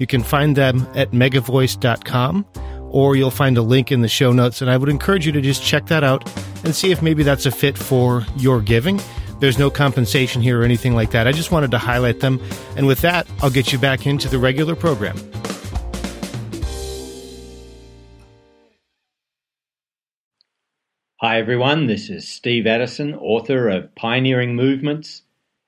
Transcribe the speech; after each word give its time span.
You 0.00 0.06
can 0.06 0.22
find 0.22 0.56
them 0.56 0.88
at 0.94 1.10
megavoice.com 1.10 2.46
or 2.90 3.16
you'll 3.16 3.30
find 3.30 3.58
a 3.58 3.62
link 3.62 3.92
in 3.92 4.00
the 4.00 4.08
show 4.08 4.32
notes. 4.32 4.62
And 4.62 4.70
I 4.70 4.78
would 4.78 4.88
encourage 4.88 5.26
you 5.26 5.32
to 5.32 5.42
just 5.42 5.62
check 5.62 5.86
that 5.86 6.02
out 6.02 6.26
and 6.64 6.74
see 6.74 6.90
if 6.90 7.02
maybe 7.02 7.22
that's 7.22 7.44
a 7.44 7.50
fit 7.50 7.76
for 7.76 8.24
your 8.34 8.62
giving. 8.62 8.98
There's 9.40 9.58
no 9.58 9.70
compensation 9.70 10.40
here 10.40 10.62
or 10.62 10.64
anything 10.64 10.94
like 10.94 11.10
that. 11.10 11.28
I 11.28 11.32
just 11.32 11.52
wanted 11.52 11.70
to 11.72 11.78
highlight 11.78 12.20
them. 12.20 12.40
And 12.76 12.86
with 12.86 13.02
that, 13.02 13.26
I'll 13.42 13.50
get 13.50 13.72
you 13.72 13.78
back 13.78 14.06
into 14.06 14.26
the 14.26 14.38
regular 14.38 14.74
program. 14.74 15.18
Hi, 21.20 21.38
everyone. 21.38 21.88
This 21.88 22.08
is 22.08 22.26
Steve 22.26 22.66
Addison, 22.66 23.14
author 23.14 23.68
of 23.68 23.94
Pioneering 23.94 24.56
Movements 24.56 25.24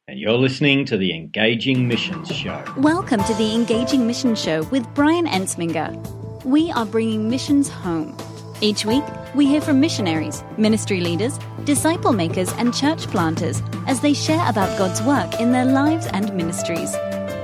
and 0.08 0.18
you're 0.18 0.32
listening 0.32 0.84
to 0.84 0.96
the 0.96 1.14
Engaging 1.14 1.86
Missions 1.86 2.28
Show. 2.28 2.64
Welcome 2.78 3.22
to 3.22 3.34
the 3.34 3.54
Engaging 3.54 4.04
Missions 4.04 4.42
Show 4.42 4.64
with 4.64 4.84
Brian 4.94 5.26
Ensminger. 5.26 6.44
We 6.44 6.72
are 6.72 6.84
bringing 6.84 7.30
missions 7.30 7.68
home. 7.68 8.16
Each 8.60 8.84
week, 8.84 9.04
we 9.36 9.46
hear 9.46 9.60
from 9.60 9.78
missionaries, 9.78 10.42
ministry 10.58 11.00
leaders, 11.00 11.38
disciple 11.62 12.12
makers, 12.12 12.52
and 12.54 12.74
church 12.74 13.06
planters 13.06 13.62
as 13.86 14.00
they 14.00 14.12
share 14.12 14.44
about 14.48 14.76
God's 14.76 15.00
work 15.02 15.40
in 15.40 15.52
their 15.52 15.66
lives 15.66 16.06
and 16.08 16.34
ministries. 16.34 16.92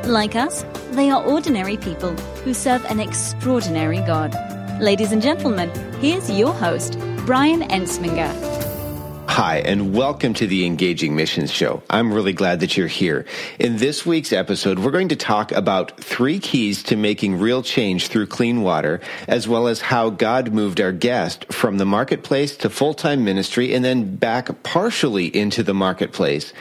Like 0.05 0.35
us, 0.35 0.65
they 0.91 1.11
are 1.11 1.25
ordinary 1.25 1.77
people 1.77 2.17
who 2.43 2.55
serve 2.55 2.85
an 2.87 2.99
extraordinary 2.99 4.01
God. 4.01 4.35
Ladies 4.81 5.13
and 5.13 5.23
gentlemen, 5.23 5.71
here's 6.01 6.29
your 6.29 6.53
host, 6.53 6.99
Brian 7.25 7.63
Ensminger. 7.63 8.68
Hi, 9.39 9.59
and 9.59 9.95
welcome 9.95 10.35
to 10.35 10.49
the 10.49 10.67
Engaging 10.67 11.15
Missions 11.15 11.53
Show. 11.53 11.81
I'm 11.89 12.13
really 12.13 12.33
glad 12.33 12.59
that 12.59 12.77
you're 12.77 12.89
here. 12.89 13.25
In 13.61 13.77
this 13.77 14.05
week's 14.05 14.33
episode, 14.33 14.81
we're 14.81 14.91
going 14.91 15.11
to 15.11 15.15
talk 15.15 15.53
about 15.53 15.97
three 16.01 16.41
keys 16.41 16.83
to 16.83 16.97
making 16.97 17.39
real 17.39 17.63
change 17.63 18.09
through 18.09 18.27
clean 18.27 18.63
water, 18.63 19.01
as 19.29 19.47
well 19.47 19.69
as 19.69 19.81
how 19.81 20.11
God 20.11 20.53
moved 20.53 20.81
our 20.81 20.91
guest 20.91 21.53
from 21.53 21.79
the 21.79 21.87
marketplace 21.87 22.57
to 22.57 22.69
full-time 22.69 23.25
ministry 23.25 23.73
and 23.73 23.85
then 23.85 24.17
back 24.17 24.65
partially 24.65 25.27
into 25.27 25.63
the 25.63 25.73
marketplace. 25.73 26.53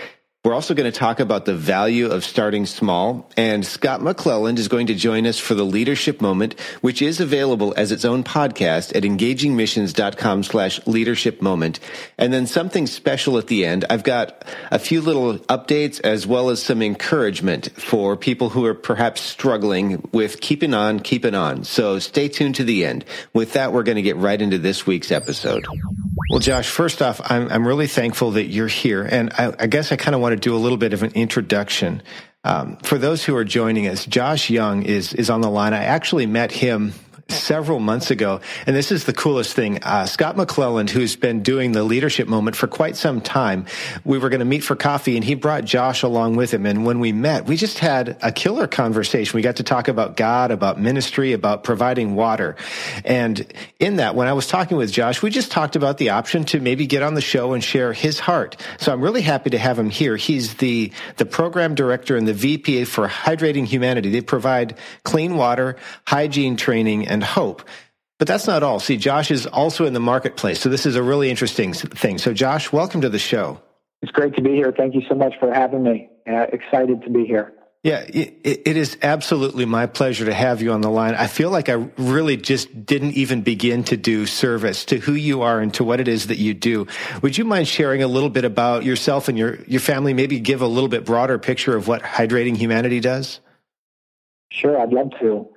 We're 0.47 0.53
also 0.53 0.75
going 0.75 0.89
to 0.89 0.97
talk 0.97 1.19
about 1.19 1.43
the 1.43 1.53
value 1.53 2.09
of 2.09 2.23
starting 2.23 2.65
small. 2.65 3.29
And 3.35 3.65
Scott 3.65 3.99
McClelland 3.99 4.59
is 4.59 4.69
going 4.69 4.87
to 4.87 4.95
join 4.95 5.27
us 5.27 5.37
for 5.37 5.55
the 5.55 5.65
leadership 5.65 6.21
moment, 6.21 6.57
which 6.79 7.01
is 7.01 7.19
available 7.19 7.73
as 7.75 7.91
its 7.91 8.05
own 8.05 8.23
podcast 8.23 8.95
at 8.95 9.03
engagingmissions.com 9.03 10.43
slash 10.43 10.87
leadership 10.87 11.41
moment. 11.41 11.81
And 12.17 12.31
then 12.31 12.47
something 12.47 12.87
special 12.87 13.37
at 13.37 13.47
the 13.47 13.65
end. 13.65 13.83
I've 13.89 14.05
got 14.05 14.45
a 14.71 14.79
few 14.79 15.01
little 15.01 15.37
updates 15.37 15.99
as 16.05 16.25
well 16.25 16.49
as 16.49 16.63
some 16.63 16.81
encouragement 16.81 17.69
for 17.77 18.15
people 18.15 18.47
who 18.47 18.63
are 18.67 18.73
perhaps 18.73 19.19
struggling 19.19 20.07
with 20.13 20.39
keeping 20.39 20.73
on, 20.73 21.01
keeping 21.01 21.35
on. 21.35 21.65
So 21.65 21.99
stay 21.99 22.29
tuned 22.29 22.55
to 22.55 22.63
the 22.63 22.85
end. 22.85 23.03
With 23.33 23.51
that, 23.51 23.73
we're 23.73 23.83
going 23.83 23.97
to 23.97 24.01
get 24.01 24.15
right 24.15 24.41
into 24.41 24.59
this 24.59 24.87
week's 24.87 25.11
episode. 25.11 25.67
Well, 26.29 26.39
Josh, 26.39 26.67
first 26.67 27.01
off, 27.01 27.21
I'm, 27.23 27.49
I'm 27.49 27.65
really 27.65 27.87
thankful 27.87 28.31
that 28.31 28.47
you're 28.47 28.67
here. 28.67 29.03
And 29.03 29.31
I, 29.33 29.53
I 29.59 29.67
guess 29.67 29.93
I 29.93 29.95
kind 29.95 30.13
of 30.13 30.19
want 30.19 30.33
to 30.33 30.36
do 30.37 30.55
a 30.55 30.57
little 30.57 30.77
bit 30.77 30.93
of 30.93 31.03
an 31.03 31.11
introduction. 31.13 32.01
Um, 32.43 32.77
for 32.77 32.97
those 32.97 33.25
who 33.25 33.35
are 33.35 33.43
joining 33.43 33.87
us, 33.87 34.05
Josh 34.05 34.49
Young 34.49 34.83
is, 34.83 35.13
is 35.13 35.29
on 35.29 35.41
the 35.41 35.49
line. 35.49 35.73
I 35.73 35.83
actually 35.83 36.25
met 36.25 36.51
him 36.51 36.93
several 37.29 37.79
months 37.79 38.11
ago. 38.11 38.41
And 38.65 38.75
this 38.75 38.91
is 38.91 39.05
the 39.05 39.13
coolest 39.13 39.53
thing. 39.53 39.83
Uh, 39.83 40.05
Scott 40.05 40.35
McClelland, 40.35 40.89
who's 40.89 41.15
been 41.15 41.43
doing 41.43 41.71
the 41.71 41.83
leadership 41.83 42.27
moment 42.27 42.55
for 42.55 42.67
quite 42.67 42.95
some 42.95 43.21
time, 43.21 43.65
we 44.03 44.17
were 44.17 44.29
going 44.29 44.39
to 44.39 44.45
meet 44.45 44.63
for 44.63 44.75
coffee 44.75 45.15
and 45.15 45.23
he 45.23 45.35
brought 45.35 45.65
Josh 45.65 46.03
along 46.03 46.35
with 46.35 46.53
him. 46.53 46.65
And 46.65 46.85
when 46.85 46.99
we 46.99 47.11
met, 47.11 47.45
we 47.45 47.57
just 47.57 47.79
had 47.79 48.17
a 48.21 48.31
killer 48.31 48.67
conversation. 48.67 49.35
We 49.35 49.41
got 49.41 49.57
to 49.57 49.63
talk 49.63 49.87
about 49.87 50.17
God, 50.17 50.51
about 50.51 50.79
ministry, 50.79 51.33
about 51.33 51.63
providing 51.63 52.15
water. 52.15 52.55
And 53.03 53.45
in 53.79 53.97
that, 53.97 54.15
when 54.15 54.27
I 54.27 54.33
was 54.33 54.47
talking 54.47 54.77
with 54.77 54.91
Josh, 54.91 55.21
we 55.21 55.29
just 55.29 55.51
talked 55.51 55.75
about 55.75 55.97
the 55.97 56.09
option 56.09 56.45
to 56.45 56.59
maybe 56.59 56.87
get 56.87 57.03
on 57.03 57.13
the 57.13 57.21
show 57.21 57.53
and 57.53 57.63
share 57.63 57.93
his 57.93 58.19
heart. 58.19 58.61
So 58.79 58.91
I'm 58.91 59.01
really 59.01 59.21
happy 59.21 59.49
to 59.51 59.57
have 59.57 59.77
him 59.77 59.89
here. 59.89 60.15
He's 60.15 60.55
the, 60.55 60.91
the 61.17 61.25
program 61.25 61.75
director 61.75 62.15
and 62.15 62.27
the 62.27 62.33
VPA 62.33 62.87
for 62.87 63.07
Hydrating 63.07 63.65
Humanity. 63.65 64.09
They 64.09 64.21
provide 64.21 64.77
clean 65.03 65.35
water, 65.35 65.77
hygiene 66.05 66.57
training, 66.57 67.07
and 67.07 67.16
and 67.17 67.23
hope. 67.23 67.67
But 68.19 68.27
that's 68.27 68.47
not 68.47 68.63
all. 68.63 68.79
See, 68.79 68.97
Josh 68.97 69.31
is 69.31 69.45
also 69.45 69.85
in 69.85 69.93
the 69.93 69.99
marketplace. 69.99 70.59
So 70.59 70.69
this 70.69 70.85
is 70.85 70.95
a 70.95 71.03
really 71.03 71.29
interesting 71.29 71.73
thing. 71.73 72.17
So, 72.17 72.33
Josh, 72.33 72.71
welcome 72.71 73.01
to 73.01 73.09
the 73.09 73.19
show. 73.19 73.59
It's 74.01 74.11
great 74.11 74.35
to 74.35 74.41
be 74.41 74.51
here. 74.51 74.71
Thank 74.75 74.93
you 74.93 75.01
so 75.09 75.15
much 75.15 75.33
for 75.39 75.51
having 75.53 75.83
me. 75.83 76.09
Uh, 76.27 76.45
excited 76.51 77.01
to 77.03 77.09
be 77.09 77.25
here. 77.25 77.53
Yeah, 77.83 77.99
it, 78.01 78.41
it 78.43 78.77
is 78.77 78.97
absolutely 79.01 79.65
my 79.65 79.85
pleasure 79.85 80.25
to 80.25 80.33
have 80.33 80.61
you 80.61 80.71
on 80.71 80.81
the 80.81 80.89
line. 80.89 81.15
I 81.15 81.27
feel 81.27 81.51
like 81.51 81.69
I 81.69 81.89
really 81.97 82.37
just 82.37 82.85
didn't 82.85 83.13
even 83.13 83.41
begin 83.43 83.83
to 83.85 83.97
do 83.97 84.25
service 84.25 84.85
to 84.85 84.97
who 84.97 85.13
you 85.13 85.43
are 85.43 85.59
and 85.59 85.73
to 85.75 85.83
what 85.83 85.99
it 85.99 86.07
is 86.07 86.27
that 86.27 86.37
you 86.37 86.53
do. 86.53 86.87
Would 87.21 87.37
you 87.37 87.45
mind 87.45 87.67
sharing 87.67 88.03
a 88.03 88.07
little 88.07 88.29
bit 88.29 88.45
about 88.45 88.83
yourself 88.83 89.29
and 89.29 89.37
your, 89.37 89.63
your 89.65 89.79
family? 89.79 90.13
Maybe 90.13 90.39
give 90.39 90.61
a 90.61 90.67
little 90.67 90.89
bit 90.89 91.05
broader 91.05 91.37
picture 91.37 91.75
of 91.75 91.87
what 91.87 92.01
Hydrating 92.01 92.57
Humanity 92.57 92.99
does? 92.99 93.39
Sure, 94.49 94.79
I'd 94.79 94.91
love 94.91 95.11
to. 95.21 95.47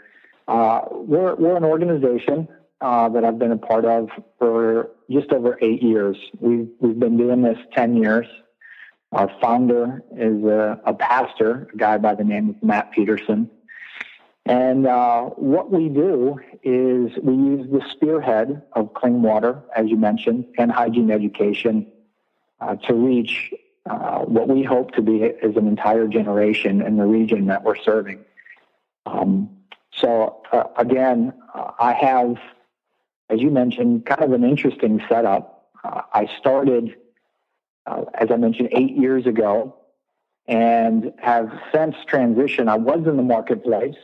Uh, 0.50 0.80
we're, 0.90 1.36
we're 1.36 1.56
an 1.56 1.62
organization 1.62 2.48
uh, 2.80 3.08
that 3.08 3.24
I've 3.24 3.38
been 3.38 3.52
a 3.52 3.56
part 3.56 3.84
of 3.84 4.08
for 4.36 4.90
just 5.08 5.30
over 5.30 5.56
eight 5.62 5.80
years. 5.80 6.16
We've, 6.40 6.68
we've 6.80 6.98
been 6.98 7.16
doing 7.16 7.42
this 7.42 7.58
10 7.72 8.02
years. 8.02 8.26
Our 9.12 9.30
founder 9.40 10.02
is 10.10 10.42
a, 10.42 10.80
a 10.84 10.92
pastor, 10.92 11.68
a 11.72 11.76
guy 11.76 11.98
by 11.98 12.16
the 12.16 12.24
name 12.24 12.50
of 12.50 12.62
Matt 12.64 12.90
Peterson. 12.90 13.48
And 14.44 14.88
uh, 14.88 15.26
what 15.36 15.70
we 15.70 15.88
do 15.88 16.40
is 16.64 17.16
we 17.22 17.34
use 17.34 17.70
the 17.70 17.88
spearhead 17.92 18.62
of 18.72 18.92
clean 18.94 19.22
water, 19.22 19.62
as 19.76 19.86
you 19.88 19.96
mentioned, 19.96 20.46
and 20.58 20.72
hygiene 20.72 21.12
education 21.12 21.86
uh, 22.60 22.74
to 22.74 22.94
reach 22.94 23.52
uh, 23.88 24.22
what 24.22 24.48
we 24.48 24.64
hope 24.64 24.90
to 24.92 25.02
be 25.02 25.22
as 25.22 25.54
an 25.54 25.68
entire 25.68 26.08
generation 26.08 26.82
in 26.82 26.96
the 26.96 27.06
region 27.06 27.46
that 27.46 27.62
we're 27.62 27.76
serving. 27.76 28.24
Um, 29.06 29.59
so 29.92 30.42
uh, 30.52 30.64
again, 30.76 31.32
uh, 31.54 31.72
I 31.78 31.92
have, 31.92 32.36
as 33.28 33.40
you 33.40 33.50
mentioned, 33.50 34.06
kind 34.06 34.22
of 34.22 34.32
an 34.32 34.44
interesting 34.44 35.00
setup. 35.08 35.68
Uh, 35.82 36.02
I 36.12 36.28
started, 36.38 36.94
uh, 37.86 38.04
as 38.14 38.30
I 38.30 38.36
mentioned, 38.36 38.68
eight 38.72 38.96
years 38.96 39.26
ago, 39.26 39.76
and 40.46 41.12
have 41.20 41.50
since 41.72 41.96
transitioned. 42.10 42.68
I 42.68 42.76
was 42.76 43.06
in 43.06 43.16
the 43.16 43.22
marketplace. 43.22 43.96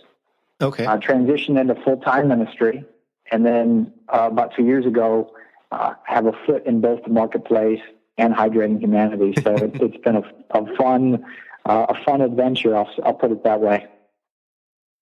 Okay. 0.60 0.86
I 0.86 0.96
transitioned 0.96 1.60
into 1.60 1.74
full 1.82 1.98
time 1.98 2.28
ministry, 2.28 2.84
and 3.30 3.44
then 3.44 3.92
uh, 4.08 4.28
about 4.32 4.54
two 4.54 4.64
years 4.64 4.86
ago, 4.86 5.32
uh, 5.70 5.94
have 6.04 6.26
a 6.26 6.32
foot 6.46 6.66
in 6.66 6.80
both 6.80 7.02
the 7.04 7.10
marketplace 7.10 7.80
and 8.18 8.34
hydrating 8.34 8.80
humanity. 8.80 9.34
So 9.42 9.54
it, 9.56 9.76
has 9.76 10.00
been 10.02 10.16
a, 10.16 10.22
a 10.50 10.76
fun, 10.76 11.24
a 11.66 11.94
fun 12.04 12.22
adventure. 12.22 12.74
I'll, 12.74 12.88
I'll 13.04 13.14
put 13.14 13.32
it 13.32 13.44
that 13.44 13.60
way. 13.60 13.86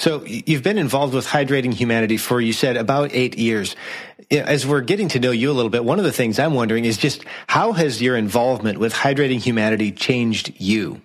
So 0.05 0.23
you've 0.27 0.63
been 0.63 0.77
involved 0.77 1.15
with 1.15 1.27
Hydrating 1.27 1.73
Humanity 1.73 2.19
for, 2.19 2.39
you 2.39 2.53
said, 2.53 2.77
about 2.77 3.15
eight 3.15 3.39
years. 3.39 3.75
As 4.31 4.67
we're 4.67 4.83
getting 4.83 5.09
to 5.09 5.19
know 5.19 5.31
you 5.31 5.51
a 5.51 5.55
little 5.55 5.71
bit, 5.71 5.83
one 5.83 5.99
of 5.99 6.05
the 6.05 6.13
things 6.13 6.39
I'm 6.39 6.53
wondering 6.53 6.85
is 6.85 6.99
just 6.99 7.25
how 7.47 7.73
has 7.73 8.03
your 8.03 8.15
involvement 8.15 8.77
with 8.77 8.93
Hydrating 8.93 9.41
Humanity 9.41 9.93
changed 9.93 10.61
you? 10.61 11.01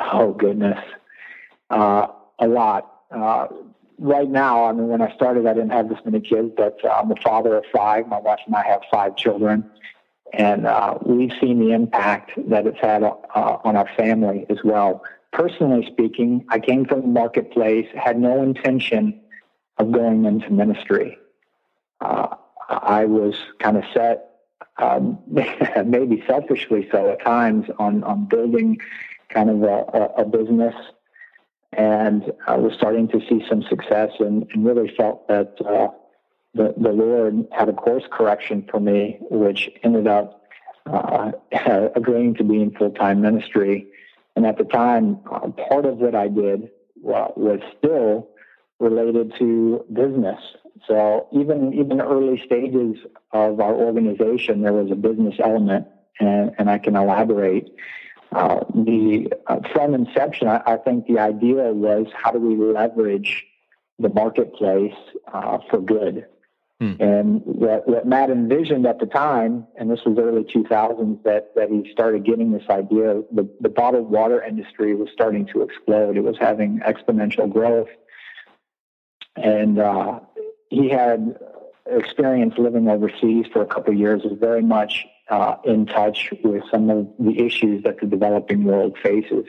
Oh, 0.00 0.32
goodness. 0.32 0.80
Uh, 1.70 2.08
a 2.40 2.48
lot. 2.48 3.02
Uh, 3.12 3.46
right 4.00 4.28
now, 4.28 4.64
I 4.64 4.72
mean, 4.72 4.88
when 4.88 5.00
I 5.00 5.14
started, 5.14 5.46
I 5.46 5.54
didn't 5.54 5.70
have 5.70 5.88
this 5.88 6.00
many 6.04 6.18
kids, 6.18 6.50
but 6.56 6.84
uh, 6.84 6.88
I'm 6.88 7.12
a 7.12 7.16
father 7.22 7.56
of 7.56 7.66
five. 7.72 8.08
My 8.08 8.18
wife 8.18 8.40
and 8.46 8.56
I 8.56 8.66
have 8.66 8.80
five 8.90 9.14
children. 9.14 9.70
And 10.32 10.66
uh, 10.66 10.98
we've 11.06 11.30
seen 11.40 11.60
the 11.60 11.70
impact 11.70 12.32
that 12.48 12.66
it's 12.66 12.80
had 12.80 13.04
uh, 13.04 13.14
on 13.62 13.76
our 13.76 13.88
family 13.96 14.44
as 14.50 14.58
well 14.64 15.04
personally 15.34 15.84
speaking, 15.86 16.46
I 16.48 16.60
came 16.60 16.86
from 16.86 17.02
the 17.02 17.08
marketplace, 17.08 17.86
had 17.94 18.18
no 18.18 18.42
intention 18.42 19.20
of 19.76 19.92
going 19.92 20.24
into 20.24 20.50
ministry. 20.50 21.18
Uh, 22.00 22.28
I 22.68 23.04
was 23.04 23.34
kind 23.58 23.76
of 23.76 23.84
set, 23.92 24.30
um, 24.78 25.18
maybe 25.84 26.24
selfishly 26.26 26.88
so 26.90 27.10
at 27.10 27.22
times, 27.22 27.66
on, 27.78 28.02
on 28.04 28.26
building 28.26 28.78
kind 29.28 29.50
of 29.50 29.62
a, 29.64 30.22
a, 30.22 30.24
business 30.24 30.74
and 31.72 32.32
I 32.46 32.56
was 32.56 32.72
starting 32.74 33.08
to 33.08 33.20
see 33.28 33.44
some 33.48 33.62
success 33.64 34.10
and, 34.20 34.46
and 34.52 34.64
really 34.64 34.94
felt 34.96 35.26
that 35.26 35.54
uh, 35.66 35.88
the, 36.54 36.72
the 36.76 36.92
Lord 36.92 37.46
had 37.50 37.68
a 37.68 37.72
course 37.72 38.04
correction 38.12 38.64
for 38.70 38.78
me, 38.78 39.18
which 39.30 39.68
ended 39.82 40.06
up 40.06 40.44
uh, 40.86 41.32
agreeing 41.96 42.34
to 42.34 42.44
be 42.44 42.62
in 42.62 42.70
full 42.72 42.92
time 42.92 43.20
ministry. 43.20 43.88
And 44.36 44.46
at 44.46 44.58
the 44.58 44.64
time, 44.64 45.18
part 45.68 45.86
of 45.86 45.98
what 45.98 46.14
I 46.14 46.28
did 46.28 46.70
was 46.96 47.60
still 47.78 48.28
related 48.80 49.34
to 49.38 49.84
business. 49.92 50.40
So 50.86 51.28
even 51.32 51.72
even 51.74 52.00
early 52.00 52.42
stages 52.44 52.96
of 53.32 53.60
our 53.60 53.74
organization, 53.74 54.62
there 54.62 54.72
was 54.72 54.90
a 54.90 54.96
business 54.96 55.34
element, 55.42 55.86
and, 56.20 56.52
and 56.58 56.68
I 56.68 56.78
can 56.78 56.96
elaborate. 56.96 57.74
Uh, 58.32 58.64
the 58.74 59.32
uh, 59.46 59.60
from 59.72 59.94
inception, 59.94 60.48
I, 60.48 60.60
I, 60.66 60.76
think 60.78 61.06
the 61.06 61.20
idea 61.20 61.72
was 61.72 62.06
how 62.20 62.32
do 62.32 62.40
we 62.40 62.56
leverage 62.56 63.46
the 64.00 64.08
marketplace 64.08 64.94
uh, 65.32 65.58
for 65.70 65.80
good. 65.80 66.26
Hmm. 66.84 67.02
And 67.02 67.42
what, 67.44 67.88
what 67.88 68.06
Matt 68.06 68.28
envisioned 68.28 68.86
at 68.86 68.98
the 68.98 69.06
time, 69.06 69.66
and 69.78 69.90
this 69.90 70.00
was 70.04 70.18
early 70.18 70.44
2000s, 70.44 71.22
that, 71.22 71.54
that 71.54 71.70
he 71.70 71.90
started 71.90 72.26
getting 72.26 72.52
this 72.52 72.64
idea, 72.68 73.22
the, 73.32 73.48
the 73.60 73.70
bottled 73.70 74.10
water 74.10 74.42
industry 74.42 74.94
was 74.94 75.08
starting 75.10 75.46
to 75.46 75.62
explode. 75.62 76.18
It 76.18 76.24
was 76.24 76.36
having 76.38 76.80
exponential 76.80 77.50
growth. 77.50 77.88
And 79.36 79.78
uh, 79.78 80.20
he 80.68 80.90
had 80.90 81.38
experience 81.86 82.54
living 82.58 82.88
overseas 82.88 83.46
for 83.50 83.62
a 83.62 83.66
couple 83.66 83.94
of 83.94 83.98
years, 83.98 84.22
was 84.22 84.38
very 84.38 84.62
much 84.62 85.06
uh, 85.30 85.56
in 85.64 85.86
touch 85.86 86.34
with 86.42 86.64
some 86.70 86.90
of 86.90 87.08
the 87.18 87.38
issues 87.38 87.82
that 87.84 87.98
the 88.00 88.06
developing 88.06 88.64
world 88.64 88.98
faces, 89.02 89.46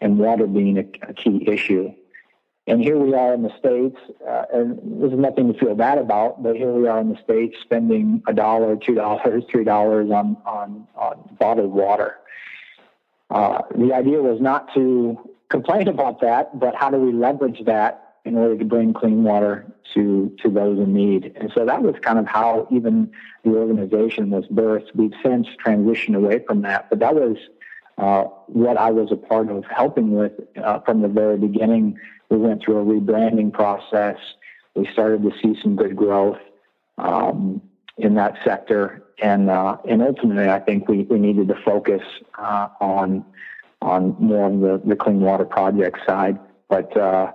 and 0.00 0.18
water 0.18 0.46
being 0.46 0.78
a, 0.78 1.08
a 1.08 1.12
key 1.12 1.44
issue. 1.46 1.92
And 2.66 2.80
here 2.80 2.96
we 2.96 3.12
are 3.12 3.34
in 3.34 3.42
the 3.42 3.50
States, 3.58 3.96
uh, 4.26 4.44
and 4.54 4.78
there's 5.02 5.18
nothing 5.18 5.52
to 5.52 5.58
feel 5.58 5.74
bad 5.74 5.98
about, 5.98 6.44
but 6.44 6.54
here 6.54 6.72
we 6.72 6.86
are 6.86 7.00
in 7.00 7.08
the 7.08 7.18
States 7.24 7.56
spending 7.60 8.22
a 8.28 8.32
dollar, 8.32 8.76
two 8.76 8.94
dollars, 8.94 9.42
three 9.50 9.64
dollars 9.64 10.10
on, 10.12 10.36
on, 10.46 10.86
on 10.94 11.36
bottled 11.40 11.72
water. 11.72 12.18
Uh, 13.30 13.62
the 13.76 13.92
idea 13.92 14.22
was 14.22 14.40
not 14.40 14.72
to 14.74 15.18
complain 15.48 15.88
about 15.88 16.20
that, 16.20 16.58
but 16.60 16.74
how 16.76 16.88
do 16.88 16.98
we 16.98 17.12
leverage 17.12 17.64
that 17.66 18.12
in 18.24 18.36
order 18.36 18.56
to 18.56 18.64
bring 18.64 18.92
clean 18.92 19.24
water 19.24 19.66
to 19.94 20.34
to 20.42 20.48
those 20.48 20.78
in 20.78 20.94
need. 20.94 21.32
And 21.36 21.50
so 21.54 21.66
that 21.66 21.82
was 21.82 21.96
kind 22.02 22.18
of 22.18 22.26
how 22.26 22.68
even 22.70 23.10
the 23.44 23.50
organization 23.50 24.30
was 24.30 24.44
birthed. 24.46 24.94
We've 24.94 25.12
since 25.22 25.48
transitioned 25.64 26.16
away 26.16 26.44
from 26.46 26.62
that, 26.62 26.88
but 26.88 27.00
that 27.00 27.14
was 27.14 27.36
uh, 27.98 28.24
what 28.46 28.76
I 28.76 28.90
was 28.90 29.10
a 29.10 29.16
part 29.16 29.50
of 29.50 29.64
helping 29.64 30.12
with 30.12 30.32
uh, 30.62 30.80
from 30.80 31.02
the 31.02 31.08
very 31.08 31.36
beginning. 31.36 31.98
We 32.32 32.38
went 32.38 32.64
through 32.64 32.78
a 32.78 32.84
rebranding 32.84 33.52
process. 33.52 34.16
We 34.74 34.88
started 34.90 35.22
to 35.22 35.32
see 35.42 35.60
some 35.60 35.76
good 35.76 35.94
growth 35.94 36.38
um, 36.96 37.60
in 37.98 38.14
that 38.14 38.38
sector, 38.42 39.02
and 39.20 39.50
uh, 39.50 39.76
and 39.86 40.00
ultimately, 40.00 40.48
I 40.48 40.58
think 40.58 40.88
we, 40.88 41.02
we 41.02 41.18
needed 41.18 41.48
to 41.48 41.54
focus 41.62 42.00
uh, 42.38 42.68
on 42.80 43.22
on 43.82 44.16
more 44.18 44.46
of 44.46 44.60
the, 44.60 44.88
the 44.88 44.96
clean 44.96 45.20
water 45.20 45.44
project 45.44 45.98
side. 46.06 46.38
But 46.70 46.96
uh, 46.96 47.32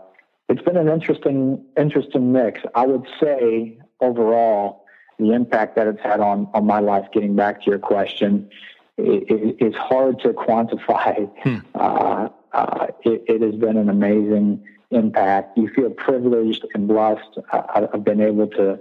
it's 0.50 0.64
been 0.64 0.78
an 0.78 0.90
interesting 0.90 1.64
interesting 1.78 2.32
mix. 2.32 2.62
I 2.74 2.88
would 2.88 3.06
say 3.22 3.78
overall, 4.02 4.84
the 5.20 5.32
impact 5.32 5.76
that 5.76 5.86
it's 5.86 6.02
had 6.02 6.22
on 6.22 6.50
on 6.56 6.66
my 6.66 6.80
life. 6.80 7.06
Getting 7.14 7.36
back 7.36 7.62
to 7.66 7.70
your 7.70 7.80
question, 7.80 8.50
it, 8.98 9.30
it, 9.30 9.58
it's 9.60 9.78
hard 9.78 10.20
to 10.22 10.30
quantify. 10.30 11.30
Hmm. 11.44 11.58
Uh, 11.76 12.30
uh, 12.54 12.88
it, 13.04 13.24
it, 13.28 13.42
has 13.42 13.54
been 13.56 13.78
an 13.78 13.90
amazing 13.90 14.64
impact. 14.92 15.58
You 15.58 15.70
feel 15.70 15.90
privileged 15.90 16.66
and 16.74 16.88
blessed. 16.88 17.40
I, 17.52 17.88
have 17.92 18.04
been 18.04 18.22
able 18.22 18.48
to, 18.48 18.80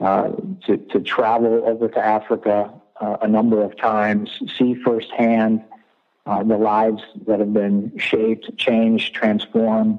uh, 0.00 0.28
to 0.66 0.76
to 0.76 1.00
travel 1.00 1.62
over 1.66 1.88
to 1.88 1.98
Africa 1.98 2.72
uh, 3.00 3.16
a 3.22 3.28
number 3.28 3.62
of 3.62 3.76
times, 3.76 4.30
see 4.56 4.74
firsthand 4.74 5.62
uh, 6.26 6.42
the 6.42 6.56
lives 6.56 7.02
that 7.26 7.40
have 7.40 7.52
been 7.52 7.92
shaped, 7.98 8.56
changed, 8.56 9.14
transformed 9.14 9.98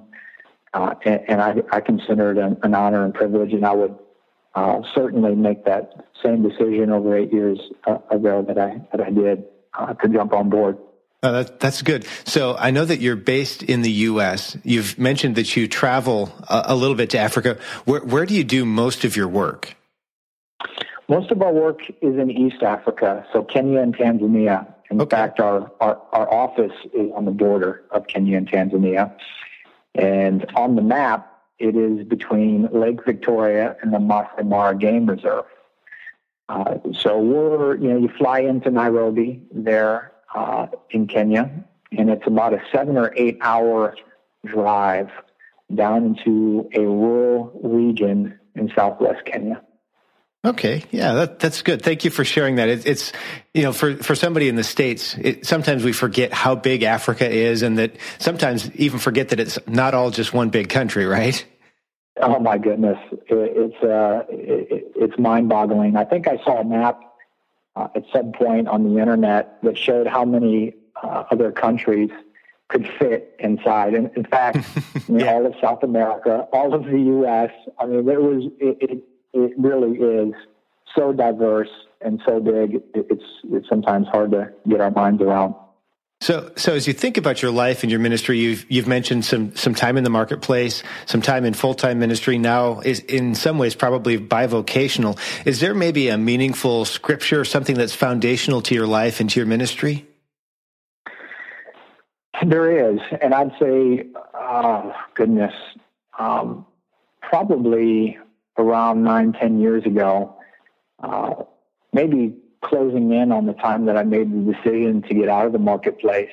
uh, 0.73 0.95
and, 1.03 1.21
and 1.27 1.41
I, 1.41 1.55
I, 1.71 1.81
consider 1.81 2.31
it 2.31 2.37
an, 2.37 2.57
an, 2.63 2.73
honor 2.73 3.03
and 3.03 3.13
privilege, 3.13 3.53
and 3.53 3.65
I 3.65 3.73
would 3.73 3.97
uh, 4.55 4.81
certainly 4.95 5.35
make 5.35 5.65
that 5.65 6.05
same 6.23 6.47
decision 6.47 6.91
over 6.91 7.17
eight 7.17 7.33
years 7.33 7.59
uh, 7.85 7.97
ago 8.09 8.41
that 8.47 8.57
I 8.57 8.81
that 8.91 9.01
I 9.01 9.09
did 9.09 9.43
to 10.01 10.07
jump 10.07 10.33
on 10.33 10.49
board. 10.49 10.77
Oh, 11.23 11.33
that, 11.33 11.59
that's 11.59 11.83
good. 11.83 12.07
So 12.25 12.55
I 12.57 12.71
know 12.71 12.83
that 12.83 12.99
you're 12.99 13.15
based 13.15 13.61
in 13.61 13.83
the 13.83 13.91
U.S. 13.91 14.57
You've 14.63 14.97
mentioned 14.97 15.35
that 15.35 15.55
you 15.55 15.67
travel 15.67 16.33
a, 16.49 16.63
a 16.69 16.75
little 16.75 16.95
bit 16.95 17.11
to 17.11 17.19
Africa. 17.19 17.59
Where, 17.85 18.01
where 18.01 18.25
do 18.25 18.33
you 18.33 18.43
do 18.43 18.65
most 18.65 19.03
of 19.03 19.15
your 19.15 19.27
work? 19.27 19.75
Most 21.07 21.29
of 21.29 21.41
our 21.43 21.53
work 21.53 21.81
is 22.01 22.17
in 22.17 22.31
East 22.31 22.63
Africa, 22.63 23.25
so 23.33 23.43
Kenya 23.43 23.81
and 23.81 23.95
Tanzania. 23.95 24.73
In 24.89 24.99
okay. 24.99 25.15
fact, 25.15 25.39
our, 25.39 25.71
our, 25.79 26.01
our 26.11 26.33
office 26.33 26.73
is 26.93 27.11
on 27.13 27.25
the 27.25 27.31
border 27.31 27.83
of 27.91 28.07
Kenya 28.07 28.37
and 28.37 28.49
Tanzania. 28.49 29.15
And 29.93 30.45
on 30.55 30.75
the 30.75 30.81
map, 30.81 31.31
it 31.59 31.75
is 31.75 32.07
between 32.07 32.67
Lake 32.71 33.05
Victoria 33.05 33.75
and 33.83 33.93
the 33.93 33.99
Masai 33.99 34.43
Mara 34.43 34.75
Game 34.75 35.05
Reserve. 35.05 35.45
Uh, 36.49 36.77
so 36.93 37.19
we're, 37.19 37.75
you 37.75 37.89
know, 37.89 37.97
you 37.97 38.09
fly 38.17 38.39
into 38.39 38.71
Nairobi 38.71 39.43
there 39.51 40.11
uh, 40.35 40.67
in 40.89 41.07
Kenya, 41.07 41.51
and 41.97 42.09
it's 42.09 42.25
about 42.25 42.53
a 42.53 42.61
seven 42.71 42.97
or 42.97 43.13
eight 43.15 43.37
hour 43.41 43.95
drive 44.45 45.09
down 45.73 46.05
into 46.05 46.69
a 46.73 46.81
rural 46.81 47.51
region 47.63 48.39
in 48.55 48.71
southwest 48.75 49.25
Kenya. 49.25 49.61
Okay, 50.43 50.83
yeah, 50.89 51.13
that, 51.13 51.39
that's 51.39 51.61
good. 51.61 51.83
Thank 51.83 52.03
you 52.03 52.09
for 52.09 52.25
sharing 52.25 52.55
that. 52.55 52.67
It, 52.67 52.87
it's 52.87 53.11
you 53.53 53.61
know 53.61 53.71
for 53.71 53.95
for 53.97 54.15
somebody 54.15 54.49
in 54.49 54.55
the 54.55 54.63
states, 54.63 55.15
it, 55.19 55.45
sometimes 55.45 55.83
we 55.83 55.93
forget 55.93 56.33
how 56.33 56.55
big 56.55 56.81
Africa 56.81 57.29
is, 57.29 57.61
and 57.61 57.77
that 57.77 57.95
sometimes 58.17 58.71
even 58.71 58.97
forget 58.97 59.29
that 59.29 59.39
it's 59.39 59.59
not 59.67 59.93
all 59.93 60.09
just 60.09 60.33
one 60.33 60.49
big 60.49 60.69
country, 60.69 61.05
right? 61.05 61.45
Oh 62.19 62.39
my 62.39 62.57
goodness, 62.57 62.97
it, 63.11 63.23
it's 63.29 63.83
uh, 63.83 64.23
it's 64.29 65.17
mind-boggling. 65.19 65.95
I 65.95 66.05
think 66.05 66.27
I 66.27 66.37
saw 66.43 66.61
a 66.61 66.65
map 66.65 66.99
uh, 67.75 67.87
at 67.95 68.03
some 68.13 68.31
point 68.31 68.67
on 68.67 68.83
the 68.83 68.99
internet 68.99 69.57
that 69.63 69.77
showed 69.77 70.07
how 70.07 70.25
many 70.25 70.73
uh, 71.01 71.23
other 71.31 71.51
countries 71.51 72.09
could 72.67 72.89
fit 72.99 73.35
inside. 73.39 73.93
And 73.93 74.09
in 74.15 74.23
fact, 74.23 74.65
yeah. 75.07 75.33
all 75.33 75.45
of 75.45 75.53
South 75.61 75.83
America, 75.83 76.47
all 76.53 76.73
of 76.73 76.85
the 76.85 76.99
U.S. 76.99 77.51
I 77.79 77.85
mean, 77.85 78.07
it 78.07 78.21
was 78.21 78.51
it, 78.59 79.03
it 79.33 79.53
really 79.57 79.97
is 79.97 80.33
so 80.95 81.13
diverse 81.13 81.69
and 82.01 82.21
so 82.25 82.39
big. 82.39 82.81
It's 82.93 83.23
it's 83.51 83.69
sometimes 83.69 84.07
hard 84.07 84.31
to 84.31 84.51
get 84.67 84.81
our 84.81 84.91
minds 84.91 85.21
around. 85.21 85.55
So, 86.21 86.51
so 86.55 86.75
as 86.75 86.85
you 86.85 86.93
think 86.93 87.17
about 87.17 87.41
your 87.41 87.49
life 87.49 87.81
and 87.81 87.89
your 87.89 87.99
ministry, 87.99 88.37
you've 88.37 88.69
you've 88.69 88.87
mentioned 88.87 89.25
some 89.25 89.55
some 89.55 89.73
time 89.73 89.97
in 89.97 90.03
the 90.03 90.11
marketplace, 90.11 90.83
some 91.07 91.19
time 91.19 91.45
in 91.45 91.55
full 91.55 91.73
time 91.73 91.97
ministry. 91.97 92.37
Now 92.37 92.79
is 92.79 92.99
in 92.99 93.33
some 93.33 93.57
ways 93.57 93.73
probably 93.73 94.19
bivocational. 94.19 95.17
Is 95.47 95.59
there 95.59 95.73
maybe 95.73 96.09
a 96.09 96.19
meaningful 96.19 96.85
scripture, 96.85 97.43
something 97.43 97.75
that's 97.75 97.95
foundational 97.95 98.61
to 98.63 98.75
your 98.75 98.85
life 98.85 99.19
and 99.19 99.31
to 99.31 99.39
your 99.39 99.47
ministry? 99.47 100.05
There 102.45 102.91
is, 102.93 102.99
and 103.19 103.33
I'd 103.33 103.51
say, 103.59 104.07
oh, 104.35 104.93
goodness, 105.15 105.53
um, 106.17 106.67
probably 107.21 108.19
around 108.57 109.03
nine, 109.03 109.33
ten 109.33 109.59
years 109.59 109.85
ago, 109.85 110.35
uh, 111.01 111.33
maybe 111.93 112.35
closing 112.63 113.11
in 113.11 113.31
on 113.31 113.45
the 113.45 113.53
time 113.53 113.85
that 113.85 113.97
I 113.97 114.03
made 114.03 114.31
the 114.31 114.53
decision 114.53 115.01
to 115.03 115.13
get 115.13 115.29
out 115.29 115.45
of 115.45 115.51
the 115.51 115.59
marketplace, 115.59 116.31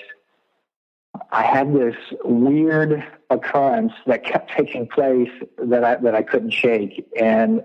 I 1.33 1.43
had 1.43 1.75
this 1.75 1.97
weird 2.25 3.05
occurrence 3.31 3.93
that 4.07 4.25
kept 4.25 4.51
taking 4.57 4.87
place 4.87 5.31
that 5.59 5.85
I 5.85 5.97
that 5.97 6.15
I 6.15 6.23
couldn't 6.23 6.53
shake. 6.53 7.07
And 7.19 7.65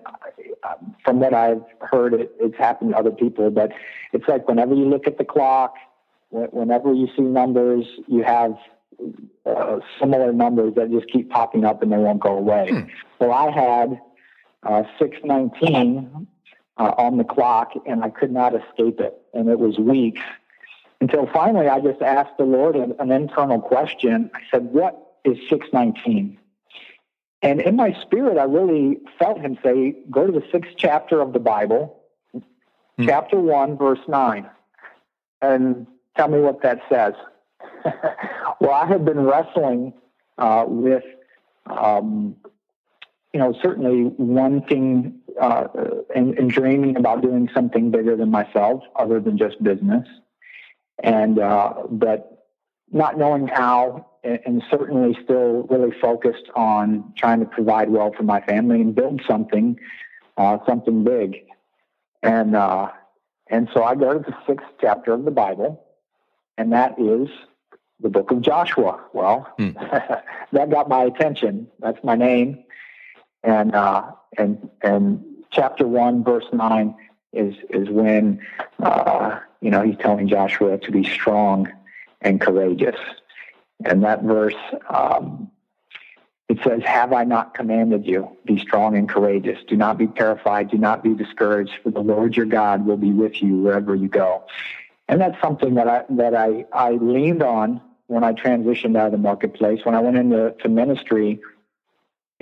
from 1.03 1.19
what 1.19 1.33
I've 1.33 1.63
heard, 1.81 2.13
it, 2.13 2.33
it's 2.39 2.57
happened 2.57 2.91
to 2.91 2.97
other 2.97 3.11
people. 3.11 3.49
But 3.51 3.71
it's 4.11 4.27
like 4.27 4.47
whenever 4.47 4.73
you 4.73 4.85
look 4.85 5.07
at 5.07 5.17
the 5.17 5.25
clock, 5.25 5.75
whenever 6.29 6.93
you 6.93 7.07
see 7.15 7.21
numbers, 7.21 7.85
you 8.07 8.23
have 8.23 8.55
uh, 9.45 9.79
similar 9.99 10.33
numbers 10.33 10.75
that 10.75 10.91
just 10.91 11.07
keep 11.07 11.29
popping 11.29 11.65
up 11.65 11.83
and 11.83 11.91
they 11.91 11.97
won't 11.97 12.21
go 12.21 12.37
away. 12.37 12.69
Hmm. 12.69 12.81
Well, 13.19 13.31
I 13.31 13.51
had 13.51 13.99
uh, 14.63 14.83
619 14.99 16.27
uh, 16.77 16.93
on 16.97 17.17
the 17.17 17.23
clock, 17.23 17.73
and 17.85 18.03
I 18.03 18.09
could 18.09 18.31
not 18.31 18.53
escape 18.55 18.99
it. 18.99 19.21
And 19.33 19.49
it 19.49 19.59
was 19.59 19.77
weeks 19.77 20.21
until 21.01 21.27
finally 21.27 21.67
I 21.67 21.79
just 21.79 22.01
asked 22.01 22.37
the 22.37 22.45
Lord 22.45 22.75
an, 22.75 22.95
an 22.99 23.11
internal 23.11 23.59
question. 23.59 24.31
I 24.33 24.39
said, 24.49 24.65
What 24.65 25.17
is 25.25 25.37
619? 25.49 26.39
And 27.41 27.59
in 27.59 27.75
my 27.75 27.93
spirit, 28.01 28.37
I 28.37 28.45
really 28.45 28.99
felt 29.19 29.39
him 29.39 29.57
say, 29.63 29.95
Go 30.09 30.25
to 30.25 30.31
the 30.31 30.45
sixth 30.51 30.71
chapter 30.77 31.19
of 31.19 31.33
the 31.33 31.39
Bible, 31.39 31.99
hmm. 32.31 33.05
chapter 33.05 33.37
1, 33.37 33.77
verse 33.77 33.99
9, 34.07 34.49
and 35.41 35.87
tell 36.15 36.29
me 36.29 36.39
what 36.39 36.61
that 36.61 36.79
says. 36.89 37.13
well, 38.61 38.71
I 38.71 38.85
had 38.85 39.03
been 39.03 39.25
wrestling 39.25 39.93
uh, 40.37 40.63
with, 40.67 41.03
um, 41.65 42.37
you 43.33 43.39
know, 43.39 43.53
certainly 43.61 44.05
wanting 44.17 45.19
uh, 45.39 45.67
and, 46.15 46.37
and, 46.37 46.49
dreaming 46.49 46.97
about 46.97 47.21
doing 47.21 47.49
something 47.53 47.91
bigger 47.91 48.15
than 48.15 48.29
myself, 48.29 48.83
other 48.95 49.19
than 49.19 49.37
just 49.37 49.61
business, 49.63 50.07
and 51.03 51.39
uh, 51.39 51.73
but 51.89 52.47
not 52.91 53.17
knowing 53.17 53.47
how, 53.47 54.05
and, 54.23 54.39
and 54.45 54.63
certainly 54.69 55.17
still 55.23 55.63
really 55.69 55.91
focused 55.99 56.49
on 56.55 57.13
trying 57.17 57.39
to 57.39 57.45
provide 57.45 57.89
well 57.89 58.11
for 58.15 58.23
my 58.23 58.41
family 58.41 58.81
and 58.81 58.95
build 58.95 59.21
something, 59.27 59.79
uh, 60.37 60.57
something 60.67 61.03
big, 61.03 61.45
and 62.21 62.55
uh, 62.55 62.89
and 63.47 63.69
so 63.73 63.83
I 63.83 63.95
go 63.95 64.13
to 64.13 64.19
the 64.19 64.35
sixth 64.47 64.67
chapter 64.79 65.13
of 65.13 65.25
the 65.25 65.31
Bible, 65.31 65.83
and 66.57 66.71
that 66.73 66.99
is 66.99 67.27
the 67.99 68.09
book 68.09 68.31
of 68.31 68.41
Joshua. 68.41 69.03
Well, 69.13 69.51
hmm. 69.57 69.71
that 70.51 70.69
got 70.69 70.89
my 70.89 71.03
attention. 71.03 71.67
That's 71.79 72.03
my 72.03 72.15
name, 72.15 72.63
and 73.43 73.75
uh, 73.75 74.11
and 74.37 74.69
and 74.81 75.23
chapter 75.51 75.87
one, 75.87 76.23
verse 76.23 76.45
nine 76.53 76.95
is 77.31 77.55
is 77.69 77.89
when 77.89 78.39
uh, 78.79 79.39
you 79.61 79.69
know 79.69 79.81
he's 79.81 79.97
telling 79.97 80.27
Joshua 80.27 80.77
to 80.77 80.91
be 80.91 81.03
strong 81.03 81.71
and 82.21 82.39
courageous, 82.39 82.99
and 83.85 84.03
that 84.03 84.23
verse. 84.23 84.55
Um, 84.89 85.49
it 86.49 86.59
says, 86.63 86.83
Have 86.83 87.13
I 87.13 87.23
not 87.23 87.55
commanded 87.55 88.05
you? 88.05 88.37
Be 88.45 88.59
strong 88.59 88.95
and 88.95 89.09
courageous. 89.09 89.57
Do 89.67 89.75
not 89.75 89.97
be 89.97 90.07
terrified. 90.07 90.69
Do 90.69 90.77
not 90.77 91.01
be 91.03 91.15
discouraged, 91.15 91.71
for 91.81 91.89
the 91.89 92.01
Lord 92.01 92.35
your 92.35 92.45
God 92.45 92.85
will 92.85 92.97
be 92.97 93.11
with 93.11 93.41
you 93.41 93.57
wherever 93.57 93.95
you 93.95 94.07
go. 94.07 94.43
And 95.07 95.19
that's 95.19 95.39
something 95.41 95.75
that 95.75 95.87
I 95.87 96.03
that 96.09 96.35
I, 96.35 96.65
I 96.71 96.91
leaned 96.91 97.41
on 97.41 97.81
when 98.07 98.23
I 98.23 98.33
transitioned 98.33 98.97
out 98.97 99.07
of 99.07 99.11
the 99.13 99.17
marketplace. 99.17 99.79
When 99.83 99.95
I 99.95 99.99
went 99.99 100.17
into 100.17 100.53
to 100.61 100.69
ministry, 100.69 101.41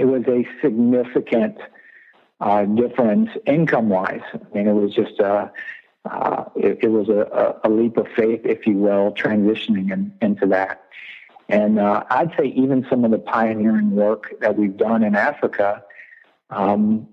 it 0.01 0.05
was 0.05 0.23
a 0.27 0.47
significant 0.63 1.59
uh, 2.39 2.65
difference 2.65 3.29
income 3.45 3.89
wise. 3.89 4.23
I 4.33 4.39
mean, 4.57 4.67
it 4.67 4.73
was 4.73 4.95
just 4.95 5.19
a, 5.19 5.51
uh, 6.05 6.45
it, 6.55 6.79
it, 6.81 6.87
was 6.87 7.07
a, 7.07 7.59
a, 7.63 7.69
leap 7.69 7.97
of 7.97 8.07
faith, 8.07 8.41
if 8.43 8.65
you 8.65 8.77
will, 8.77 9.11
transitioning 9.11 9.91
in, 9.91 10.11
into 10.19 10.47
that. 10.47 10.83
And 11.49 11.77
uh, 11.77 12.03
I'd 12.09 12.33
say 12.35 12.47
even 12.47 12.83
some 12.89 13.05
of 13.05 13.11
the 13.11 13.19
pioneering 13.19 13.91
work 13.91 14.33
that 14.41 14.57
we've 14.57 14.75
done 14.75 15.03
in 15.03 15.13
Africa, 15.13 15.83
um, 16.49 17.07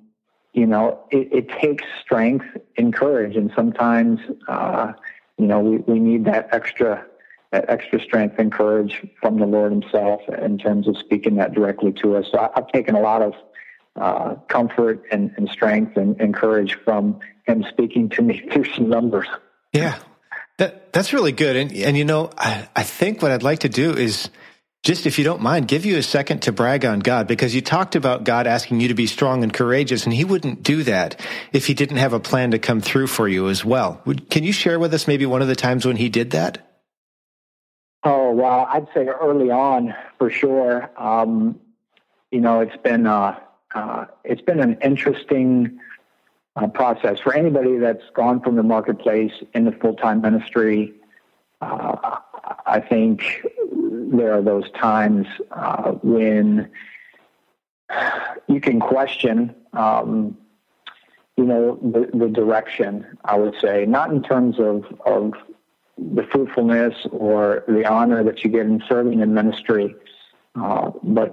you 0.54 0.64
know, 0.64 0.98
it, 1.10 1.28
it, 1.30 1.48
takes 1.60 1.84
strength 2.00 2.46
and 2.78 2.94
courage, 2.94 3.36
and 3.36 3.52
sometimes, 3.54 4.18
uh, 4.48 4.94
you 5.36 5.46
know, 5.46 5.60
we, 5.60 5.76
we 5.76 6.00
need 6.00 6.24
that 6.24 6.48
extra 6.52 7.04
that 7.52 7.68
extra 7.68 8.00
strength 8.00 8.38
and 8.38 8.52
courage 8.52 9.02
from 9.20 9.38
the 9.38 9.46
Lord 9.46 9.72
Himself 9.72 10.20
in 10.28 10.58
terms 10.58 10.86
of 10.86 10.96
speaking 10.98 11.36
that 11.36 11.54
directly 11.54 11.92
to 12.02 12.16
us. 12.16 12.26
So 12.30 12.38
I, 12.38 12.50
have 12.54 12.68
taken 12.68 12.94
a 12.94 13.00
lot 13.00 13.22
of 13.22 13.34
uh, 13.96 14.34
comfort 14.48 15.04
and, 15.10 15.32
and 15.36 15.48
strength 15.48 15.96
and, 15.96 16.20
and, 16.20 16.34
courage 16.34 16.76
from 16.84 17.18
Him 17.46 17.64
speaking 17.68 18.10
to 18.10 18.22
me 18.22 18.48
through 18.52 18.66
some 18.74 18.88
numbers. 18.88 19.26
Yeah, 19.72 19.98
that 20.58 20.92
that's 20.92 21.12
really 21.12 21.32
good. 21.32 21.56
And 21.56 21.72
and 21.72 21.96
you 21.96 22.04
know, 22.04 22.30
I, 22.36 22.68
I 22.76 22.82
think 22.82 23.22
what 23.22 23.32
I'd 23.32 23.42
like 23.42 23.60
to 23.60 23.68
do 23.68 23.92
is 23.96 24.30
just 24.84 25.06
if 25.06 25.18
you 25.18 25.24
don't 25.24 25.42
mind, 25.42 25.66
give 25.66 25.84
you 25.84 25.96
a 25.96 26.02
second 26.02 26.42
to 26.42 26.52
brag 26.52 26.84
on 26.84 27.00
God 27.00 27.26
because 27.26 27.54
you 27.54 27.60
talked 27.60 27.96
about 27.96 28.24
God 28.24 28.46
asking 28.46 28.80
you 28.80 28.88
to 28.88 28.94
be 28.94 29.06
strong 29.06 29.42
and 29.42 29.52
courageous, 29.52 30.04
and 30.04 30.12
He 30.12 30.24
wouldn't 30.24 30.62
do 30.62 30.82
that 30.84 31.20
if 31.52 31.66
He 31.66 31.74
didn't 31.74 31.96
have 31.96 32.12
a 32.12 32.20
plan 32.20 32.52
to 32.52 32.58
come 32.58 32.80
through 32.80 33.08
for 33.08 33.26
you 33.26 33.48
as 33.48 33.64
well. 33.64 34.00
Would, 34.04 34.30
can 34.30 34.44
you 34.44 34.52
share 34.52 34.78
with 34.78 34.94
us 34.94 35.08
maybe 35.08 35.26
one 35.26 35.42
of 35.42 35.48
the 35.48 35.56
times 35.56 35.84
when 35.84 35.96
He 35.96 36.08
did 36.08 36.30
that? 36.30 36.67
Oh 38.10 38.32
well, 38.32 38.66
I'd 38.70 38.86
say 38.94 39.06
early 39.06 39.50
on 39.50 39.94
for 40.16 40.30
sure. 40.30 40.90
Um, 40.96 41.60
you 42.30 42.40
know, 42.40 42.60
it's 42.60 42.76
been 42.78 43.06
uh, 43.06 43.38
uh, 43.74 44.06
it's 44.24 44.40
been 44.40 44.60
an 44.60 44.78
interesting 44.82 45.78
uh, 46.56 46.68
process 46.68 47.20
for 47.20 47.34
anybody 47.34 47.76
that's 47.76 48.04
gone 48.14 48.40
from 48.40 48.56
the 48.56 48.62
marketplace 48.62 49.32
into 49.52 49.72
full 49.72 49.92
time 49.92 50.22
ministry. 50.22 50.94
Uh, 51.60 52.16
I 52.64 52.80
think 52.80 53.46
there 53.74 54.32
are 54.32 54.40
those 54.40 54.70
times 54.70 55.26
uh, 55.50 55.90
when 56.02 56.70
you 58.46 58.58
can 58.62 58.80
question, 58.80 59.54
um, 59.74 60.34
you 61.36 61.44
know, 61.44 61.78
the, 61.82 62.08
the 62.16 62.28
direction. 62.28 63.04
I 63.26 63.36
would 63.36 63.56
say 63.60 63.84
not 63.84 64.10
in 64.10 64.22
terms 64.22 64.58
of 64.58 64.86
of 65.04 65.34
the 66.18 66.26
fruitfulness 66.32 66.94
or 67.12 67.62
the 67.68 67.86
honor 67.86 68.24
that 68.24 68.42
you 68.42 68.50
get 68.50 68.66
in 68.66 68.82
serving 68.88 69.20
in 69.20 69.32
ministry. 69.34 69.94
Uh, 70.60 70.90
but 71.04 71.32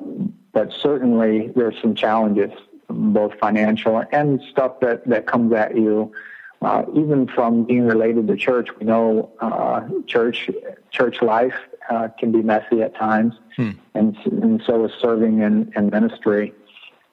but 0.54 0.72
certainly 0.72 1.52
there's 1.56 1.76
some 1.82 1.96
challenges, 1.96 2.52
both 2.88 3.34
financial 3.40 4.04
and 4.12 4.40
stuff 4.52 4.80
that, 4.82 5.06
that 5.08 5.26
comes 5.26 5.52
at 5.54 5.76
you. 5.76 6.14
Uh, 6.62 6.84
even 6.96 7.28
from 7.28 7.64
being 7.66 7.86
related 7.86 8.28
to 8.28 8.36
church, 8.36 8.70
we 8.80 8.86
know 8.86 9.32
uh, 9.40 9.82
church 10.06 10.52
church 10.92 11.22
life 11.24 11.56
uh, 11.90 12.08
can 12.20 12.32
be 12.32 12.44
messy 12.44 12.84
at 12.84 12.96
times, 12.96 13.34
hmm. 13.56 13.72
and 13.96 14.16
and 14.26 14.62
so 14.66 14.86
is 14.86 14.92
serving 15.02 15.42
in, 15.42 15.74
in 15.76 15.90
ministry. 15.90 16.54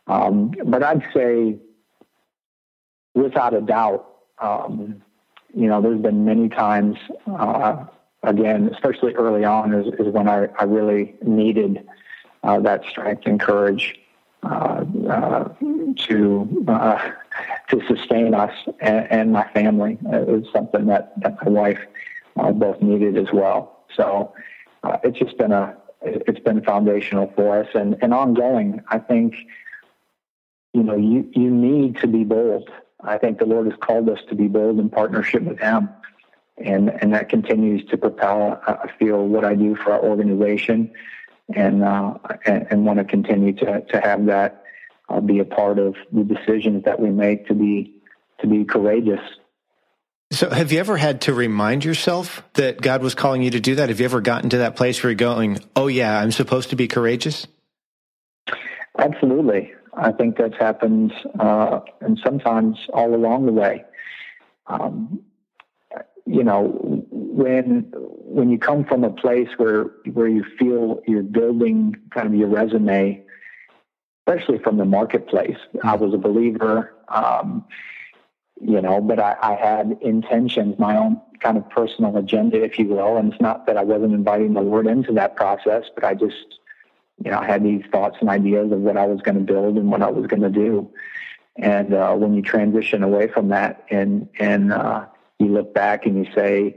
Um, 0.09 0.53
but 0.65 0.83
I'd 0.83 1.05
say, 1.15 1.59
without 3.15 3.55
a 3.55 3.63
doubt, 3.63 4.07
um, 4.39 5.03
you 5.55 5.67
know, 5.69 5.81
there's 5.81 6.01
been 6.01 6.25
many 6.25 6.49
times, 6.49 6.97
uh, 7.27 7.85
again, 8.23 8.71
especially 8.73 9.15
early 9.15 9.45
on, 9.45 9.75
is, 9.75 9.93
is 9.99 10.13
when 10.13 10.29
I, 10.29 10.47
I 10.59 10.65
really 10.65 11.15
needed 11.23 11.87
uh, 12.43 12.61
that 12.61 12.85
strength 12.89 13.23
and 13.27 13.39
courage 13.39 13.99
uh, 14.43 14.85
uh 15.09 15.49
to 15.97 16.65
uh, 16.67 17.11
to 17.69 17.81
sustain 17.87 18.35
us 18.35 18.53
and, 18.81 19.07
and, 19.09 19.33
my 19.33 19.49
family. 19.51 19.99
It 20.07 20.27
was 20.27 20.45
something 20.53 20.87
that, 20.87 21.13
that 21.21 21.37
my 21.45 21.49
wife 21.49 21.79
uh, 22.37 22.51
both 22.51 22.83
needed 22.83 23.17
as 23.17 23.33
well. 23.33 23.85
So 23.95 24.33
it's 25.05 25.17
just 25.17 25.39
been 25.39 25.53
a 25.53 25.77
it's 26.01 26.41
been 26.41 26.63
foundational 26.65 27.33
for 27.37 27.61
us 27.61 27.69
and, 27.75 27.97
and 28.03 28.13
ongoing. 28.13 28.81
I 28.89 28.99
think 28.99 29.35
you 30.73 30.83
know 30.83 30.97
you 30.97 31.31
you 31.35 31.49
need 31.49 31.99
to 31.99 32.09
be 32.09 32.25
bold 32.25 32.69
I 33.03 33.19
think 33.19 33.39
the 33.39 33.47
Lord 33.47 33.67
has 33.67 33.79
called 33.81 34.09
us 34.09 34.19
to 34.29 34.35
be 34.35 34.49
bold 34.49 34.79
in 34.79 34.89
partnership 34.89 35.43
with 35.43 35.59
Him. 35.59 35.89
And, 36.59 36.91
and 36.91 37.15
that 37.15 37.29
continues 37.29 37.85
to 37.87 37.97
propel, 37.97 38.61
I 38.67 38.91
feel, 38.99 39.27
what 39.27 39.45
I 39.45 39.55
do 39.55 39.75
for 39.75 39.93
our 39.93 40.03
organization 40.03 40.93
and, 41.55 41.83
uh, 41.83 42.15
and, 42.45 42.67
and, 42.71 42.87
want 42.87 42.99
to 42.99 43.05
continue 43.05 43.53
to, 43.55 43.81
to 43.81 44.01
have 44.01 44.27
that 44.27 44.65
uh, 45.09 45.21
be 45.21 45.41
a 45.41 45.45
part 45.45 45.79
of 45.79 45.97
the 46.13 46.23
decisions 46.23 46.85
that 46.85 47.01
we 47.01 47.11
make 47.11 47.47
to 47.49 47.55
be, 47.55 48.01
to 48.41 48.47
be 48.47 48.65
courageous. 48.65 49.21
So, 50.31 50.49
have 50.51 50.73
you 50.73 50.79
ever 50.79 50.97
had 50.97 51.23
to 51.23 51.35
remind 51.35 51.85
yourself 51.85 52.43
that 52.55 52.81
God 52.81 53.03
was 53.03 53.15
calling 53.15 53.43
you 53.43 53.51
to 53.51 53.61
do 53.61 53.75
that? 53.77 53.89
Have 53.89 54.01
you 54.01 54.07
ever 54.07 54.21
gotten 54.21 54.51
to 54.51 54.59
that 54.59 54.77
place 54.77 55.03
where 55.03 55.11
you're 55.11 55.17
going, 55.17 55.59
oh, 55.77 55.89
yeah, 55.89 56.19
I'm 56.19 56.33
supposed 56.33 56.71
to 56.71 56.77
be 56.77 56.89
courageous? 56.89 57.47
Absolutely. 58.99 59.73
I 59.95 60.13
think 60.13 60.37
that's 60.37 60.57
happened, 60.57 61.13
uh, 61.39 61.81
and 62.01 62.19
sometimes 62.25 62.79
all 62.93 63.15
along 63.15 63.47
the 63.47 63.53
way. 63.53 63.85
Um, 64.67 65.21
you 66.25 66.45
know, 66.45 67.05
when 67.11 67.93
when 67.93 68.51
you 68.51 68.59
come 68.59 68.85
from 68.85 69.05
a 69.05 69.11
place 69.11 69.49
where 69.57 69.85
where 70.13 70.29
you 70.29 70.45
feel 70.59 71.03
you're 71.07 71.23
building 71.23 71.97
kind 72.11 72.29
of 72.29 72.35
your 72.35 72.49
resume, 72.49 73.23
especially 74.27 74.59
from 74.59 74.77
the 74.79 74.85
marketplace. 74.85 75.59
I 75.83 75.97
was 75.97 76.15
a 76.15 76.19
believer, 76.19 76.95
um, 77.09 77.65
you 78.61 78.81
know, 78.81 79.01
but 79.01 79.19
I, 79.19 79.37
I 79.43 79.55
had 79.55 79.99
intentions, 80.01 80.79
my 80.79 80.97
own 80.97 81.21
kind 81.41 81.57
of 81.59 81.69
personal 81.71 82.17
agenda, 82.17 82.63
if 82.63 82.79
you 82.79 82.87
will. 82.87 83.17
And 83.17 83.33
it's 83.33 83.43
not 83.43 83.67
that 83.67 83.77
I 83.77 83.83
wasn't 83.83 84.15
inviting 84.15 84.55
the 84.55 84.61
Lord 84.61 84.87
into 84.87 85.13
that 85.15 85.35
process, 85.35 85.85
but 85.95 86.05
I 86.05 86.15
just 86.15 86.61
you 87.25 87.31
know, 87.31 87.39
I 87.39 87.47
had 87.47 87.63
these 87.63 87.83
thoughts 87.93 88.17
and 88.21 88.29
ideas 88.29 88.73
of 88.73 88.81
what 88.81 88.97
I 88.97 89.07
was 89.07 89.21
going 89.21 89.37
to 89.37 89.45
build 89.45 89.77
and 89.77 89.91
what 89.91 90.03
I 90.03 90.11
was 90.11 90.27
going 90.27 90.43
to 90.43 90.51
do. 90.51 90.91
And 91.57 91.95
uh, 91.95 92.15
when 92.15 92.35
you 92.35 92.43
transition 92.43 93.03
away 93.03 93.29
from 93.29 93.49
that 93.49 93.85
and 93.91 94.29
and 94.39 94.73
uh, 94.73 95.07
you 95.39 95.47
look 95.47 95.75
back 95.75 96.07
and 96.07 96.17
you 96.17 96.33
say, 96.35 96.77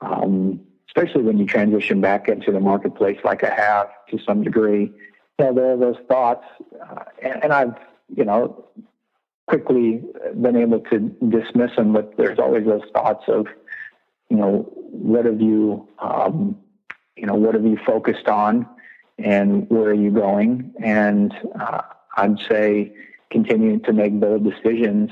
um, 0.00 0.60
especially 0.88 1.22
when 1.22 1.38
you 1.38 1.46
transition 1.46 2.00
back 2.00 2.28
into 2.28 2.52
the 2.52 2.60
marketplace 2.60 3.18
like 3.24 3.42
I 3.42 3.54
have 3.54 3.88
to 4.10 4.18
some 4.24 4.44
degree, 4.44 4.92
you 5.38 5.44
know, 5.44 5.54
there 5.54 5.72
are 5.72 5.76
those 5.76 5.96
thoughts, 6.08 6.46
uh, 6.80 7.04
and, 7.20 7.44
and 7.44 7.52
I've 7.52 7.74
you 8.14 8.24
know 8.24 8.64
quickly 9.46 10.02
been 10.40 10.56
able 10.56 10.80
to 10.80 10.98
dismiss 11.28 11.74
them, 11.76 11.92
but 11.92 12.16
there's 12.16 12.38
always 12.38 12.64
those 12.64 12.88
thoughts 12.94 13.24
of, 13.28 13.46
you 14.30 14.36
know, 14.36 14.66
what 14.74 15.26
have 15.26 15.40
you, 15.40 15.86
um, 15.98 16.56
you 17.16 17.26
know, 17.26 17.34
what 17.34 17.54
have 17.54 17.64
you 17.64 17.78
focused 17.84 18.28
on? 18.28 18.66
And 19.18 19.68
where 19.70 19.90
are 19.90 19.94
you 19.94 20.10
going? 20.10 20.72
And 20.82 21.34
uh, 21.58 21.82
I'd 22.16 22.38
say 22.48 22.94
continuing 23.30 23.80
to 23.82 23.92
make 23.92 24.18
bold 24.18 24.44
decisions. 24.44 25.10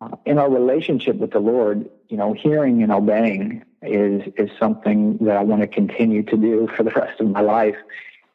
Uh, 0.00 0.10
in 0.26 0.38
our 0.38 0.50
relationship 0.50 1.16
with 1.16 1.30
the 1.30 1.38
Lord, 1.38 1.88
you 2.08 2.16
know, 2.16 2.34
hearing 2.34 2.82
and 2.82 2.92
obeying 2.92 3.64
is 3.82 4.22
is 4.36 4.50
something 4.58 5.16
that 5.22 5.36
I 5.36 5.42
want 5.42 5.62
to 5.62 5.68
continue 5.68 6.22
to 6.24 6.36
do 6.36 6.68
for 6.76 6.82
the 6.82 6.90
rest 6.90 7.20
of 7.20 7.28
my 7.28 7.40
life. 7.40 7.76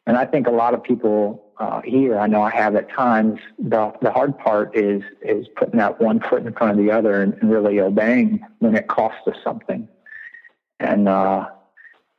And 0.06 0.16
I 0.16 0.26
think 0.26 0.48
a 0.48 0.50
lot 0.50 0.74
of 0.74 0.82
people 0.82 1.52
uh, 1.58 1.80
here, 1.82 2.18
I 2.18 2.26
know 2.26 2.42
I 2.42 2.50
have 2.50 2.74
at 2.74 2.90
times, 2.90 3.38
the, 3.58 3.92
the 4.02 4.10
hard 4.10 4.36
part 4.36 4.76
is, 4.76 5.02
is 5.22 5.46
putting 5.54 5.78
that 5.78 6.00
one 6.00 6.18
foot 6.18 6.44
in 6.44 6.52
front 6.52 6.72
of 6.72 6.84
the 6.84 6.90
other 6.90 7.22
and, 7.22 7.34
and 7.34 7.50
really 7.52 7.78
obeying 7.78 8.44
when 8.58 8.74
it 8.74 8.88
costs 8.88 9.20
us 9.28 9.36
something. 9.44 9.86
And, 10.80 11.08
uh, 11.08 11.48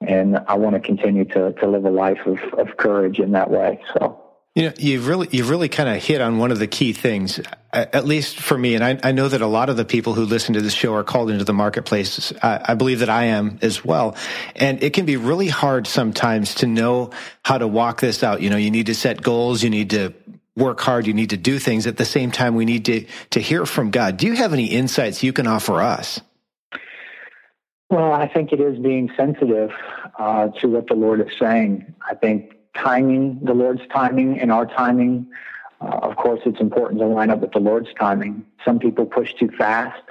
and 0.07 0.38
I 0.48 0.55
want 0.55 0.75
to 0.75 0.79
continue 0.79 1.25
to, 1.25 1.53
to 1.53 1.67
live 1.67 1.86
a 1.86 1.89
life 1.89 2.19
of, 2.25 2.39
of 2.57 2.77
courage 2.77 3.19
in 3.19 3.31
that 3.31 3.50
way. 3.50 3.81
So 3.93 4.24
you 4.55 4.67
know, 4.67 4.74
you've 4.77 5.07
really, 5.07 5.27
you've 5.31 5.50
really 5.50 5.69
kind 5.69 5.89
of 5.89 6.03
hit 6.03 6.22
on 6.22 6.38
one 6.38 6.51
of 6.51 6.60
the 6.60 6.67
key 6.67 6.93
things, 6.93 7.39
at 7.72 8.05
least 8.05 8.39
for 8.39 8.55
me. 8.55 8.75
And 8.75 8.83
I, 8.83 9.00
I 9.01 9.12
know 9.12 9.27
that 9.27 9.41
a 9.41 9.48
lot 9.48 9.69
of 9.69 9.77
the 9.77 9.86
people 9.86 10.13
who 10.13 10.25
listen 10.25 10.53
to 10.53 10.62
this 10.62 10.74
show 10.74 10.93
are 10.93 11.03
called 11.03 11.31
into 11.31 11.43
the 11.43 11.53
marketplace. 11.53 12.31
I, 12.43 12.63
I 12.63 12.74
believe 12.75 13.00
that 13.00 13.10
I 13.10 13.25
am 13.25 13.57
as 13.63 13.83
well. 13.83 14.15
And 14.55 14.83
it 14.83 14.93
can 14.93 15.07
be 15.07 15.17
really 15.17 15.48
hard 15.48 15.88
sometimes 15.88 16.53
to 16.55 16.67
know 16.67 17.10
how 17.43 17.57
to 17.57 17.67
walk 17.67 18.00
this 18.00 18.22
out. 18.22 18.41
You 18.43 18.51
know, 18.51 18.57
you 18.57 18.69
need 18.69 18.86
to 18.88 18.95
set 18.95 19.24
goals. 19.24 19.63
You 19.63 19.72
need 19.72 19.89
to 19.89 20.13
work 20.55 20.79
hard. 20.79 21.07
You 21.07 21.15
need 21.15 21.31
to 21.31 21.38
do 21.38 21.57
things 21.57 21.88
at 21.88 21.98
the 21.98 22.05
same 22.05 22.29
time. 22.29 22.53
We 22.53 22.65
need 22.65 22.86
to, 22.86 23.07
to 23.31 23.39
hear 23.39 23.65
from 23.65 23.89
God. 23.89 24.17
Do 24.17 24.27
you 24.27 24.33
have 24.33 24.53
any 24.53 24.67
insights 24.67 25.24
you 25.24 25.33
can 25.33 25.48
offer 25.48 25.81
us? 25.81 26.22
Well, 27.93 28.12
I 28.12 28.27
think 28.27 28.51
it 28.51 28.59
is 28.59 28.79
being 28.79 29.12
sensitive 29.15 29.69
uh, 30.17 30.47
to 30.47 30.67
what 30.67 30.88
the 30.88 30.95
Lord 30.95 31.21
is 31.21 31.31
saying. 31.38 31.93
I 32.09 32.15
think 32.15 32.55
timing, 32.75 33.38
the 33.43 33.53
Lord's 33.53 33.83
timing 33.93 34.39
and 34.39 34.51
our 34.51 34.65
timing. 34.65 35.27
Uh, 35.79 36.00
of 36.01 36.15
course, 36.15 36.41
it's 36.47 36.59
important 36.59 37.01
to 37.01 37.05
line 37.05 37.29
up 37.29 37.41
with 37.41 37.51
the 37.51 37.59
Lord's 37.59 37.89
timing. 38.00 38.47
Some 38.65 38.79
people 38.79 39.05
push 39.05 39.35
too 39.35 39.51
fast. 39.59 40.01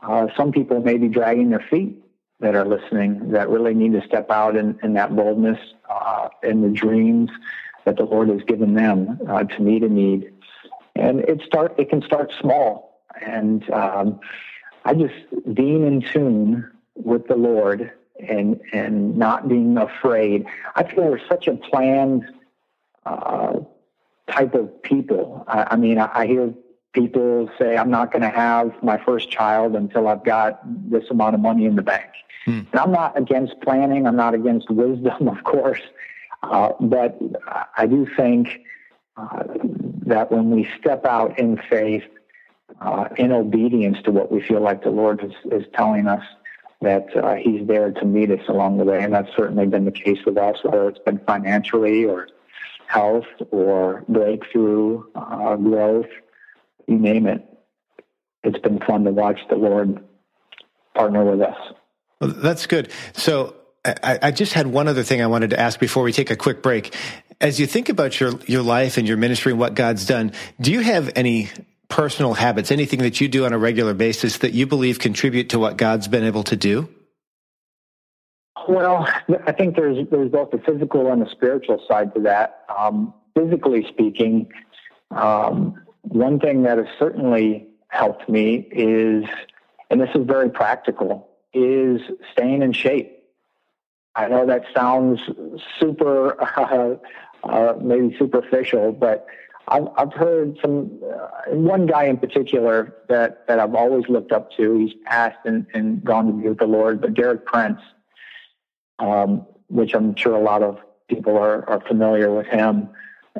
Uh, 0.00 0.28
some 0.36 0.52
people 0.52 0.80
may 0.80 0.96
be 0.96 1.08
dragging 1.08 1.50
their 1.50 1.66
feet 1.68 2.00
that 2.38 2.54
are 2.54 2.64
listening 2.64 3.32
that 3.32 3.48
really 3.48 3.74
need 3.74 3.94
to 3.94 4.06
step 4.06 4.30
out 4.30 4.54
in, 4.54 4.78
in 4.84 4.92
that 4.92 5.16
boldness 5.16 5.58
uh, 5.90 6.28
in 6.44 6.62
the 6.62 6.68
dreams 6.68 7.30
that 7.84 7.96
the 7.96 8.04
Lord 8.04 8.28
has 8.28 8.42
given 8.42 8.74
them 8.74 9.18
uh, 9.28 9.42
to 9.42 9.60
meet 9.60 9.82
a 9.82 9.88
need. 9.88 10.32
And 10.94 11.18
it 11.22 11.42
start 11.44 11.74
it 11.80 11.90
can 11.90 12.00
start 12.00 12.32
small. 12.40 13.02
And 13.20 13.68
um, 13.72 14.20
I 14.84 14.94
just 14.94 15.14
being 15.52 15.84
in 15.84 16.00
tune 16.00 16.70
with 17.04 17.26
the 17.28 17.36
Lord 17.36 17.92
and 18.20 18.60
and 18.72 19.16
not 19.16 19.48
being 19.48 19.76
afraid. 19.76 20.46
I 20.74 20.84
feel 20.84 21.04
we're 21.04 21.20
such 21.28 21.46
a 21.46 21.56
planned 21.56 22.24
uh, 23.06 23.60
type 24.30 24.54
of 24.54 24.82
people. 24.82 25.44
I, 25.46 25.68
I 25.72 25.76
mean, 25.76 25.98
I, 25.98 26.10
I 26.12 26.26
hear 26.26 26.52
people 26.92 27.48
say, 27.58 27.76
"I'm 27.76 27.90
not 27.90 28.12
going 28.12 28.22
to 28.22 28.30
have 28.30 28.72
my 28.82 28.98
first 29.04 29.30
child 29.30 29.76
until 29.76 30.08
I've 30.08 30.24
got 30.24 30.60
this 30.90 31.04
amount 31.10 31.34
of 31.34 31.40
money 31.40 31.66
in 31.66 31.76
the 31.76 31.82
bank." 31.82 32.10
Hmm. 32.44 32.60
And 32.72 32.80
I'm 32.80 32.92
not 32.92 33.16
against 33.16 33.60
planning. 33.60 34.06
I'm 34.06 34.16
not 34.16 34.34
against 34.34 34.70
wisdom, 34.70 35.28
of 35.28 35.44
course, 35.44 35.82
uh, 36.42 36.70
but 36.80 37.18
I 37.76 37.86
do 37.86 38.06
think 38.16 38.60
uh, 39.16 39.44
that 40.06 40.30
when 40.30 40.50
we 40.50 40.68
step 40.78 41.04
out 41.04 41.38
in 41.38 41.60
faith, 41.68 42.04
uh, 42.80 43.08
in 43.16 43.32
obedience 43.32 43.98
to 44.04 44.10
what 44.10 44.30
we 44.30 44.40
feel 44.40 44.60
like 44.60 44.82
the 44.82 44.90
Lord 44.90 45.24
is, 45.24 45.32
is 45.50 45.66
telling 45.74 46.06
us, 46.06 46.22
that 46.80 47.06
uh, 47.16 47.34
he's 47.34 47.66
there 47.66 47.90
to 47.90 48.04
meet 48.04 48.30
us 48.30 48.46
along 48.48 48.78
the 48.78 48.84
way. 48.84 49.02
And 49.02 49.12
that's 49.12 49.30
certainly 49.36 49.66
been 49.66 49.84
the 49.84 49.92
case 49.92 50.18
with 50.24 50.38
us, 50.38 50.56
whether 50.62 50.88
it's 50.88 51.00
been 51.00 51.18
financially 51.26 52.04
or 52.04 52.28
health 52.86 53.26
or 53.50 54.04
breakthrough, 54.08 55.02
uh, 55.14 55.56
growth, 55.56 56.06
you 56.86 56.98
name 56.98 57.26
it. 57.26 57.44
It's 58.44 58.58
been 58.58 58.78
fun 58.80 59.04
to 59.04 59.10
watch 59.10 59.40
the 59.50 59.56
Lord 59.56 60.02
partner 60.94 61.24
with 61.24 61.42
us. 61.42 61.56
Well, 62.20 62.30
that's 62.30 62.66
good. 62.66 62.90
So 63.12 63.56
I, 63.84 64.18
I 64.22 64.30
just 64.30 64.52
had 64.52 64.66
one 64.68 64.88
other 64.88 65.02
thing 65.02 65.20
I 65.20 65.26
wanted 65.26 65.50
to 65.50 65.60
ask 65.60 65.78
before 65.78 66.02
we 66.02 66.12
take 66.12 66.30
a 66.30 66.36
quick 66.36 66.62
break. 66.62 66.94
As 67.40 67.60
you 67.60 67.66
think 67.66 67.88
about 67.88 68.18
your, 68.18 68.32
your 68.46 68.62
life 68.62 68.96
and 68.96 69.06
your 69.06 69.16
ministry 69.16 69.52
and 69.52 69.60
what 69.60 69.74
God's 69.74 70.06
done, 70.06 70.32
do 70.60 70.72
you 70.72 70.80
have 70.80 71.12
any 71.14 71.50
personal 71.88 72.34
habits, 72.34 72.70
anything 72.70 73.00
that 73.00 73.20
you 73.20 73.28
do 73.28 73.44
on 73.44 73.52
a 73.52 73.58
regular 73.58 73.94
basis 73.94 74.38
that 74.38 74.52
you 74.52 74.66
believe 74.66 74.98
contribute 74.98 75.50
to 75.50 75.58
what 75.58 75.76
God's 75.76 76.08
been 76.08 76.24
able 76.24 76.44
to 76.44 76.56
do? 76.56 76.88
Well, 78.68 79.08
I 79.46 79.52
think 79.52 79.76
there's 79.76 80.06
there's 80.10 80.30
both 80.30 80.50
the 80.50 80.58
physical 80.58 81.10
and 81.10 81.22
the 81.22 81.30
spiritual 81.30 81.82
side 81.88 82.14
to 82.14 82.20
that. 82.22 82.64
Um, 82.76 83.14
physically 83.34 83.86
speaking, 83.88 84.52
um, 85.10 85.80
one 86.02 86.38
thing 86.38 86.62
that 86.64 86.78
has 86.78 86.86
certainly 86.98 87.66
helped 87.88 88.28
me 88.28 88.68
is, 88.70 89.24
and 89.90 90.00
this 90.00 90.10
is 90.14 90.26
very 90.26 90.50
practical, 90.50 91.28
is 91.54 92.00
staying 92.32 92.62
in 92.62 92.72
shape. 92.72 93.14
I 94.14 94.28
know 94.28 94.46
that 94.46 94.64
sounds 94.74 95.20
super, 95.80 96.40
uh, 96.42 96.96
uh, 97.44 97.74
maybe 97.80 98.16
superficial, 98.18 98.92
but 98.92 99.26
I've, 99.70 99.88
I've 99.96 100.12
heard 100.12 100.58
some, 100.62 100.98
uh, 101.04 101.54
one 101.54 101.86
guy 101.86 102.04
in 102.04 102.16
particular 102.16 102.94
that, 103.08 103.46
that 103.46 103.58
I've 103.58 103.74
always 103.74 104.08
looked 104.08 104.32
up 104.32 104.50
to. 104.52 104.74
He's 104.78 104.94
passed 105.04 105.38
and, 105.44 105.66
and 105.74 106.02
gone 106.02 106.26
to 106.26 106.32
be 106.32 106.48
with 106.48 106.58
the 106.58 106.66
Lord, 106.66 107.00
but 107.00 107.14
Derek 107.14 107.44
Prince, 107.44 107.80
um, 108.98 109.46
which 109.68 109.94
I'm 109.94 110.14
sure 110.16 110.34
a 110.34 110.42
lot 110.42 110.62
of 110.62 110.78
people 111.08 111.36
are, 111.36 111.68
are 111.68 111.80
familiar 111.80 112.34
with 112.34 112.46
him, 112.46 112.88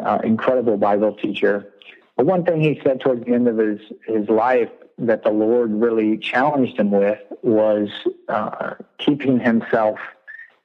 uh, 0.01 0.19
incredible 0.25 0.77
Bible 0.77 1.15
teacher. 1.15 1.73
But 2.17 2.27
one 2.27 2.45
thing 2.45 2.61
he 2.61 2.81
said 2.85 3.01
towards 3.01 3.25
the 3.25 3.33
end 3.33 3.49
of 3.49 3.59
his, 3.59 3.81
his 4.07 4.29
life 4.29 4.71
that 4.99 5.23
the 5.23 5.31
Lord 5.31 5.71
really 5.73 6.19
challenged 6.19 6.79
him 6.79 6.91
with 6.91 7.21
was 7.43 7.89
uh, 8.29 8.75
keeping 8.99 9.39
himself 9.39 9.99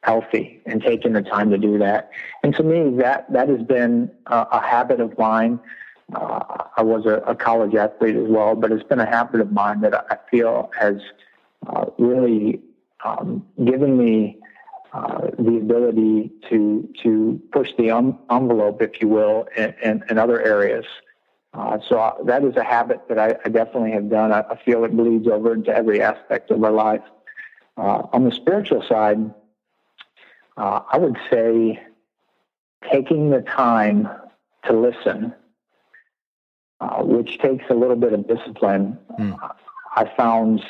healthy 0.04 0.62
and 0.66 0.82
taking 0.82 1.14
the 1.14 1.22
time 1.22 1.50
to 1.50 1.58
do 1.58 1.78
that. 1.80 2.12
And 2.44 2.54
to 2.56 2.64
me, 2.64 2.96
that 2.98 3.32
that 3.32 3.50
has 3.50 3.62
been 3.64 4.12
a, 4.28 4.46
a 4.52 4.62
habit 4.62 5.00
of 5.00 5.18
mine. 5.18 5.60
Uh, 6.14 6.66
I 6.78 6.84
was 6.84 7.06
a, 7.06 7.16
a, 7.26 7.34
college 7.34 7.74
athlete 7.76 8.18
as 8.18 8.28
well, 8.28 8.56
but 8.56 8.72
it's 8.72 8.84
been 8.84 9.00
a 9.00 9.06
habit 9.06 9.40
of 9.40 9.52
mine 9.52 9.80
that 9.82 9.96
I 10.12 10.18
feel 10.30 10.70
has 10.78 10.98
uh, 11.68 11.86
really 11.98 12.62
um, 13.06 13.46
given 13.64 13.98
me 13.98 14.38
uh, 14.92 15.30
the 15.40 15.58
ability 15.58 16.32
to 16.50 16.88
to 17.02 17.42
push 17.52 17.72
the 17.78 17.90
um, 17.90 18.20
envelope, 18.30 18.82
if 18.82 19.02
you 19.02 19.08
will, 19.08 19.48
in, 19.56 19.74
in, 19.82 20.04
in 20.10 20.18
other 20.18 20.42
areas. 20.42 20.86
Uh, 21.54 21.78
so 21.88 22.00
I, 22.00 22.14
that 22.26 22.44
is 22.44 22.56
a 22.58 22.64
habit 22.64 23.08
that 23.08 23.18
I, 23.18 23.36
I 23.46 23.50
definitely 23.50 23.92
have 23.92 24.10
done. 24.10 24.34
I, 24.34 24.42
I, 24.42 24.62
feel 24.64 24.84
it 24.84 24.96
bleeds 24.96 25.28
over 25.28 25.54
into 25.54 25.72
every 25.72 26.02
aspect 26.02 26.50
of 26.52 26.64
our 26.64 26.72
life. 26.72 27.04
Uh, 27.78 28.04
on 28.12 28.24
the 28.24 28.32
spiritual 28.32 28.84
side, 28.88 29.34
uh, 30.58 30.82
I 30.92 30.98
would 30.98 31.18
say 31.32 31.82
taking 32.92 33.30
the 33.30 33.42
time 33.42 34.08
to 34.66 34.74
listen, 34.74 35.34
uh, 36.80 37.04
which 37.04 37.40
takes 37.40 37.66
a 37.70 37.74
little 37.74 37.96
bit 37.96 38.14
of 38.14 38.28
discipline. 38.28 38.98
Mm. 39.20 39.38
I 39.96 40.12
found 40.16 40.62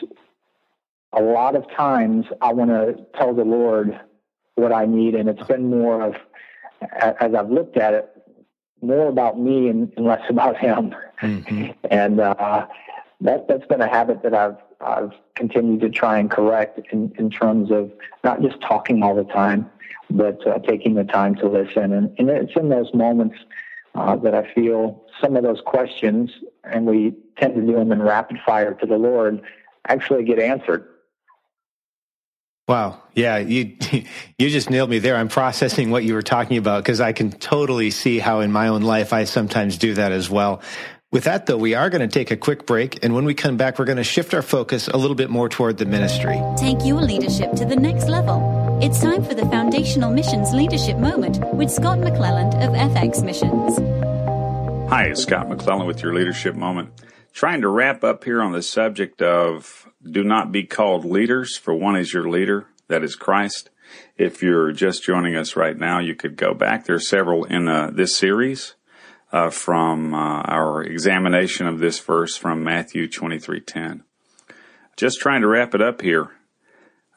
a 1.14 1.22
lot 1.22 1.56
of 1.56 1.70
times 1.72 2.26
I 2.42 2.54
want 2.54 2.70
to 2.70 3.06
tell 3.18 3.34
the 3.34 3.46
Lord 3.46 4.00
what 4.56 4.72
I 4.72 4.86
need, 4.86 5.16
and 5.16 5.30
it's 5.30 5.48
been 5.48 5.70
more 5.70 6.02
of, 6.02 6.16
as 7.00 7.34
I've 7.34 7.50
looked 7.50 7.78
at 7.78 7.94
it, 7.94 8.10
more 8.82 9.08
about 9.08 9.40
me 9.40 9.70
and, 9.70 9.92
less 9.98 10.22
about 10.30 10.58
Him. 10.58 10.94
Mm-hmm. 11.22 11.72
And 11.90 12.20
uh, 12.20 12.68
that 13.22 13.48
that's 13.48 13.66
been 13.68 13.82
a 13.82 13.88
habit 13.88 14.24
that 14.24 14.34
I've 14.34 14.58
I've 14.84 15.14
continued 15.36 15.82
to 15.82 15.90
try 15.90 16.20
and 16.20 16.30
correct 16.30 16.80
in, 16.92 17.14
in 17.18 17.30
terms 17.30 17.72
of 17.72 17.92
not 18.24 18.42
just 18.42 18.62
talking 18.62 19.04
all 19.04 19.16
the 19.16 19.24
time, 19.24 19.70
but 20.10 20.46
uh, 20.46 20.60
taking 20.60 20.96
the 20.96 21.04
time 21.04 21.36
to 21.36 21.48
listen. 21.48 21.94
And, 21.94 22.14
and 22.18 22.30
it's 22.30 22.54
in 22.56 22.70
those 22.70 22.94
moments 22.94 23.36
uh, 23.96 24.16
that 24.18 24.34
I 24.34 24.52
feel 24.54 25.04
some 25.22 25.36
of 25.36 25.44
those 25.44 25.62
questions, 25.66 26.32
and 26.64 26.86
we 26.86 27.14
tend 27.38 27.56
to 27.56 27.62
do 27.62 27.74
them 27.74 27.92
in 27.92 28.02
rapid 28.02 28.38
fire 28.46 28.74
to 28.74 28.86
the 28.86 28.98
Lord, 28.98 29.42
actually 29.88 30.24
get 30.24 30.40
answered. 30.40 30.88
Wow. 32.68 33.02
Yeah, 33.14 33.38
you 33.38 33.76
you 34.40 34.50
just 34.50 34.70
nailed 34.70 34.90
me 34.90 35.00
there. 35.00 35.16
I'm 35.16 35.28
processing 35.28 35.92
what 35.92 36.04
you 36.04 36.14
were 36.14 36.22
talking 36.22 36.58
about 36.58 36.84
because 36.84 37.02
I 37.02 37.12
can 37.12 37.32
totally 37.32 37.92
see 37.92 38.20
how 38.20 38.40
in 38.40 38.52
my 38.52 38.70
own 38.70 38.84
life 38.84 39.12
I 39.12 39.26
sometimes 39.26 39.78
do 39.78 39.96
that 39.96 40.12
as 40.12 40.30
well. 40.30 40.62
With 41.14 41.26
that, 41.26 41.46
though, 41.46 41.58
we 41.58 41.76
are 41.76 41.92
going 41.92 42.02
to 42.02 42.08
take 42.08 42.32
a 42.32 42.36
quick 42.36 42.66
break. 42.66 43.06
And 43.06 43.14
when 43.14 43.24
we 43.24 43.36
come 43.36 43.56
back, 43.56 43.78
we're 43.78 43.86
going 43.86 43.98
to 43.98 44.04
shift 44.04 44.34
our 44.34 44.42
focus 44.42 44.88
a 44.88 44.98
little 44.98 45.16
bit 45.16 45.30
more 45.30 45.48
toward 45.48 45.78
the 45.78 45.86
ministry. 45.86 46.42
Take 46.58 46.84
your 46.84 47.04
leadership 47.04 47.52
to 47.52 47.66
the 47.66 47.76
next 47.76 48.08
level. 48.08 48.80
It's 48.82 49.00
time 49.00 49.24
for 49.24 49.36
the 49.36 49.46
Foundational 49.46 50.12
Missions 50.12 50.52
Leadership 50.54 50.98
Moment 50.98 51.38
with 51.54 51.70
Scott 51.70 52.00
McClelland 52.00 52.56
of 52.56 52.74
FX 52.74 53.24
Missions. 53.24 53.78
Hi, 54.90 55.04
it's 55.04 55.22
Scott 55.22 55.50
McClelland 55.50 55.86
with 55.86 56.02
your 56.02 56.16
Leadership 56.16 56.56
Moment. 56.56 56.90
Trying 57.32 57.62
to 57.62 57.70
wrap 57.70 58.04
up 58.04 58.24
here 58.24 58.42
on 58.42 58.52
the 58.52 58.64
subject 58.64 59.22
of 59.22 59.88
do 60.02 60.24
not 60.24 60.52
be 60.52 60.64
called 60.64 61.06
leaders, 61.06 61.56
for 61.56 61.76
one 61.76 61.96
is 61.96 62.12
your 62.12 62.28
leader, 62.28 62.66
that 62.88 63.04
is 63.04 63.16
Christ. 63.16 63.70
If 64.18 64.42
you're 64.42 64.72
just 64.72 65.04
joining 65.04 65.36
us 65.36 65.56
right 65.56 65.78
now, 65.78 66.00
you 66.00 66.16
could 66.16 66.38
go 66.38 66.56
back. 66.56 66.86
There 66.86 66.96
are 66.96 67.00
several 67.00 67.44
in 67.44 67.68
uh, 67.68 67.92
this 67.94 68.16
series 68.16 68.74
uh, 69.34 69.50
from 69.50 70.14
uh, 70.14 70.42
our 70.44 70.84
examination 70.84 71.66
of 71.66 71.80
this 71.80 72.00
verse 72.00 72.38
from 72.38 72.64
Matthew 72.64 73.08
23:10. 73.08 74.04
Just 74.96 75.20
trying 75.20 75.42
to 75.42 75.48
wrap 75.48 75.74
it 75.74 75.82
up 75.82 76.02
here. 76.02 76.30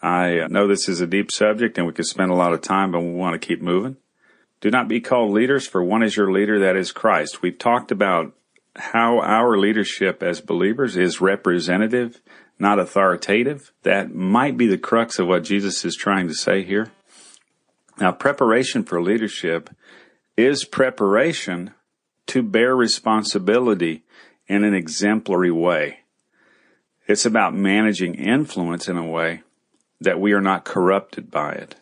I 0.02 0.46
know 0.48 0.66
this 0.66 0.88
is 0.88 1.02
a 1.02 1.07
deep 1.07 1.31
subject 1.31 1.76
and 1.76 1.87
we 1.87 1.92
could 1.92 2.07
spend 2.07 2.31
a 2.31 2.37
lot 2.37 2.55
of 2.55 2.62
time, 2.62 2.90
but 2.90 3.00
we 3.00 3.12
want 3.12 3.40
to 3.40 3.46
keep 3.46 3.61
moving. 3.61 3.98
Do 4.62 4.70
not 4.70 4.88
be 4.88 5.00
called 5.00 5.33
leaders, 5.33 5.66
for 5.66 5.85
one 5.85 6.02
is 6.02 6.16
your 6.16 6.33
leader, 6.33 6.59
that 6.61 6.76
is 6.76 6.90
Christ. 6.90 7.42
We've 7.42 7.59
talked 7.59 7.92
about 7.92 8.33
how 8.74 9.20
our 9.20 9.59
leadership 9.59 10.22
as 10.22 10.40
believers 10.40 10.96
is 10.96 11.20
representative, 11.20 12.22
not 12.59 12.79
authoritative. 12.79 13.72
That 13.83 14.14
might 14.14 14.57
be 14.57 14.66
the 14.66 14.79
crux 14.79 15.18
of 15.18 15.26
what 15.26 15.44
Jesus 15.44 15.85
is 15.85 15.94
trying 15.94 16.29
to 16.29 16.35
say 16.35 16.62
here. 16.62 16.90
Now, 17.98 18.12
preparation 18.12 18.85
for 18.85 19.02
leadership 19.02 19.68
is 20.37 20.64
preparation 20.64 21.72
to 22.29 22.43
bear 22.43 22.75
responsibility 22.75 24.03
in 24.47 24.65
an 24.65 24.75
exemplary 24.75 25.51
way. 25.51 26.01
It's 27.07 27.25
about 27.25 27.55
managing 27.55 28.15
influence 28.15 28.89
in 28.89 28.97
a 28.97 29.07
way 29.07 29.43
that 30.01 30.21
we 30.21 30.33
are 30.33 30.41
not 30.41 30.65
corrupted 30.65 31.31
by 31.31 31.53
it. 31.53 31.77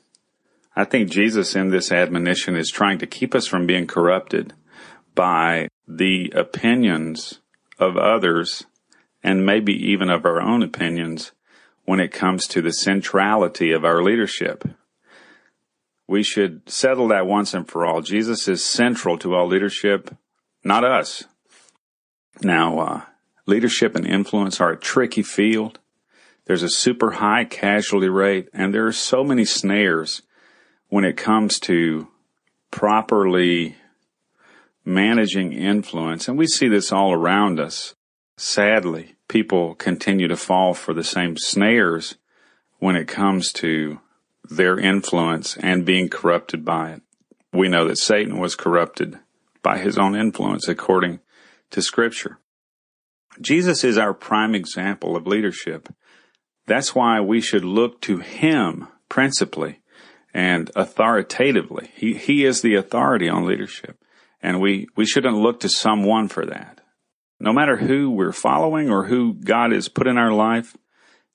I 0.76 0.84
think 0.84 1.10
Jesus 1.10 1.54
in 1.54 1.70
this 1.70 1.92
admonition 1.92 2.56
is 2.56 2.70
trying 2.70 2.98
to 2.98 3.06
keep 3.06 3.34
us 3.34 3.46
from 3.46 3.66
being 3.66 3.86
corrupted 3.86 4.52
by 5.14 5.68
the 5.86 6.32
opinions 6.34 7.40
of 7.78 7.96
others 7.96 8.64
and 9.22 9.46
maybe 9.46 9.72
even 9.72 10.10
of 10.10 10.24
our 10.24 10.40
own 10.40 10.62
opinions 10.62 11.32
when 11.84 12.00
it 12.00 12.12
comes 12.12 12.46
to 12.48 12.60
the 12.60 12.72
centrality 12.72 13.72
of 13.72 13.84
our 13.84 14.02
leadership. 14.02 14.64
We 16.06 16.22
should 16.22 16.68
settle 16.68 17.08
that 17.08 17.26
once 17.26 17.54
and 17.54 17.68
for 17.68 17.86
all. 17.86 18.02
Jesus 18.02 18.48
is 18.48 18.64
central 18.64 19.16
to 19.18 19.34
all 19.34 19.46
leadership, 19.46 20.14
not 20.64 20.84
us. 20.84 21.24
Now, 22.42 22.78
uh, 22.78 23.00
leadership 23.46 23.94
and 23.94 24.06
influence 24.06 24.60
are 24.60 24.72
a 24.72 24.78
tricky 24.78 25.22
field. 25.22 25.78
There's 26.46 26.62
a 26.62 26.68
super 26.68 27.12
high 27.12 27.44
casualty 27.44 28.08
rate, 28.08 28.48
and 28.52 28.74
there 28.74 28.86
are 28.86 28.92
so 28.92 29.22
many 29.22 29.44
snares 29.44 30.22
when 30.88 31.04
it 31.04 31.16
comes 31.16 31.58
to 31.60 32.08
properly 32.70 33.76
managing 34.84 35.52
influence. 35.52 36.28
And 36.28 36.36
we 36.36 36.46
see 36.46 36.68
this 36.68 36.92
all 36.92 37.12
around 37.12 37.60
us. 37.60 37.94
Sadly, 38.36 39.14
people 39.28 39.74
continue 39.74 40.28
to 40.28 40.36
fall 40.36 40.74
for 40.74 40.92
the 40.92 41.04
same 41.04 41.36
snares 41.36 42.16
when 42.78 42.96
it 42.96 43.08
comes 43.08 43.52
to 43.54 44.00
their 44.50 44.78
influence 44.78 45.56
and 45.56 45.86
being 45.86 46.08
corrupted 46.08 46.64
by 46.64 46.92
it. 46.92 47.02
We 47.52 47.68
know 47.68 47.86
that 47.88 47.98
Satan 47.98 48.38
was 48.38 48.56
corrupted 48.56 49.18
by 49.64 49.78
his 49.78 49.98
own 49.98 50.14
influence 50.14 50.68
according 50.68 51.18
to 51.72 51.82
scripture. 51.82 52.38
Jesus 53.40 53.82
is 53.82 53.98
our 53.98 54.14
prime 54.14 54.54
example 54.54 55.16
of 55.16 55.26
leadership. 55.26 55.88
That's 56.68 56.94
why 56.94 57.20
we 57.20 57.40
should 57.40 57.64
look 57.64 58.00
to 58.02 58.18
him 58.18 58.86
principally 59.08 59.80
and 60.32 60.70
authoritatively. 60.76 61.90
He, 61.96 62.14
he 62.14 62.44
is 62.44 62.62
the 62.62 62.76
authority 62.76 63.28
on 63.28 63.46
leadership. 63.46 63.98
And 64.40 64.60
we, 64.60 64.86
we 64.94 65.06
shouldn't 65.06 65.36
look 65.36 65.60
to 65.60 65.68
someone 65.68 66.28
for 66.28 66.46
that. 66.46 66.80
No 67.40 67.52
matter 67.52 67.78
who 67.78 68.10
we're 68.10 68.32
following 68.32 68.90
or 68.90 69.06
who 69.06 69.34
God 69.34 69.72
has 69.72 69.88
put 69.88 70.06
in 70.06 70.18
our 70.18 70.32
life 70.32 70.76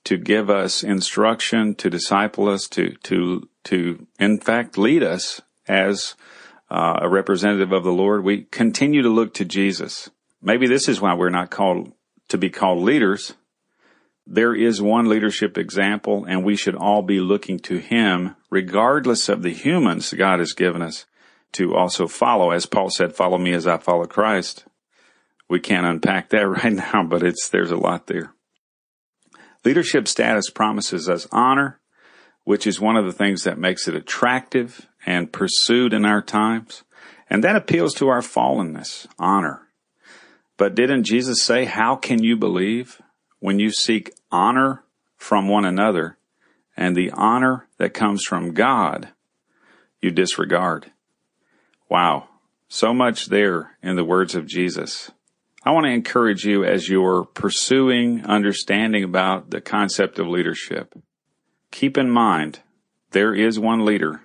to 0.06 0.18
give 0.18 0.50
us 0.50 0.84
instruction, 0.84 1.76
to 1.76 1.90
disciple 1.90 2.48
us, 2.48 2.68
to, 2.70 2.96
to, 3.04 3.50
to 3.66 4.08
in 4.20 4.40
fact 4.40 4.78
lead 4.78 5.04
us 5.04 5.42
as 5.68 6.16
uh, 6.70 7.00
a 7.02 7.10
representative 7.10 7.72
of 7.72 7.84
the 7.84 7.92
Lord, 7.92 8.24
we 8.24 8.44
continue 8.44 9.02
to 9.02 9.10
look 9.10 9.34
to 9.36 9.46
Jesus. 9.46 10.10
Maybe 10.42 10.68
this 10.68 10.88
is 10.88 11.02
why 11.02 11.16
we're 11.16 11.30
not 11.30 11.50
called 11.50 11.92
to 12.30 12.38
be 12.38 12.50
called 12.50 12.84
leaders. 12.84 13.34
There 14.28 14.54
is 14.54 14.82
one 14.82 15.10
leadership 15.10 15.58
example 15.58 16.26
and 16.26 16.46
we 16.46 16.56
should 16.56 16.76
all 16.76 17.02
be 17.02 17.20
looking 17.20 17.60
to 17.62 17.78
him 17.78 18.36
regardless 18.52 19.28
of 19.28 19.42
the 19.42 19.54
humans 19.54 20.14
God 20.14 20.40
has 20.40 20.54
given 20.54 20.84
us 20.84 21.06
to 21.54 21.76
also 21.76 22.08
follow. 22.08 22.52
As 22.52 22.68
Paul 22.68 22.92
said, 22.92 23.16
follow 23.16 23.40
me 23.40 23.54
as 23.54 23.66
I 23.66 23.78
follow 23.78 24.06
Christ. 24.06 24.66
We 25.50 25.60
can't 25.60 25.88
unpack 25.88 26.30
that 26.30 26.48
right 26.48 26.74
now, 26.74 27.04
but 27.04 27.24
it's, 27.24 27.50
there's 27.50 27.72
a 27.72 27.78
lot 27.78 28.06
there. 28.06 28.34
Leadership 29.66 30.08
status 30.08 30.52
promises 30.52 31.10
us 31.10 31.28
honor, 31.32 31.80
which 32.44 32.68
is 32.68 32.80
one 32.80 32.96
of 32.96 33.06
the 33.06 33.12
things 33.12 33.44
that 33.44 33.58
makes 33.58 33.88
it 33.88 33.96
attractive 33.96 34.88
and 35.06 35.32
pursued 35.32 35.94
in 35.94 36.06
our 36.06 36.22
times. 36.22 36.84
And 37.30 37.44
that 37.44 37.56
appeals 37.56 37.94
to 37.96 38.08
our 38.08 38.22
fallenness, 38.22 39.08
honor. 39.18 39.68
But 40.58 40.76
didn't 40.76 41.06
Jesus 41.06 41.42
say, 41.44 41.66
how 41.66 41.96
can 41.96 42.24
you 42.24 42.36
believe 42.36 43.02
when 43.40 43.60
you 43.60 43.72
seek 43.72 44.12
honor 44.32 44.84
from 45.16 45.48
one 45.48 45.66
another 45.66 46.18
and 46.76 46.96
the 46.96 47.12
honor 47.12 47.68
that 47.78 47.94
comes 47.94 48.24
from 48.24 48.54
God 48.54 49.10
you 50.02 50.12
disregard? 50.12 50.92
Wow. 51.90 52.28
So 52.68 52.94
much 52.94 53.28
there 53.28 53.78
in 53.82 53.96
the 53.96 54.06
words 54.06 54.36
of 54.36 54.46
Jesus. 54.46 55.12
I 55.64 55.72
want 55.72 55.86
to 55.86 55.92
encourage 55.92 56.46
you 56.46 56.64
as 56.64 56.88
you're 56.88 57.26
pursuing 57.26 58.26
understanding 58.26 59.04
about 59.04 59.50
the 59.50 59.60
concept 59.60 60.20
of 60.20 60.28
leadership. 60.28 60.94
Keep 61.72 61.98
in 61.98 62.10
mind, 62.10 62.60
there 63.12 63.34
is 63.34 63.60
one 63.60 63.86
leader. 63.86 64.22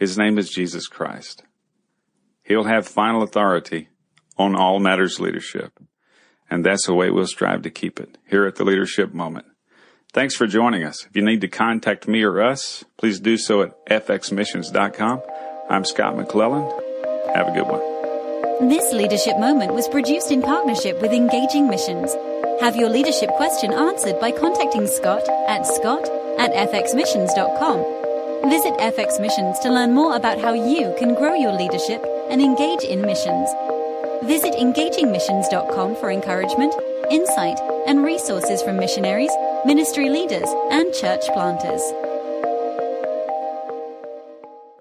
His 0.00 0.16
name 0.16 0.38
is 0.38 0.48
Jesus 0.48 0.88
Christ. 0.88 1.42
He'll 2.42 2.64
have 2.64 2.88
final 2.88 3.22
authority 3.22 3.90
on 4.38 4.56
all 4.56 4.80
matters 4.80 5.20
leadership. 5.20 5.78
And 6.48 6.64
that's 6.64 6.86
the 6.86 6.94
way 6.94 7.10
we'll 7.10 7.26
strive 7.26 7.60
to 7.62 7.70
keep 7.70 8.00
it 8.00 8.16
here 8.26 8.46
at 8.46 8.56
the 8.56 8.64
Leadership 8.64 9.12
Moment. 9.12 9.44
Thanks 10.14 10.34
for 10.34 10.46
joining 10.46 10.84
us. 10.84 11.04
If 11.04 11.14
you 11.14 11.22
need 11.22 11.42
to 11.42 11.48
contact 11.48 12.08
me 12.08 12.22
or 12.22 12.40
us, 12.40 12.82
please 12.96 13.20
do 13.20 13.36
so 13.36 13.60
at 13.60 13.86
fxmissions.com. 13.86 15.20
I'm 15.68 15.84
Scott 15.84 16.14
McClelland. 16.16 17.36
Have 17.36 17.48
a 17.48 17.52
good 17.52 17.68
one. 17.68 18.70
This 18.70 18.94
leadership 18.94 19.38
moment 19.38 19.74
was 19.74 19.86
produced 19.86 20.32
in 20.32 20.40
partnership 20.40 21.00
with 21.02 21.12
Engaging 21.12 21.68
Missions. 21.68 22.14
Have 22.62 22.74
your 22.74 22.88
leadership 22.88 23.28
question 23.32 23.70
answered 23.74 24.18
by 24.18 24.30
contacting 24.30 24.86
Scott 24.86 25.28
at 25.46 25.66
scott 25.66 26.08
at 26.38 26.52
fxmissions.com. 26.72 27.99
Visit 28.48 28.72
FX 28.78 29.20
Missions 29.20 29.58
to 29.58 29.70
learn 29.70 29.92
more 29.92 30.16
about 30.16 30.40
how 30.40 30.54
you 30.54 30.94
can 30.98 31.14
grow 31.14 31.34
your 31.34 31.52
leadership 31.52 32.02
and 32.30 32.40
engage 32.40 32.82
in 32.82 33.02
missions. 33.02 33.50
Visit 34.24 34.54
engagingmissions.com 34.54 35.96
for 35.96 36.10
encouragement, 36.10 36.74
insight, 37.10 37.60
and 37.86 38.02
resources 38.02 38.62
from 38.62 38.78
missionaries, 38.78 39.30
ministry 39.66 40.08
leaders, 40.08 40.48
and 40.70 40.92
church 40.94 41.26
planters. 41.34 41.82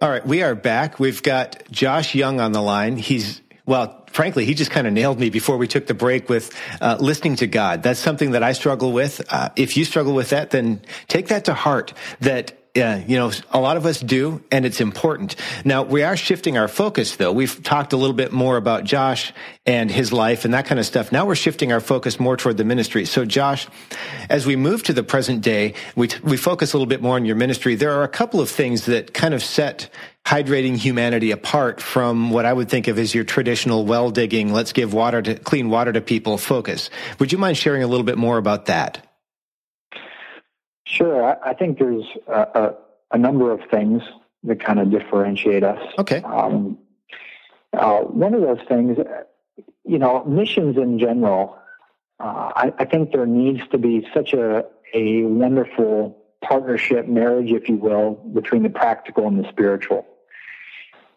All 0.01 0.09
right, 0.09 0.25
we 0.25 0.41
are 0.41 0.55
back. 0.55 0.97
We've 0.97 1.21
got 1.21 1.69
Josh 1.69 2.15
Young 2.15 2.39
on 2.39 2.53
the 2.53 2.61
line. 2.61 2.95
He's 2.95 3.41
well, 3.65 4.05
frankly, 4.07 4.45
he 4.45 4.53
just 4.53 4.71
kind 4.71 4.87
of 4.87 4.93
nailed 4.93 5.19
me 5.19 5.29
before 5.29 5.57
we 5.57 5.67
took 5.67 5.85
the 5.85 5.93
break 5.93 6.29
with 6.29 6.57
uh, 6.81 6.97
listening 6.99 7.35
to 7.35 7.45
God. 7.47 7.83
That's 7.83 7.99
something 7.99 8.31
that 8.31 8.41
I 8.41 8.53
struggle 8.53 8.93
with. 8.93 9.21
Uh, 9.29 9.49
if 9.57 9.75
you 9.75 9.83
struggle 9.85 10.13
with 10.13 10.29
that, 10.29 10.51
then 10.51 10.81
take 11.07 11.27
that 11.27 11.45
to 11.45 11.53
heart. 11.53 11.93
That 12.21 12.58
yeah, 12.75 12.97
you 12.97 13.17
know, 13.17 13.31
a 13.51 13.59
lot 13.59 13.77
of 13.77 13.85
us 13.85 13.99
do, 13.99 14.43
and 14.51 14.65
it's 14.65 14.79
important. 14.79 15.35
Now, 15.65 15.83
we 15.83 16.03
are 16.03 16.15
shifting 16.15 16.57
our 16.57 16.67
focus, 16.67 17.15
though. 17.15 17.31
We've 17.31 17.61
talked 17.63 17.93
a 17.93 17.97
little 17.97 18.15
bit 18.15 18.31
more 18.31 18.57
about 18.57 18.83
Josh 18.83 19.33
and 19.65 19.89
his 19.89 20.13
life 20.13 20.45
and 20.45 20.53
that 20.53 20.65
kind 20.67 20.79
of 20.79 20.85
stuff. 20.85 21.11
Now 21.11 21.25
we're 21.25 21.35
shifting 21.35 21.71
our 21.71 21.79
focus 21.79 22.19
more 22.19 22.37
toward 22.37 22.57
the 22.57 22.63
ministry. 22.63 23.05
So, 23.05 23.25
Josh, 23.25 23.67
as 24.29 24.45
we 24.45 24.55
move 24.55 24.83
to 24.83 24.93
the 24.93 25.03
present 25.03 25.41
day, 25.41 25.73
we, 25.95 26.09
we 26.23 26.37
focus 26.37 26.73
a 26.73 26.77
little 26.77 26.87
bit 26.87 27.01
more 27.01 27.15
on 27.15 27.25
your 27.25 27.35
ministry. 27.35 27.73
There 27.75 27.93
are 27.93 28.03
a 28.03 28.07
couple 28.07 28.39
of 28.39 28.49
things 28.49 28.85
that 28.85 29.13
kind 29.13 29.33
of 29.33 29.43
set 29.43 29.89
hydrating 30.25 30.77
humanity 30.77 31.31
apart 31.31 31.81
from 31.81 32.29
what 32.29 32.45
I 32.45 32.53
would 32.53 32.69
think 32.69 32.87
of 32.87 32.99
as 32.99 33.15
your 33.15 33.23
traditional 33.23 33.85
well 33.85 34.11
digging, 34.11 34.53
let's 34.53 34.73
give 34.73 34.93
water 34.93 35.23
to 35.23 35.35
clean 35.35 35.69
water 35.69 35.91
to 35.91 36.01
people 36.01 36.37
focus. 36.37 36.91
Would 37.17 37.31
you 37.31 37.39
mind 37.39 37.57
sharing 37.57 37.81
a 37.81 37.87
little 37.87 38.03
bit 38.05 38.17
more 38.17 38.37
about 38.37 38.67
that? 38.67 39.08
Sure. 40.89 41.23
I, 41.23 41.51
I 41.51 41.53
think 41.53 41.77
there's 41.77 42.05
a, 42.27 42.41
a, 42.41 42.75
a, 43.11 43.17
number 43.17 43.51
of 43.51 43.61
things 43.69 44.01
that 44.43 44.59
kind 44.59 44.79
of 44.79 44.89
differentiate 44.89 45.63
us. 45.63 45.79
Okay. 45.99 46.21
Um, 46.23 46.79
uh, 47.73 47.99
one 47.99 48.33
of 48.33 48.41
those 48.41 48.65
things, 48.67 48.97
you 49.85 49.99
know, 49.99 50.23
missions 50.25 50.77
in 50.77 50.97
general, 50.97 51.59
uh, 52.19 52.51
I, 52.55 52.73
I, 52.79 52.85
think 52.85 53.11
there 53.11 53.27
needs 53.27 53.61
to 53.69 53.77
be 53.77 54.07
such 54.13 54.33
a, 54.33 54.65
a 54.95 55.21
wonderful 55.23 56.17
partnership, 56.41 57.07
marriage, 57.07 57.51
if 57.51 57.69
you 57.69 57.75
will, 57.75 58.13
between 58.33 58.63
the 58.63 58.69
practical 58.69 59.27
and 59.27 59.43
the 59.43 59.47
spiritual. 59.47 60.07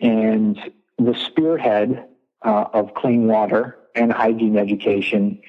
And 0.00 0.58
the 0.98 1.14
spearhead 1.14 2.04
uh, 2.44 2.66
of 2.74 2.92
clean 2.92 3.26
water 3.26 3.78
and 3.94 4.12
hygiene 4.12 4.58
education 4.58 5.40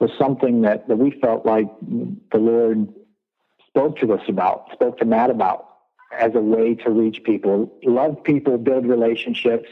was 0.00 0.10
something 0.18 0.62
that, 0.62 0.86
that 0.88 0.96
we 0.96 1.12
felt 1.12 1.46
like 1.46 1.68
the 1.80 2.38
Lord 2.38 2.92
spoke 3.70 3.98
to 3.98 4.12
us 4.12 4.22
about, 4.28 4.70
spoke 4.72 4.98
to 4.98 5.04
Matt 5.04 5.30
about 5.30 5.66
as 6.18 6.34
a 6.34 6.40
way 6.40 6.74
to 6.74 6.90
reach 6.90 7.22
people, 7.24 7.72
love 7.84 8.22
people, 8.24 8.58
build 8.58 8.86
relationships, 8.86 9.68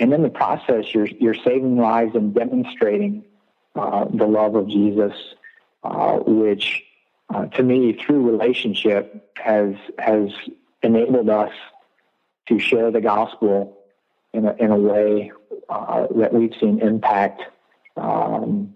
and 0.00 0.12
in 0.12 0.22
the 0.22 0.30
process, 0.30 0.92
you're 0.92 1.06
you're 1.06 1.34
saving 1.34 1.76
lives 1.76 2.16
and 2.16 2.34
demonstrating 2.34 3.24
uh, 3.76 4.06
the 4.12 4.26
love 4.26 4.56
of 4.56 4.68
Jesus, 4.68 5.12
uh, 5.84 6.18
which 6.26 6.82
uh, 7.32 7.46
to 7.46 7.62
me 7.62 7.92
through 7.92 8.28
relationship 8.28 9.32
has 9.36 9.74
has 9.98 10.30
enabled 10.82 11.30
us 11.30 11.52
to 12.48 12.58
share 12.58 12.90
the 12.90 13.00
gospel 13.00 13.78
in 14.32 14.46
a, 14.46 14.54
in 14.54 14.70
a 14.70 14.76
way 14.76 15.32
uh, 15.68 16.08
that 16.16 16.34
we've 16.34 16.54
seen 16.60 16.80
impact, 16.80 17.42
um, 17.96 18.74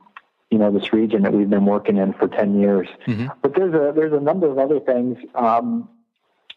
you 0.51 0.59
know, 0.59 0.71
this 0.71 0.93
region 0.93 1.23
that 1.23 1.33
we've 1.33 1.51
been 1.51 1.67
working 1.67 1.97
in 1.97 2.13
for 2.15 2.27
10 2.29 2.59
years. 2.61 2.89
Mm-hmm. 3.07 3.27
But 3.43 3.55
there's 3.55 3.75
a, 3.75 3.93
there's 3.95 4.13
a 4.13 4.21
number 4.21 4.49
of 4.51 4.59
other 4.59 4.81
things. 4.81 5.19
Um, 5.35 5.89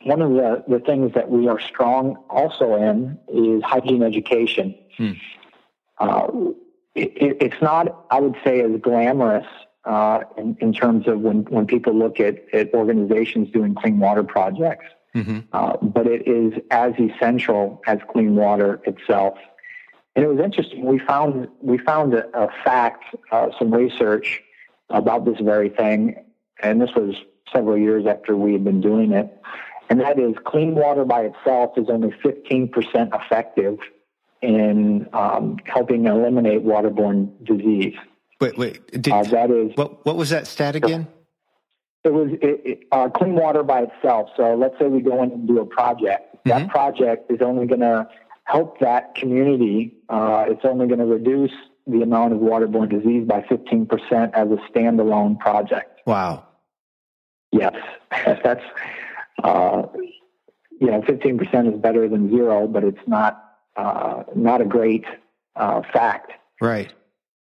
one 0.04 0.22
of 0.22 0.32
the, 0.32 0.64
the 0.68 0.80
things 0.80 1.14
that 1.14 1.30
we 1.30 1.48
are 1.48 1.60
strong 1.60 2.18
also 2.30 2.76
in 2.76 3.20
is 3.28 3.64
hygiene 3.64 4.02
education. 4.02 4.76
Hmm. 4.98 5.12
Uh, 6.00 6.28
it, 6.96 7.38
it's 7.40 7.62
not, 7.62 8.06
I 8.10 8.20
would 8.20 8.36
say, 8.44 8.62
as 8.62 8.72
glamorous 8.82 9.46
uh, 9.86 10.22
in, 10.38 10.58
in, 10.60 10.74
terms 10.74 11.08
of 11.08 11.20
when, 11.20 11.44
when 11.46 11.68
people 11.68 11.94
look 11.94 12.20
at, 12.20 12.44
at 12.54 12.74
organizations 12.74 13.52
doing 13.52 13.76
clean 13.76 14.00
water 14.00 14.24
projects. 14.24 14.86
Mm-hmm. 15.16 15.40
Uh, 15.52 15.78
but 15.82 16.08
it 16.08 16.28
is 16.28 16.54
as 16.72 16.94
essential 16.98 17.82
as 17.86 18.00
clean 18.12 18.36
water 18.36 18.82
itself. 18.86 19.38
And 20.16 20.26
it 20.26 20.28
was 20.28 20.40
interesting. 20.40 20.86
We 20.86 21.00
found 21.00 21.48
we 21.62 21.78
found 21.78 22.14
a, 22.14 22.26
a 22.38 22.50
fact, 22.64 23.04
uh, 23.32 23.50
some 23.58 23.74
research 23.74 24.42
about 24.90 25.26
this 25.26 25.40
very 25.40 25.70
thing, 25.70 26.24
and 26.62 26.82
this 26.82 26.90
was 26.96 27.16
several 27.54 27.78
years 27.78 28.06
after 28.06 28.36
we 28.36 28.54
had 28.54 28.64
been 28.64 28.82
doing 28.82 29.14
it. 29.14 29.42
And 29.90 30.00
that 30.00 30.20
is, 30.20 30.36
clean 30.46 30.76
water 30.76 31.04
by 31.04 31.24
itself 31.24 31.78
is 31.78 31.88
only 31.90 32.12
15% 32.24 32.72
effective 33.14 33.78
in 34.42 35.08
um, 35.12 35.58
helping 35.66 36.06
eliminate 36.06 36.64
waterborne 36.64 37.32
disease. 37.46 37.96
Wait, 38.40 38.58
wait. 38.58 38.88
Did, 39.02 39.12
uh, 39.12 39.24
that 39.24 39.52
is 39.52 39.72
what? 39.76 40.06
What 40.06 40.16
was 40.16 40.30
that 40.32 40.48
stat 40.48 40.76
again? 40.76 41.08
It 42.04 42.12
was 42.12 42.32
it, 42.42 42.62
it, 42.66 42.80
uh, 42.92 43.10
clean 43.10 43.36
water 43.36 43.62
by 43.62 43.84
itself. 43.84 44.30
So 44.36 44.56
let's 44.56 44.74
say 44.80 44.88
we 44.88 45.02
go 45.02 45.22
in 45.22 45.32
and 45.32 45.48
do 45.48 45.60
a 45.60 45.66
project. 45.66 46.36
Mm-hmm. 46.38 46.50
That 46.50 46.70
project 46.70 47.32
is 47.32 47.42
only 47.42 47.68
going 47.68 47.82
to 47.82 48.08
help 48.52 48.80
that 48.80 49.16
community. 49.16 49.96
Uh, 50.10 50.46
it's 50.48 50.62
only 50.64 50.88
going 50.88 51.00
to 51.00 51.06
reduce 51.06 51.52
the 51.88 52.02
amount 52.02 52.34
of 52.34 52.40
waterborne 52.40 52.90
disease 52.90 53.28
by 53.28 53.42
15% 53.42 53.88
as 54.34 54.48
a 54.50 54.58
standalone 54.72 55.40
project. 55.40 56.02
Wow. 56.06 56.46
Yes, 57.52 57.76
that's 58.44 58.64
uh, 59.44 59.84
you 60.80 60.88
know, 60.88 61.02
15% 61.02 61.74
is 61.74 61.80
better 61.80 62.08
than 62.10 62.30
zero, 62.30 62.68
but 62.68 62.84
it's 62.84 63.08
not 63.08 63.44
uh, 63.78 64.24
not 64.36 64.62
a 64.62 64.66
great 64.66 65.06
uh, 65.56 65.82
fact. 65.94 66.32
Right. 66.60 66.92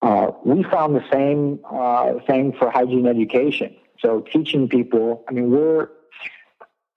Uh, 0.02 0.32
we 0.44 0.64
found 0.64 0.96
the 0.96 1.04
same 1.12 1.60
uh, 1.70 2.14
thing 2.28 2.54
for 2.58 2.70
hygiene 2.70 3.08
education. 3.08 3.76
So 4.00 4.22
teaching 4.22 4.68
people, 4.68 5.24
I 5.28 5.34
mean, 5.34 5.52
we're, 5.52 5.90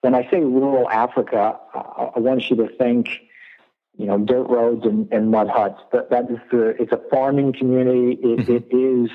when 0.01 0.15
I 0.15 0.29
say 0.31 0.41
rural 0.41 0.89
Africa, 0.91 1.59
I 1.75 2.19
want 2.19 2.51
you 2.51 2.57
to 2.57 2.69
think, 2.77 3.09
you 3.99 4.07
know, 4.07 4.17
dirt 4.17 4.49
roads 4.49 4.85
and, 4.85 5.13
and 5.13 5.31
mud 5.31 5.49
huts. 5.49 5.81
That, 5.93 6.09
that 6.11 6.31
is 6.31 6.39
the, 6.51 6.69
it's 6.81 6.93
a 6.93 7.01
farming 7.11 7.53
community. 7.53 8.13
It, 8.23 8.39
mm-hmm. 8.39 8.53
it 8.53 8.75
is 8.75 9.11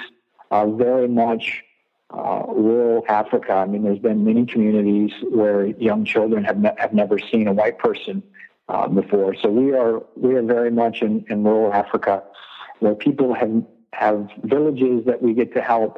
uh, 0.52 0.68
very 0.68 1.08
much 1.08 1.64
uh, 2.12 2.44
rural 2.48 3.04
Africa. 3.08 3.54
I 3.54 3.66
mean, 3.66 3.84
there's 3.84 4.00
been 4.00 4.24
many 4.24 4.46
communities 4.46 5.12
where 5.32 5.66
young 5.66 6.06
children 6.06 6.44
have, 6.44 6.60
ne- 6.60 6.76
have 6.78 6.94
never 6.94 7.18
seen 7.18 7.48
a 7.48 7.54
white 7.54 7.80
person 7.80 8.22
uh, 8.68 8.88
before. 8.88 9.36
So 9.42 9.50
we 9.50 9.74
are 9.74 10.04
we 10.16 10.36
are 10.36 10.44
very 10.44 10.72
much 10.72 11.02
in, 11.02 11.26
in 11.30 11.44
rural 11.44 11.74
Africa, 11.74 12.24
where 12.80 12.94
people 12.94 13.34
have 13.34 13.64
have 13.94 14.30
villages 14.44 15.06
that 15.06 15.22
we 15.22 15.34
get 15.34 15.54
to 15.54 15.62
help 15.62 15.98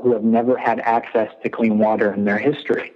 who 0.00 0.12
have 0.12 0.24
never 0.24 0.56
had 0.56 0.80
access 0.80 1.28
to 1.42 1.48
clean 1.48 1.78
water 1.78 2.12
in 2.12 2.24
their 2.24 2.38
history. 2.38 2.92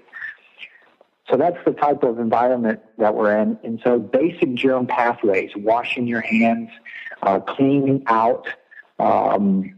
So 1.31 1.37
that's 1.37 1.59
the 1.64 1.73
type 1.73 2.03
of 2.03 2.19
environment 2.19 2.81
that 2.97 3.14
we're 3.14 3.37
in. 3.37 3.59
And 3.62 3.81
so 3.85 3.99
basic 3.99 4.55
germ 4.55 4.87
pathways, 4.87 5.51
washing 5.57 6.07
your 6.07 6.23
hands, 6.23 6.71
uh, 7.23 7.41
cleaning 7.41 8.03
out, 8.07 8.49
um, 8.99 9.75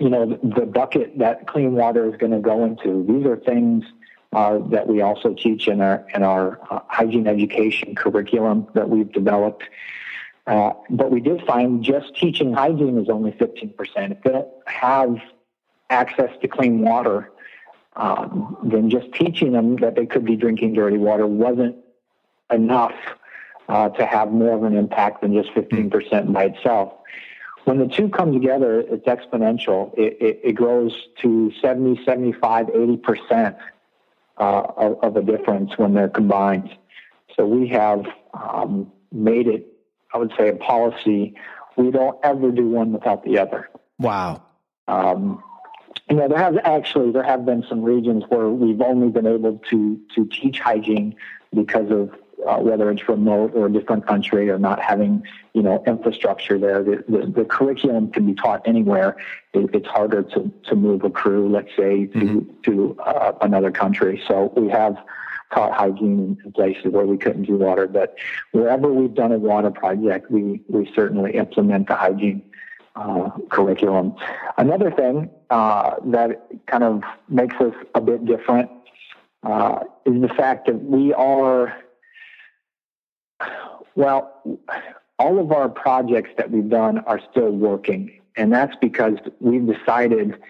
you 0.00 0.10
know, 0.10 0.38
the 0.42 0.66
bucket 0.66 1.18
that 1.18 1.46
clean 1.46 1.72
water 1.72 2.08
is 2.08 2.16
going 2.16 2.32
to 2.32 2.40
go 2.40 2.64
into. 2.64 3.04
These 3.06 3.24
are 3.26 3.36
things 3.36 3.84
uh, 4.32 4.58
that 4.70 4.88
we 4.88 5.00
also 5.00 5.32
teach 5.34 5.68
in 5.68 5.80
our 5.80 6.04
in 6.12 6.24
our 6.24 6.58
uh, 6.68 6.80
hygiene 6.88 7.28
education 7.28 7.94
curriculum 7.94 8.66
that 8.74 8.90
we've 8.90 9.12
developed. 9.12 9.62
Uh, 10.46 10.72
but 10.90 11.10
we 11.10 11.20
did 11.20 11.40
find 11.46 11.84
just 11.84 12.14
teaching 12.16 12.52
hygiene 12.52 12.98
is 12.98 13.08
only 13.08 13.30
15%. 13.30 13.72
If 13.78 14.22
they 14.22 14.30
don't 14.30 14.48
have 14.66 15.16
access 15.88 16.30
to 16.42 16.48
clean 16.48 16.80
water, 16.80 17.30
um, 17.96 18.56
then 18.64 18.90
just 18.90 19.12
teaching 19.12 19.52
them 19.52 19.76
that 19.76 19.94
they 19.94 20.06
could 20.06 20.24
be 20.24 20.36
drinking 20.36 20.74
dirty 20.74 20.98
water 20.98 21.26
wasn't 21.26 21.76
enough 22.50 22.94
uh, 23.68 23.88
to 23.90 24.06
have 24.06 24.32
more 24.32 24.54
of 24.54 24.64
an 24.64 24.76
impact 24.76 25.22
than 25.22 25.32
just 25.32 25.50
15% 25.54 26.32
by 26.32 26.44
itself. 26.44 26.92
When 27.64 27.78
the 27.78 27.86
two 27.86 28.10
come 28.10 28.32
together, 28.32 28.80
it's 28.80 29.06
exponential. 29.06 29.92
It, 29.96 30.18
it, 30.20 30.40
it 30.44 30.52
grows 30.52 30.92
to 31.22 31.50
70, 31.62 32.04
75, 32.04 32.66
80% 32.66 33.56
uh, 34.36 34.42
of, 34.42 34.98
of, 35.02 35.16
a 35.16 35.22
difference 35.22 35.78
when 35.78 35.94
they're 35.94 36.08
combined. 36.08 36.76
So 37.36 37.46
we 37.46 37.68
have 37.68 38.04
um, 38.34 38.92
made 39.12 39.46
it, 39.46 39.66
I 40.12 40.18
would 40.18 40.32
say, 40.36 40.48
a 40.48 40.54
policy. 40.54 41.36
We 41.76 41.90
don't 41.90 42.18
ever 42.22 42.50
do 42.50 42.68
one 42.68 42.92
without 42.92 43.24
the 43.24 43.38
other. 43.38 43.70
Wow. 43.98 44.42
Um, 44.86 45.42
you 46.08 46.16
know, 46.16 46.28
there 46.28 46.38
have 46.38 46.58
actually 46.58 47.12
there 47.12 47.22
have 47.22 47.46
been 47.46 47.64
some 47.68 47.82
regions 47.82 48.24
where 48.28 48.48
we've 48.48 48.80
only 48.80 49.08
been 49.08 49.26
able 49.26 49.58
to 49.70 50.00
to 50.14 50.26
teach 50.26 50.60
hygiene 50.60 51.14
because 51.54 51.90
of 51.90 52.14
uh, 52.46 52.58
whether 52.58 52.90
it's 52.90 53.08
remote 53.08 53.52
or 53.54 53.66
a 53.66 53.72
different 53.72 54.06
country 54.06 54.50
or 54.50 54.58
not 54.58 54.80
having 54.80 55.22
you 55.54 55.62
know 55.62 55.82
infrastructure 55.86 56.58
there. 56.58 56.82
The, 56.82 57.04
the, 57.08 57.26
the 57.26 57.44
curriculum 57.44 58.10
can 58.10 58.26
be 58.26 58.34
taught 58.34 58.66
anywhere. 58.66 59.16
It, 59.54 59.70
it's 59.74 59.86
harder 59.86 60.22
to, 60.22 60.52
to 60.64 60.76
move 60.76 61.04
a 61.04 61.10
crew, 61.10 61.48
let's 61.48 61.70
say, 61.76 62.06
to 62.06 62.18
mm-hmm. 62.18 62.60
to 62.64 63.00
uh, 63.00 63.32
another 63.40 63.70
country. 63.70 64.22
So 64.28 64.52
we 64.56 64.68
have 64.68 64.96
taught 65.54 65.72
hygiene 65.72 66.36
in 66.44 66.52
places 66.52 66.86
where 66.86 67.06
we 67.06 67.16
couldn't 67.16 67.44
do 67.44 67.56
water, 67.56 67.86
but 67.86 68.16
wherever 68.52 68.92
we've 68.92 69.14
done 69.14 69.32
a 69.32 69.38
water 69.38 69.70
project, 69.70 70.30
we 70.30 70.60
we 70.68 70.90
certainly 70.94 71.32
implement 71.32 71.88
the 71.88 71.94
hygiene. 71.94 72.42
Uh, 72.96 73.28
curriculum. 73.50 74.14
Another 74.56 74.88
thing 74.88 75.28
uh, 75.50 75.96
that 76.04 76.46
kind 76.66 76.84
of 76.84 77.02
makes 77.28 77.56
us 77.56 77.74
a 77.96 78.00
bit 78.00 78.24
different 78.24 78.70
uh, 79.42 79.80
is 80.06 80.22
the 80.22 80.28
fact 80.28 80.68
that 80.68 80.80
we 80.80 81.12
are 81.12 81.76
well, 83.96 84.42
all 85.18 85.38
of 85.38 85.52
our 85.52 85.68
projects 85.68 86.30
that 86.36 86.50
we've 86.50 86.68
done 86.68 86.98
are 87.00 87.20
still 87.30 87.50
working. 87.50 88.20
And 88.36 88.52
that's 88.52 88.76
because 88.80 89.18
we've 89.40 89.66
decided 89.66 90.40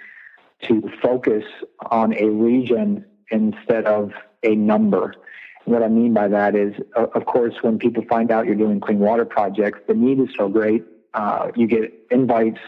to 0.63 0.91
focus 1.03 1.45
on 1.91 2.15
a 2.15 2.29
region 2.29 3.05
instead 3.31 3.85
of 3.85 4.13
a 4.43 4.55
number. 4.55 5.15
what 5.65 5.83
I 5.83 5.89
mean 5.89 6.13
by 6.13 6.29
that 6.29 6.55
is, 6.55 6.75
of 6.95 7.25
course, 7.27 7.55
when 7.63 7.79
people 7.79 8.05
find 8.09 8.31
out 8.31 8.47
you're 8.47 8.55
doing 8.55 8.81
clean 8.81 8.99
water 8.99 9.25
projects, 9.25 9.81
the 9.87 9.95
need 9.95 10.21
is 10.21 10.29
so 10.37 10.49
great. 10.49 10.85
Uh, 11.15 11.51
you 11.57 11.67
get 11.67 11.93
invites. 12.11 12.61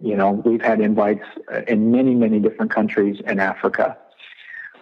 You 0.00 0.16
know, 0.16 0.32
we've 0.32 0.62
had 0.62 0.80
invites 0.80 1.24
in 1.68 1.90
many, 1.90 2.14
many 2.14 2.40
different 2.40 2.70
countries 2.70 3.20
in 3.26 3.38
Africa. 3.38 3.96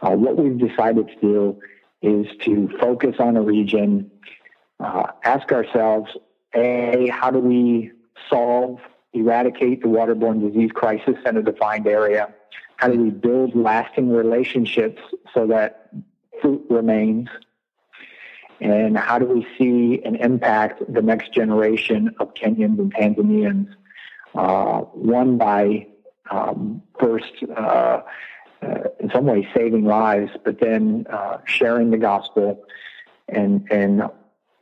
Uh, 0.00 0.12
what 0.12 0.36
we've 0.36 0.58
decided 0.58 1.08
to 1.08 1.20
do 1.20 1.60
is 2.00 2.26
to 2.40 2.68
focus 2.80 3.16
on 3.18 3.36
a 3.36 3.42
region 3.42 4.10
uh, 4.80 5.06
ask 5.22 5.52
ourselves, 5.52 6.10
A, 6.54 7.08
how 7.12 7.30
do 7.30 7.38
we 7.38 7.92
solve, 8.28 8.80
eradicate 9.12 9.82
the 9.82 9.88
waterborne 9.88 10.40
disease 10.40 10.72
crisis 10.72 11.14
in 11.24 11.36
a 11.36 11.42
defined 11.42 11.86
area? 11.86 12.32
How 12.76 12.88
do 12.88 13.00
we 13.00 13.10
build 13.10 13.54
lasting 13.54 14.10
relationships 14.10 15.00
so 15.32 15.46
that 15.46 15.90
fruit 16.40 16.64
remains? 16.68 17.28
And 18.62 18.96
how 18.96 19.18
do 19.18 19.26
we 19.26 19.46
see 19.58 20.00
and 20.04 20.16
impact 20.16 20.82
the 20.92 21.02
next 21.02 21.34
generation 21.34 22.14
of 22.20 22.32
Kenyans 22.34 22.78
and 22.78 22.94
Tanzanians? 22.94 23.74
Uh, 24.34 24.80
one 24.92 25.36
by 25.36 25.86
um, 26.30 26.82
first, 26.98 27.32
uh, 27.54 28.00
uh, 28.62 28.78
in 29.00 29.10
some 29.10 29.26
ways, 29.26 29.44
saving 29.54 29.84
lives, 29.84 30.30
but 30.44 30.60
then 30.60 31.06
uh, 31.10 31.38
sharing 31.44 31.90
the 31.90 31.98
gospel 31.98 32.64
and 33.28 33.66
and 33.70 34.02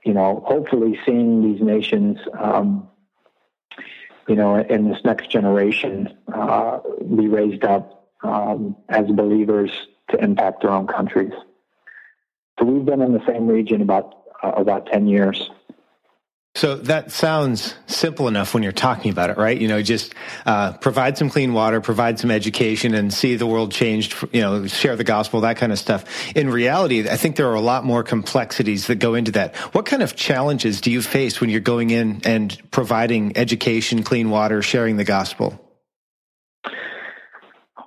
you 0.04 0.14
know, 0.14 0.42
hopefully 0.46 0.98
seeing 1.04 1.42
these 1.42 1.60
nations, 1.60 2.18
um, 2.38 2.88
you 4.28 4.34
know, 4.34 4.56
in 4.56 4.88
this 4.90 4.98
next 5.04 5.30
generation 5.30 6.16
uh, 6.32 6.78
be 7.16 7.28
raised 7.28 7.64
up 7.64 8.08
um, 8.22 8.76
as 8.88 9.06
believers 9.08 9.70
to 10.08 10.22
impact 10.22 10.62
their 10.62 10.70
own 10.70 10.86
countries. 10.86 11.32
So 12.60 12.66
we've 12.66 12.84
been 12.84 13.00
in 13.00 13.12
the 13.12 13.24
same 13.26 13.46
region 13.46 13.80
about 13.80 14.14
uh, 14.42 14.52
about 14.56 14.86
ten 14.86 15.06
years. 15.06 15.50
So 16.56 16.74
that 16.76 17.12
sounds 17.12 17.76
simple 17.86 18.26
enough 18.26 18.52
when 18.54 18.64
you're 18.64 18.72
talking 18.72 19.12
about 19.12 19.30
it, 19.30 19.38
right? 19.38 19.58
You 19.58 19.68
know, 19.68 19.80
just 19.82 20.14
uh, 20.44 20.72
provide 20.78 21.16
some 21.16 21.30
clean 21.30 21.52
water, 21.52 21.80
provide 21.80 22.18
some 22.18 22.30
education, 22.30 22.92
and 22.92 23.14
see 23.14 23.36
the 23.36 23.46
world 23.46 23.70
changed. 23.70 24.16
You 24.32 24.42
know, 24.42 24.66
share 24.66 24.96
the 24.96 25.04
gospel, 25.04 25.42
that 25.42 25.56
kind 25.56 25.72
of 25.72 25.78
stuff. 25.78 26.04
In 26.36 26.50
reality, 26.50 27.08
I 27.08 27.16
think 27.16 27.36
there 27.36 27.48
are 27.48 27.54
a 27.54 27.60
lot 27.60 27.84
more 27.84 28.02
complexities 28.02 28.88
that 28.88 28.96
go 28.96 29.14
into 29.14 29.30
that. 29.32 29.56
What 29.74 29.86
kind 29.86 30.02
of 30.02 30.16
challenges 30.16 30.80
do 30.80 30.90
you 30.90 31.02
face 31.02 31.40
when 31.40 31.50
you're 31.50 31.60
going 31.60 31.90
in 31.90 32.20
and 32.24 32.60
providing 32.72 33.38
education, 33.38 34.02
clean 34.02 34.28
water, 34.28 34.60
sharing 34.60 34.96
the 34.96 35.04
gospel? 35.04 35.58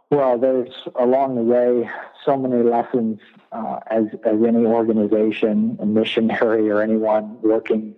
Well, 0.09 0.39
there's 0.39 0.69
along 0.97 1.35
the 1.35 1.41
way 1.41 1.89
so 2.25 2.37
many 2.37 2.63
lessons 2.63 3.19
uh, 3.53 3.79
as 3.87 4.05
as 4.25 4.41
any 4.45 4.65
organization, 4.65 5.77
a 5.79 5.85
missionary, 5.85 6.69
or 6.69 6.81
anyone 6.81 7.39
working 7.41 7.95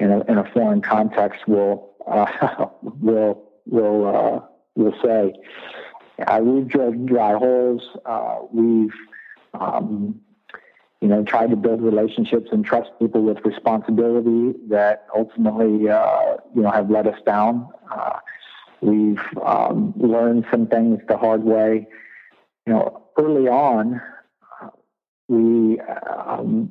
in 0.00 0.10
a 0.10 0.20
in 0.24 0.38
a 0.38 0.44
foreign 0.52 0.82
context 0.82 1.46
will 1.46 1.90
uh, 2.06 2.66
will 2.82 3.42
will 3.66 4.06
uh, 4.06 4.40
will 4.74 4.94
say. 5.02 5.34
Uh, 6.26 6.40
we've 6.42 6.66
drilled 6.66 7.06
dry 7.06 7.38
holes. 7.38 7.82
Uh, 8.04 8.38
we've 8.52 8.94
um, 9.54 10.20
you 11.00 11.08
know 11.08 11.22
tried 11.22 11.50
to 11.50 11.56
build 11.56 11.80
relationships 11.80 12.48
and 12.50 12.64
trust 12.64 12.90
people 12.98 13.22
with 13.22 13.38
responsibility 13.44 14.58
that 14.68 15.06
ultimately 15.16 15.88
uh, 15.88 16.36
you 16.54 16.62
know 16.62 16.70
have 16.70 16.90
let 16.90 17.06
us 17.06 17.20
down. 17.24 17.68
We've 18.80 19.20
um, 19.44 19.92
learned 19.96 20.46
some 20.50 20.66
things 20.68 21.00
the 21.08 21.16
hard 21.16 21.42
way. 21.42 21.88
You 22.66 22.72
know, 22.74 23.08
early 23.16 23.48
on, 23.48 24.00
we, 25.28 25.80
um, 25.80 26.70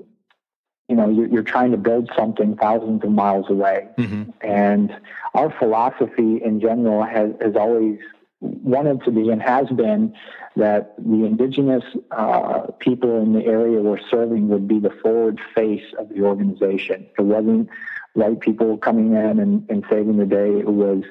you 0.90 0.96
know, 0.96 1.10
you're, 1.10 1.28
you're, 1.28 1.44
trying 1.44 1.72
to 1.72 1.78
build 1.78 2.10
something 2.18 2.56
thousands 2.58 3.04
of 3.04 3.12
miles 3.12 3.50
away. 3.50 3.88
Mm-hmm. 3.98 4.32
And 4.42 4.96
our 5.34 5.52
philosophy 5.58 6.42
in 6.44 6.60
general 6.60 7.04
has, 7.04 7.32
has 7.42 7.56
always 7.56 8.00
wanted 8.40 9.04
to 9.04 9.12
be 9.12 9.30
and 9.30 9.42
has 9.42 9.68
been 9.70 10.14
that 10.56 10.96
the 10.98 11.26
indigenous 11.26 11.84
uh, 12.12 12.68
people 12.80 13.22
in 13.22 13.34
the 13.34 13.46
area 13.46 13.82
we're 13.82 14.00
serving 14.10 14.50
would 14.50 14.68
be 14.68 14.80
the 14.80 14.90
forward 15.02 15.40
face 15.56 15.86
of 16.00 16.10
the 16.10 16.22
organization. 16.22 17.08
It 17.18 17.22
wasn't 17.22 17.70
white 18.14 18.40
people 18.40 18.78
coming 18.78 19.14
in 19.14 19.40
and, 19.40 19.70
and 19.70 19.86
saving 19.90 20.18
the 20.18 20.26
day. 20.26 20.60
It 20.60 20.68
was 20.68 21.04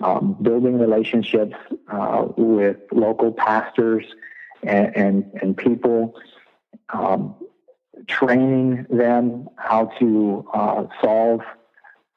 um, 0.00 0.36
building 0.42 0.78
relationships 0.78 1.56
uh, 1.88 2.26
with 2.36 2.76
local 2.90 3.32
pastors 3.32 4.04
and, 4.62 4.96
and, 4.96 5.30
and 5.40 5.56
people, 5.56 6.14
um, 6.92 7.34
training 8.06 8.86
them 8.90 9.48
how 9.56 9.86
to 9.98 10.46
uh, 10.52 10.84
solve 11.02 11.40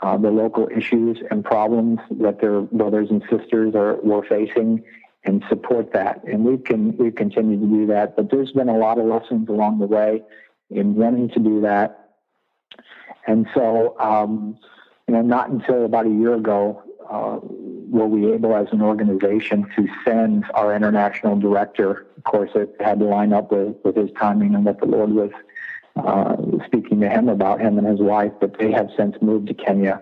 uh, 0.02 0.18
the 0.18 0.30
local 0.30 0.68
issues 0.76 1.18
and 1.32 1.44
problems 1.44 2.00
that 2.12 2.42
their 2.42 2.62
brothers 2.62 3.10
and 3.10 3.24
sisters 3.30 3.74
are 3.76 3.96
were 4.02 4.24
facing 4.24 4.84
and 5.24 5.44
support 5.50 5.94
that. 5.94 6.24
And 6.26 6.46
we 6.46 6.58
can 6.58 6.96
we 6.98 7.12
continue 7.12 7.60
to 7.60 7.66
do 7.66 7.88
that. 7.88 8.16
But 8.16 8.30
there's 8.30 8.52
been 8.52 8.70
a 8.70 8.78
lot 8.78 9.00
of 9.00 9.06
lessons 9.06 9.50
along 9.50 9.80
the 9.80 9.88
way 9.88 10.22
in 10.70 10.96
wanting 10.96 11.30
to 11.30 11.40
do 11.40 11.62
that. 11.62 12.12
And 13.28 13.48
so, 13.54 14.00
um, 14.00 14.58
you 15.08 15.14
know, 15.16 15.22
not 15.22 15.50
until 15.50 15.86
about 15.86 16.06
a 16.06 16.10
year 16.10 16.36
ago 16.36 16.84
uh, 17.10 17.40
were 17.90 18.08
we 18.08 18.32
able 18.34 18.56
as 18.56 18.68
an 18.72 18.82
organization 18.82 19.70
to 19.76 19.88
send 20.04 20.46
our 20.54 20.76
international 20.76 21.38
director. 21.40 22.08
Of 22.18 22.24
course, 22.24 22.52
it 22.56 22.76
had 22.80 23.00
to 23.00 23.06
line 23.06 23.34
up 23.34 23.52
with, 23.52 23.76
with 23.84 23.96
his 23.96 24.10
timing 24.20 24.56
and 24.56 24.66
what 24.66 24.80
the 24.80 24.86
Lord 24.86 25.12
was 25.12 25.32
uh, 25.96 26.36
speaking 26.66 27.00
to 27.02 27.10
him 27.10 27.30
about, 27.30 27.62
him 27.62 27.78
and 27.78 27.88
his 27.88 28.00
wife, 28.00 28.34
but 28.40 28.58
they 28.60 28.72
have 28.72 28.90
since 28.98 29.16
moved 29.22 29.48
to 29.48 29.54
Kenya 29.54 30.02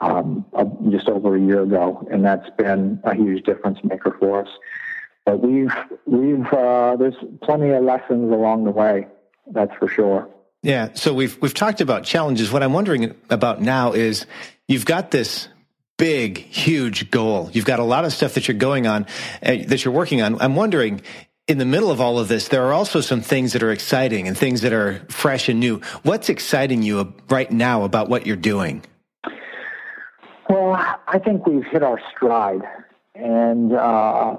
um, 0.00 0.44
uh, 0.54 0.64
just 0.90 1.08
over 1.08 1.36
a 1.36 1.40
year 1.40 1.62
ago, 1.62 2.06
and 2.10 2.24
that's 2.24 2.48
been 2.58 3.00
a 3.04 3.14
huge 3.14 3.44
difference 3.44 3.78
maker 3.84 4.16
for 4.18 4.42
us. 4.42 4.48
But 5.24 5.40
we've 5.40 5.72
we've 6.06 6.52
uh, 6.52 6.96
there's 6.96 7.14
plenty 7.42 7.70
of 7.70 7.84
lessons 7.84 8.32
along 8.32 8.64
the 8.64 8.72
way, 8.72 9.06
that's 9.52 9.72
for 9.76 9.86
sure. 9.86 10.28
Yeah, 10.62 10.90
so 10.94 11.14
we've 11.14 11.40
we've 11.40 11.54
talked 11.54 11.80
about 11.80 12.04
challenges. 12.04 12.50
What 12.50 12.62
I'm 12.64 12.72
wondering 12.72 13.14
about 13.30 13.60
now 13.60 13.92
is 13.92 14.26
you've 14.66 14.84
got 14.84 15.12
this 15.12 15.48
big, 16.02 16.38
huge 16.38 17.12
goal. 17.12 17.48
You've 17.52 17.64
got 17.64 17.78
a 17.78 17.84
lot 17.84 18.04
of 18.04 18.12
stuff 18.12 18.34
that 18.34 18.48
you're 18.48 18.56
going 18.56 18.88
on, 18.88 19.06
uh, 19.40 19.58
that 19.68 19.84
you're 19.84 19.94
working 19.94 20.20
on. 20.20 20.36
I'm 20.40 20.56
wondering, 20.56 21.00
in 21.46 21.58
the 21.58 21.64
middle 21.64 21.92
of 21.92 22.00
all 22.00 22.18
of 22.18 22.26
this, 22.26 22.48
there 22.48 22.64
are 22.64 22.72
also 22.72 23.00
some 23.00 23.20
things 23.20 23.52
that 23.52 23.62
are 23.62 23.70
exciting 23.70 24.26
and 24.26 24.36
things 24.36 24.62
that 24.62 24.72
are 24.72 25.00
fresh 25.08 25.48
and 25.48 25.60
new. 25.60 25.80
What's 26.02 26.28
exciting 26.28 26.82
you 26.82 27.14
right 27.28 27.48
now 27.52 27.84
about 27.84 28.08
what 28.08 28.26
you're 28.26 28.34
doing? 28.34 28.82
Well, 30.50 30.72
I 31.06 31.20
think 31.20 31.46
we've 31.46 31.64
hit 31.70 31.84
our 31.84 32.00
stride 32.10 32.62
and 33.14 33.72
uh, 33.72 34.38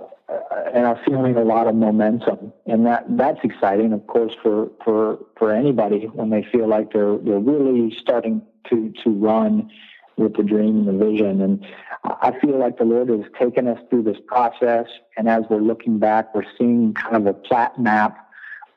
and 0.74 0.86
are 0.86 1.00
feeling 1.06 1.38
a 1.38 1.46
lot 1.46 1.68
of 1.68 1.76
momentum, 1.76 2.52
and 2.66 2.86
that 2.88 3.06
that's 3.12 3.40
exciting, 3.42 3.94
of 3.94 4.06
course, 4.08 4.34
for 4.44 4.70
for 4.84 5.18
for 5.38 5.54
anybody 5.54 6.08
when 6.08 6.30
they 6.30 6.46
feel 6.52 6.68
like 6.68 6.92
they're 6.92 7.18
they're 7.20 7.40
really 7.40 7.96
starting 8.02 8.42
to 8.70 8.92
to 9.06 9.12
run 9.12 9.70
with 10.18 10.36
the 10.36 10.44
dream 10.44 10.88
and 10.88 10.88
the 10.88 11.06
vision. 11.06 11.42
And 11.42 11.66
I 12.04 12.38
feel 12.40 12.60
like 12.60 12.78
the 12.78 12.86
Lord 12.86 13.10
has 13.10 13.22
taken 13.40 13.68
us 13.68 13.80
through 13.90 14.04
this 14.04 14.18
process. 14.28 14.88
And 15.18 15.30
as 15.30 15.44
we're 15.50 15.62
looking 15.62 16.00
back, 16.00 16.34
we're 16.36 16.44
seeing 16.58 16.94
kind 16.94 17.16
of 17.16 17.26
a 17.26 17.34
plat 17.34 17.80
map 17.80 18.18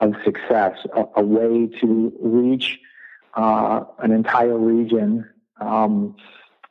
of 0.01 0.15
success, 0.25 0.77
a, 0.95 1.05
a 1.17 1.23
way 1.23 1.69
to 1.81 2.13
reach 2.21 2.79
uh, 3.35 3.85
an 3.99 4.13
entire 4.13 4.59
region 4.59 5.29
um, 5.61 6.17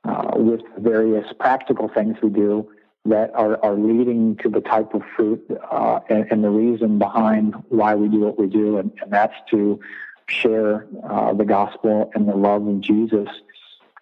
uh, 0.04 0.32
with 0.36 0.62
various 0.78 1.25
practical 1.39 1.89
things 1.89 2.17
we 2.21 2.30
do 2.30 2.69
that 3.06 3.32
are, 3.36 3.63
are 3.63 3.75
leading 3.75 4.36
to 4.38 4.49
the 4.49 4.62
type 4.62 4.93
of 4.93 5.01
fruit 5.15 5.43
uh, 5.71 5.99
and, 6.10 6.32
and, 6.32 6.43
the 6.43 6.49
reason 6.49 6.97
behind 6.97 7.54
why 7.69 7.93
we 7.93 8.08
do 8.08 8.19
what 8.19 8.39
we 8.39 8.47
do. 8.47 8.78
And, 8.78 8.91
and 9.01 9.13
that's 9.13 9.36
to 9.51 9.80
share 10.28 10.88
uh, 11.08 11.34
the 11.34 11.45
gospel 11.45 12.12
and 12.15 12.28
the 12.28 12.36
love 12.36 12.65
of 12.67 12.82
Jesus 12.82 13.30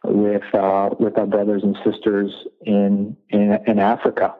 with 0.04 0.44
uh, 0.54 0.90
with 1.00 1.18
our 1.18 1.26
brothers 1.26 1.64
and 1.64 1.78
sisters 1.84 2.32
in 2.62 3.16
in, 3.30 3.60
in 3.68 3.80
Africa. 3.80 4.36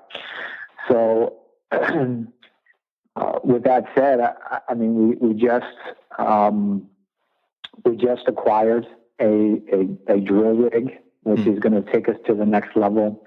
So, 0.90 1.38
uh, 1.72 3.40
with 3.44 3.64
that 3.64 3.86
said, 3.96 4.20
I, 4.20 4.60
I, 4.68 4.74
mean 4.74 4.96
we 4.96 5.16
we 5.28 5.34
just 5.34 5.66
um, 6.18 6.88
we 7.86 7.96
just 7.96 8.28
acquired 8.28 8.88
a 9.20 9.26
a, 9.26 10.14
a 10.16 10.20
drill 10.20 10.56
rig, 10.56 10.98
which 11.24 11.40
mm. 11.42 11.54
is 11.54 11.60
going 11.60 11.82
to 11.82 11.92
take 11.92 12.10
us 12.10 12.18
to 12.28 12.34
the 12.34 12.46
next 12.46 12.76
level. 12.76 13.26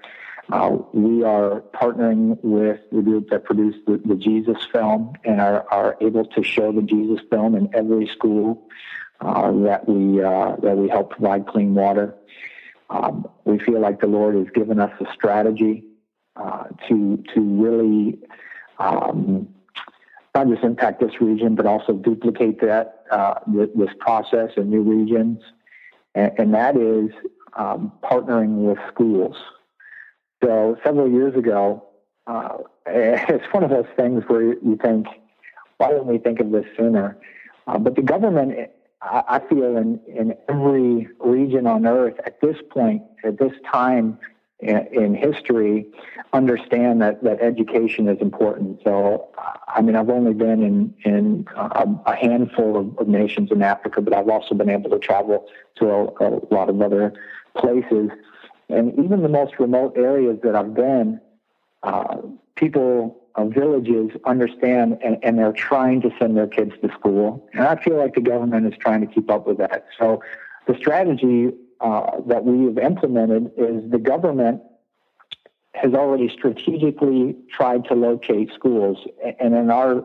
Uh, 0.49 0.77
we 0.93 1.23
are 1.23 1.61
partnering 1.73 2.37
with 2.41 2.79
the 2.91 3.01
group 3.01 3.29
that 3.29 3.43
produced 3.43 3.79
the, 3.85 4.01
the 4.05 4.15
Jesus 4.15 4.55
film 4.71 5.11
and 5.25 5.41
are, 5.41 5.65
are 5.69 5.97
able 5.99 6.23
to 6.23 6.41
show 6.41 6.71
the 6.71 6.81
Jesus 6.81 7.19
film 7.29 7.53
in 7.53 7.69
every 7.75 8.07
school 8.07 8.65
uh, 9.21 9.51
that 9.63 9.87
we 9.87 10.23
uh, 10.23 10.55
that 10.61 10.77
we 10.77 10.89
help 10.89 11.11
provide 11.11 11.47
clean 11.47 11.73
water. 11.73 12.15
Um, 12.89 13.27
we 13.45 13.59
feel 13.59 13.81
like 13.81 13.99
the 13.99 14.07
Lord 14.07 14.35
has 14.35 14.47
given 14.53 14.79
us 14.79 14.91
a 14.99 15.05
strategy 15.13 15.83
uh, 16.35 16.65
to 16.87 17.23
to 17.33 17.41
really 17.41 18.19
um, 18.79 19.47
not 20.35 20.47
just 20.47 20.63
impact 20.63 21.01
this 21.01 21.19
region, 21.19 21.55
but 21.55 21.65
also 21.65 21.93
duplicate 21.93 22.61
that 22.61 23.03
uh, 23.11 23.35
this 23.47 23.89
process 23.99 24.51
in 24.55 24.69
new 24.69 24.81
regions, 24.81 25.41
and, 26.13 26.31
and 26.37 26.53
that 26.53 26.77
is 26.77 27.09
um, 27.55 27.91
partnering 28.03 28.67
with 28.67 28.77
schools. 28.93 29.35
So 30.43 30.77
several 30.83 31.09
years 31.09 31.35
ago, 31.35 31.83
uh, 32.27 32.57
it's 32.85 33.51
one 33.51 33.63
of 33.63 33.69
those 33.69 33.87
things 33.95 34.23
where 34.27 34.43
you 34.43 34.77
think, 34.81 35.07
why 35.77 35.89
didn't 35.89 36.07
we 36.07 36.19
think 36.19 36.39
of 36.39 36.51
this 36.51 36.65
sooner? 36.77 37.17
Uh, 37.65 37.77
but 37.79 37.95
the 37.95 38.01
government 38.01 38.69
I 39.01 39.41
feel 39.47 39.77
in, 39.77 39.99
in 40.07 40.35
every 40.49 41.07
region 41.19 41.67
on 41.67 41.85
earth 41.85 42.15
at 42.25 42.41
this 42.41 42.57
point, 42.69 43.03
at 43.23 43.37
this 43.37 43.53
time 43.71 44.17
in, 44.59 44.87
in 44.91 45.15
history, 45.15 45.85
understand 46.33 47.01
that, 47.01 47.23
that 47.23 47.39
education 47.41 48.07
is 48.07 48.19
important. 48.19 48.81
So, 48.83 49.29
I 49.67 49.81
mean, 49.81 49.95
I've 49.95 50.09
only 50.09 50.33
been 50.33 50.63
in, 50.63 50.95
in 51.03 51.47
a, 51.55 51.87
a 52.07 52.15
handful 52.15 52.77
of, 52.77 52.97
of, 52.97 53.07
nations 53.07 53.51
in 53.51 53.61
Africa, 53.61 54.01
but 54.01 54.13
I've 54.13 54.29
also 54.29 54.55
been 54.55 54.69
able 54.69 54.89
to 54.89 54.99
travel 54.99 55.45
to 55.75 55.89
a, 55.89 56.03
a 56.05 56.29
lot 56.51 56.69
of 56.69 56.81
other 56.81 57.13
places. 57.55 58.09
And 58.69 58.97
even 58.97 59.21
the 59.21 59.29
most 59.29 59.59
remote 59.59 59.93
areas 59.95 60.39
that 60.43 60.55
I've 60.55 60.73
been, 60.73 61.21
uh, 61.83 62.17
people 62.55 63.15
of 63.37 63.53
villages 63.53 64.09
understand 64.25 64.97
and, 65.03 65.17
and 65.23 65.37
they're 65.37 65.53
trying 65.53 66.01
to 66.01 66.09
send 66.19 66.35
their 66.35 66.47
kids 66.47 66.73
to 66.81 66.89
school. 66.93 67.47
And 67.53 67.63
I 67.63 67.81
feel 67.81 67.95
like 67.95 68.15
the 68.15 68.21
government 68.21 68.65
is 68.65 68.73
trying 68.79 69.01
to 69.01 69.07
keep 69.07 69.29
up 69.29 69.47
with 69.47 69.57
that. 69.59 69.85
So 69.99 70.21
the 70.67 70.75
strategy 70.75 71.51
uh, 71.79 72.19
that 72.27 72.43
we 72.43 72.65
have 72.65 72.77
implemented 72.79 73.51
is 73.55 73.89
the 73.89 73.99
government 73.99 74.61
has 75.75 75.93
already 75.93 76.27
strategically 76.29 77.35
tried 77.51 77.85
to 77.85 77.93
locate 77.93 78.51
schools. 78.53 78.97
And 79.39 79.55
in 79.55 79.69
our 79.69 80.03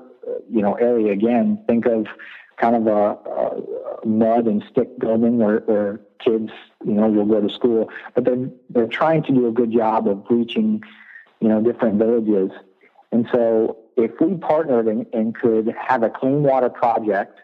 you 0.50 0.62
know 0.62 0.74
area 0.74 1.12
again, 1.12 1.64
think 1.66 1.86
of 1.86 2.06
kind 2.58 2.76
of 2.76 2.86
a, 2.86 3.18
a 3.30 4.06
mud 4.06 4.46
and 4.46 4.62
stick 4.70 4.98
building 4.98 5.38
where, 5.38 5.60
where 5.60 6.00
kids 6.22 6.50
you 6.84 6.92
know, 6.92 7.08
will 7.08 7.24
go 7.24 7.40
to 7.40 7.52
school. 7.52 7.90
But 8.14 8.24
they're 8.24 8.50
they're 8.70 8.86
trying 8.86 9.22
to 9.24 9.32
do 9.32 9.46
a 9.46 9.52
good 9.52 9.72
job 9.72 10.06
of 10.08 10.24
reaching, 10.28 10.82
you 11.40 11.48
know, 11.48 11.62
different 11.62 11.98
villages. 11.98 12.50
And 13.12 13.28
so, 13.32 13.76
if 13.96 14.10
we 14.20 14.34
partnered 14.36 14.88
and, 14.88 15.06
and 15.12 15.34
could 15.34 15.72
have 15.78 16.02
a 16.02 16.10
clean 16.10 16.42
water 16.42 16.70
project 16.70 17.38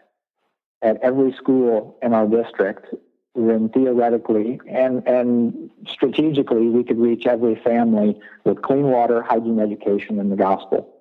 at 0.81 0.97
every 1.01 1.31
school 1.33 1.97
in 2.01 2.13
our 2.13 2.27
district, 2.27 2.87
then 3.35 3.69
theoretically 3.69 4.59
and 4.67 5.07
and 5.07 5.69
strategically, 5.87 6.67
we 6.67 6.83
could 6.83 6.97
reach 6.99 7.25
every 7.25 7.55
family 7.55 8.19
with 8.43 8.61
clean 8.61 8.83
water, 8.83 9.21
hygiene 9.21 9.59
education, 9.59 10.19
and 10.19 10.31
the 10.31 10.35
gospel. 10.35 10.93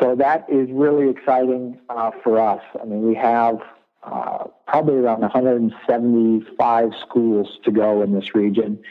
So 0.00 0.16
that 0.16 0.46
is 0.48 0.68
really 0.70 1.10
exciting 1.10 1.78
uh, 1.90 2.12
for 2.24 2.40
us. 2.40 2.62
I 2.80 2.84
mean, 2.86 3.06
we 3.06 3.14
have 3.14 3.58
uh, 4.02 4.44
probably 4.66 4.96
around 4.96 5.20
175 5.20 6.90
schools 7.06 7.58
to 7.64 7.70
go 7.70 8.02
in 8.02 8.14
this 8.14 8.34
region, 8.34 8.82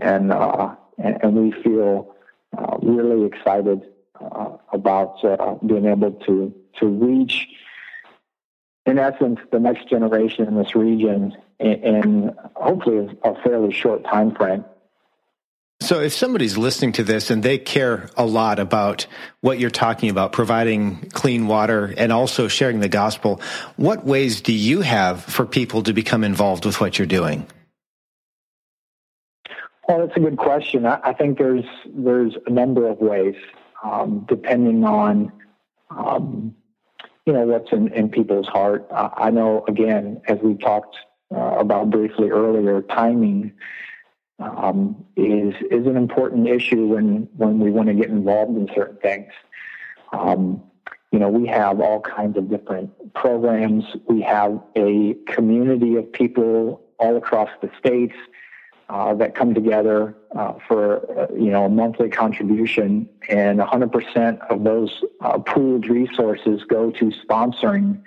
and 0.00 0.32
uh, 0.32 0.74
and, 0.98 1.22
and, 1.22 1.34
we 1.36 1.52
feel 1.62 2.14
uh, 2.56 2.78
really 2.82 3.26
excited 3.26 3.82
about 4.72 5.24
uh, 5.24 5.54
being 5.64 5.86
able 5.86 6.12
to 6.26 6.54
to 6.80 6.86
reach, 6.86 7.46
in 8.84 8.98
essence, 8.98 9.40
the 9.50 9.58
next 9.58 9.88
generation 9.88 10.46
in 10.46 10.56
this 10.56 10.74
region 10.74 11.34
in, 11.58 11.72
in 11.72 12.36
hopefully 12.54 13.18
a 13.24 13.34
fairly 13.42 13.72
short 13.72 14.04
time 14.04 14.34
frame. 14.34 14.64
So, 15.80 16.00
if 16.00 16.14
somebody's 16.14 16.56
listening 16.56 16.92
to 16.92 17.04
this 17.04 17.30
and 17.30 17.42
they 17.42 17.58
care 17.58 18.08
a 18.16 18.24
lot 18.24 18.58
about 18.58 19.06
what 19.42 19.58
you're 19.58 19.70
talking 19.70 20.08
about, 20.08 20.32
providing 20.32 21.10
clean 21.10 21.46
water 21.46 21.92
and 21.96 22.12
also 22.12 22.48
sharing 22.48 22.80
the 22.80 22.88
gospel, 22.88 23.40
what 23.76 24.04
ways 24.04 24.40
do 24.40 24.54
you 24.54 24.80
have 24.80 25.22
for 25.22 25.44
people 25.44 25.82
to 25.82 25.92
become 25.92 26.24
involved 26.24 26.64
with 26.64 26.80
what 26.80 26.98
you're 26.98 27.06
doing? 27.06 27.46
Well, 29.86 30.04
that's 30.04 30.16
a 30.16 30.20
good 30.20 30.38
question. 30.38 30.86
I, 30.86 31.12
think 31.12 31.38
there's 31.38 31.64
there's 31.86 32.34
a 32.46 32.50
number 32.50 32.88
of 32.88 32.98
ways, 32.98 33.36
um, 33.86 34.24
depending 34.28 34.84
on 34.84 35.32
um, 35.90 36.54
you 37.24 37.32
know 37.32 37.46
what's 37.46 37.72
in, 37.72 37.92
in 37.92 38.08
people's 38.08 38.48
heart. 38.48 38.86
Uh, 38.90 39.10
I 39.16 39.30
know, 39.30 39.64
again, 39.68 40.20
as 40.28 40.38
we 40.42 40.54
talked 40.54 40.96
uh, 41.34 41.56
about 41.58 41.90
briefly 41.90 42.30
earlier, 42.30 42.82
timing 42.82 43.52
um, 44.38 45.04
is 45.16 45.54
is 45.70 45.86
an 45.86 45.96
important 45.96 46.48
issue 46.48 46.86
when 46.86 47.28
when 47.36 47.58
we 47.58 47.70
want 47.70 47.88
to 47.88 47.94
get 47.94 48.08
involved 48.08 48.56
in 48.56 48.68
certain 48.74 48.98
things. 48.98 49.32
Um, 50.12 50.62
you 51.12 51.18
know, 51.18 51.28
we 51.28 51.46
have 51.46 51.80
all 51.80 52.00
kinds 52.00 52.36
of 52.36 52.50
different 52.50 52.90
programs. 53.14 53.84
We 54.08 54.22
have 54.22 54.60
a 54.76 55.14
community 55.28 55.96
of 55.96 56.12
people 56.12 56.82
all 56.98 57.16
across 57.16 57.50
the 57.62 57.70
states 57.78 58.16
uh, 58.88 59.14
that 59.14 59.34
come 59.34 59.54
together 59.54 60.16
uh, 60.34 60.54
for 60.66 61.20
uh, 61.20 61.26
you 61.34 61.50
know 61.50 61.64
a 61.64 61.68
monthly 61.68 62.08
contribution, 62.08 63.08
and 63.28 63.58
100% 63.58 64.46
of 64.48 64.64
those 64.64 65.02
uh, 65.20 65.38
pooled 65.38 65.88
resources 65.88 66.62
go 66.64 66.90
to 66.90 67.12
sponsoring 67.26 68.00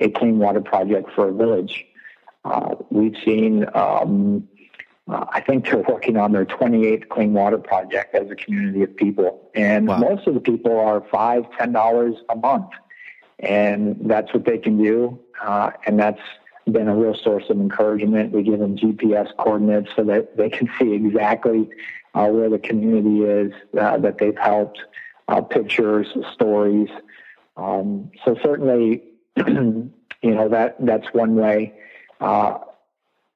a 0.00 0.10
clean 0.10 0.38
water 0.38 0.60
project 0.60 1.10
for 1.14 1.28
a 1.28 1.32
village. 1.32 1.84
Uh, 2.44 2.74
we've 2.90 3.16
seen 3.24 3.64
um, 3.74 4.46
uh, 5.06 5.26
I 5.30 5.40
think 5.40 5.66
they're 5.66 5.78
working 5.78 6.16
on 6.16 6.32
their 6.32 6.46
28th 6.46 7.08
clean 7.10 7.34
water 7.34 7.58
project 7.58 8.14
as 8.14 8.30
a 8.30 8.34
community 8.34 8.82
of 8.82 8.96
people. 8.96 9.50
And 9.54 9.86
wow. 9.86 9.98
most 9.98 10.26
of 10.26 10.34
the 10.34 10.40
people 10.40 10.78
are 10.78 11.02
five, 11.12 11.44
ten 11.58 11.72
dollars 11.72 12.16
a 12.30 12.36
month. 12.36 12.70
And 13.38 13.96
that's 14.02 14.32
what 14.32 14.46
they 14.46 14.58
can 14.58 14.82
do. 14.82 15.18
Uh, 15.42 15.72
and 15.86 15.98
that's 15.98 16.20
been 16.70 16.88
a 16.88 16.96
real 16.96 17.14
source 17.14 17.44
of 17.50 17.60
encouragement. 17.60 18.32
We 18.32 18.42
give 18.42 18.58
them 18.58 18.76
GPS 18.76 19.34
coordinates 19.36 19.90
so 19.94 20.04
that 20.04 20.36
they 20.36 20.48
can 20.48 20.68
see 20.78 20.92
exactly 20.92 21.68
uh, 22.14 22.28
where 22.28 22.48
the 22.48 22.58
community 22.58 23.22
is 23.22 23.52
uh, 23.78 23.98
that 23.98 24.18
they've 24.18 24.36
helped, 24.36 24.80
uh, 25.28 25.42
pictures, 25.42 26.06
stories. 26.32 26.88
Um, 27.56 28.10
so 28.24 28.36
certainly, 28.42 29.02
you 29.36 29.90
know, 30.22 30.48
that, 30.48 30.76
that's 30.80 31.06
one 31.12 31.34
way. 31.34 31.74
Uh, 32.20 32.58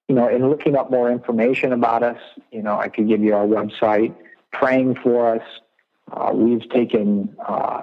you 0.08 0.14
know, 0.14 0.28
in 0.28 0.48
looking 0.48 0.74
up 0.74 0.90
more 0.90 1.10
information 1.10 1.72
about 1.72 2.02
us, 2.02 2.20
you 2.50 2.62
know, 2.62 2.78
I 2.78 2.88
could 2.88 3.08
give 3.08 3.20
you 3.20 3.34
our 3.34 3.46
website, 3.46 4.14
praying 4.52 4.94
for 4.96 5.36
us. 5.36 5.46
Uh, 6.10 6.32
we've 6.32 6.66
taken 6.70 7.36
uh, 7.46 7.82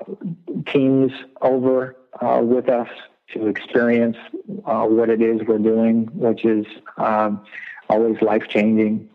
teams 0.65 1.11
over 1.41 1.95
with 2.41 2.69
us 2.69 2.89
to 3.35 3.47
experience 3.47 4.17
uh, 4.65 4.85
what 4.85 5.09
it 5.09 5.21
is 5.21 5.41
we're 5.47 5.57
doing, 5.57 6.05
which 6.13 6.45
is 6.45 6.65
um, 6.97 7.45
always 7.89 8.21
life 8.21 8.47
changing. 8.49 9.09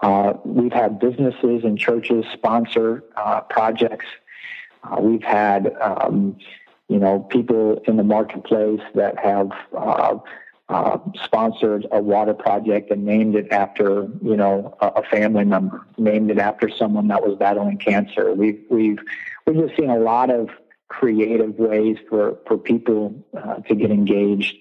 Uh, 0.00 0.34
we've 0.44 0.72
had 0.72 0.98
businesses 0.98 1.64
and 1.64 1.78
churches 1.78 2.24
sponsor 2.32 3.04
uh, 3.16 3.40
projects. 3.42 4.06
we've 5.00 5.24
had, 5.24 5.74
um, 5.80 6.36
you 6.88 6.98
know, 6.98 7.20
people 7.30 7.82
in 7.86 7.96
the 7.96 8.04
marketplace 8.04 8.80
that 8.94 9.18
have 9.18 9.50
uh, 10.68 10.98
sponsored 11.24 11.86
a 11.92 12.00
water 12.00 12.34
project 12.34 12.90
and 12.90 13.04
named 13.04 13.34
it 13.34 13.50
after 13.50 14.06
you 14.22 14.36
know 14.36 14.76
a, 14.80 14.88
a, 14.88 15.02
family 15.04 15.44
member, 15.44 15.86
named 15.96 16.30
it 16.30 16.38
after 16.38 16.68
someone 16.68 17.08
that 17.08 17.22
was 17.26 17.36
battling 17.38 17.78
cancer. 17.78 18.34
We've 18.34 18.62
we've 18.68 18.98
we've 19.46 19.56
just 19.56 19.76
seen 19.78 19.88
a 19.88 19.98
lot 19.98 20.30
of 20.30 20.50
creative 20.88 21.58
ways 21.58 21.96
for 22.08 22.38
for 22.46 22.56
people 22.58 23.14
uh, 23.36 23.56
to 23.56 23.74
get 23.74 23.90
engaged 23.90 24.56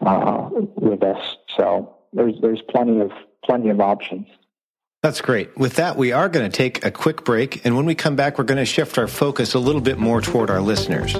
uh, 0.00 0.48
with 0.52 1.02
us. 1.02 1.36
So 1.56 1.96
there's 2.12 2.34
there's 2.40 2.62
plenty 2.62 3.00
of 3.00 3.10
plenty 3.44 3.70
of 3.70 3.80
options. 3.80 4.26
That's 5.02 5.22
great. 5.22 5.56
With 5.56 5.76
that, 5.76 5.96
we 5.96 6.12
are 6.12 6.28
going 6.28 6.50
to 6.50 6.54
take 6.54 6.84
a 6.84 6.90
quick 6.90 7.24
break, 7.24 7.64
and 7.64 7.74
when 7.74 7.86
we 7.86 7.94
come 7.94 8.16
back, 8.16 8.36
we're 8.36 8.44
going 8.44 8.58
to 8.58 8.66
shift 8.66 8.98
our 8.98 9.08
focus 9.08 9.54
a 9.54 9.58
little 9.58 9.80
bit 9.80 9.98
more 9.98 10.20
toward 10.20 10.50
our 10.50 10.60
listeners. 10.60 11.16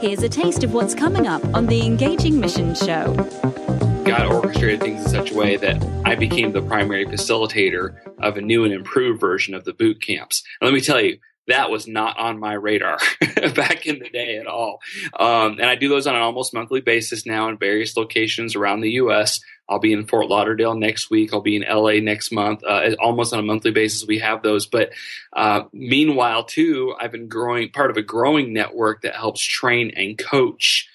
Here's 0.00 0.22
a 0.22 0.28
taste 0.28 0.64
of 0.64 0.72
what's 0.72 0.94
coming 0.94 1.26
up 1.26 1.44
on 1.54 1.66
the 1.66 1.84
Engaging 1.84 2.40
Mission 2.40 2.74
Show. 2.74 3.12
God 4.04 4.26
orchestrated 4.26 4.80
things 4.80 5.02
in 5.02 5.08
such 5.08 5.32
a 5.32 5.34
way 5.34 5.56
that 5.56 5.82
I 6.06 6.14
became 6.14 6.52
the 6.52 6.62
primary 6.62 7.04
facilitator 7.04 7.96
of 8.18 8.38
a 8.38 8.40
new 8.40 8.64
and 8.64 8.72
improved 8.72 9.20
version 9.20 9.54
of 9.54 9.64
the 9.64 9.74
boot 9.74 10.00
camps. 10.00 10.42
And 10.60 10.68
let 10.68 10.74
me 10.74 10.80
tell 10.80 11.00
you, 11.00 11.18
that 11.46 11.70
was 11.70 11.86
not 11.86 12.18
on 12.18 12.38
my 12.38 12.54
radar 12.54 12.98
back 13.54 13.86
in 13.86 13.98
the 13.98 14.08
day 14.08 14.38
at 14.38 14.46
all. 14.46 14.80
Um, 15.18 15.58
and 15.58 15.64
I 15.64 15.74
do 15.74 15.88
those 15.88 16.06
on 16.06 16.16
an 16.16 16.22
almost 16.22 16.54
monthly 16.54 16.80
basis 16.80 17.26
now 17.26 17.48
in 17.48 17.58
various 17.58 17.96
locations 17.96 18.56
around 18.56 18.80
the 18.80 18.92
U.S. 18.92 19.40
I'll 19.68 19.78
be 19.78 19.92
in 19.92 20.06
Fort 20.06 20.28
Lauderdale 20.28 20.74
next 20.74 21.10
week. 21.10 21.32
I'll 21.32 21.40
be 21.40 21.56
in 21.56 21.64
LA 21.68 22.00
next 22.00 22.32
month. 22.32 22.62
Uh, 22.64 22.94
almost 22.98 23.32
on 23.32 23.38
a 23.38 23.42
monthly 23.42 23.70
basis, 23.70 24.06
we 24.06 24.18
have 24.18 24.42
those. 24.42 24.66
But 24.66 24.90
uh, 25.32 25.64
meanwhile, 25.72 26.44
too, 26.44 26.94
I've 27.00 27.12
been 27.12 27.28
growing 27.28 27.70
part 27.70 27.90
of 27.90 27.96
a 27.96 28.02
growing 28.02 28.52
network 28.52 29.02
that 29.02 29.14
helps 29.14 29.42
train 29.42 29.92
and 29.96 30.18
coach 30.18 30.88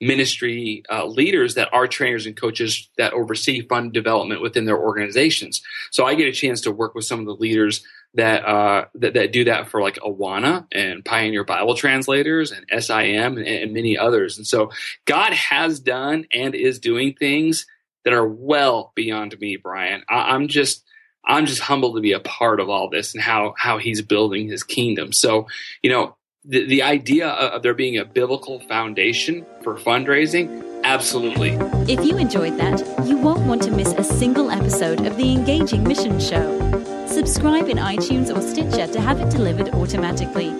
ministry 0.00 0.82
uh, 0.90 1.06
leaders 1.06 1.54
that 1.54 1.72
are 1.72 1.86
trainers 1.86 2.26
and 2.26 2.36
coaches 2.36 2.88
that 2.98 3.12
oversee 3.12 3.66
fund 3.66 3.92
development 3.92 4.42
within 4.42 4.66
their 4.66 4.78
organizations. 4.78 5.62
So 5.90 6.04
I 6.04 6.14
get 6.14 6.28
a 6.28 6.32
chance 6.32 6.60
to 6.62 6.72
work 6.72 6.94
with 6.94 7.04
some 7.04 7.20
of 7.20 7.26
the 7.26 7.34
leaders 7.34 7.84
that 8.14 8.44
uh, 8.46 8.86
that, 8.94 9.14
that 9.14 9.32
do 9.32 9.44
that 9.44 9.68
for 9.68 9.80
like 9.80 9.96
Awana 9.96 10.66
and 10.72 11.04
Pioneer 11.04 11.44
Bible 11.44 11.74
Translators 11.74 12.52
and 12.52 12.82
SIM 12.82 13.36
and, 13.36 13.46
and 13.46 13.72
many 13.72 13.96
others. 13.96 14.38
And 14.38 14.46
so 14.46 14.70
God 15.04 15.32
has 15.32 15.80
done 15.80 16.26
and 16.32 16.54
is 16.54 16.78
doing 16.78 17.14
things 17.14 17.66
that 18.04 18.14
are 18.14 18.26
well 18.26 18.92
beyond 18.94 19.38
me, 19.40 19.56
Brian. 19.56 20.02
I, 20.08 20.34
I'm 20.34 20.48
just 20.48 20.84
I'm 21.26 21.46
just 21.46 21.60
humbled 21.60 21.96
to 21.96 22.00
be 22.00 22.12
a 22.12 22.20
part 22.20 22.60
of 22.60 22.70
all 22.70 22.88
this 22.88 23.14
and 23.14 23.22
how 23.22 23.54
how 23.58 23.78
he's 23.78 24.00
building 24.00 24.48
his 24.48 24.62
kingdom. 24.62 25.12
So, 25.12 25.46
you 25.82 25.90
know, 25.90 26.15
the, 26.46 26.64
the 26.66 26.82
idea 26.82 27.28
of 27.28 27.62
there 27.62 27.74
being 27.74 27.98
a 27.98 28.04
biblical 28.04 28.60
foundation 28.60 29.44
for 29.62 29.76
fundraising, 29.76 30.82
absolutely. 30.84 31.58
If 31.92 32.04
you 32.04 32.16
enjoyed 32.18 32.56
that, 32.58 32.80
you 33.06 33.16
won't 33.16 33.40
want 33.46 33.62
to 33.62 33.70
miss 33.70 33.92
a 33.92 34.04
single 34.04 34.50
episode 34.50 35.04
of 35.06 35.16
the 35.16 35.32
Engaging 35.32 35.82
Mission 35.82 36.20
Show. 36.20 36.58
Subscribe 37.06 37.68
in 37.68 37.78
iTunes 37.78 38.34
or 38.34 38.40
Stitcher 38.40 38.86
to 38.92 39.00
have 39.00 39.20
it 39.20 39.30
delivered 39.30 39.70
automatically. 39.70 40.50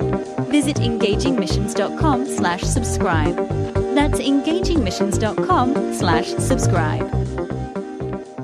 Visit 0.51 0.77
engagingmissions.com 0.77 2.27
slash 2.27 2.63
subscribe. 2.63 3.37
That's 3.95 4.19
engagingmissions.com 4.19 5.95
slash 5.95 6.27
subscribe. 6.27 7.13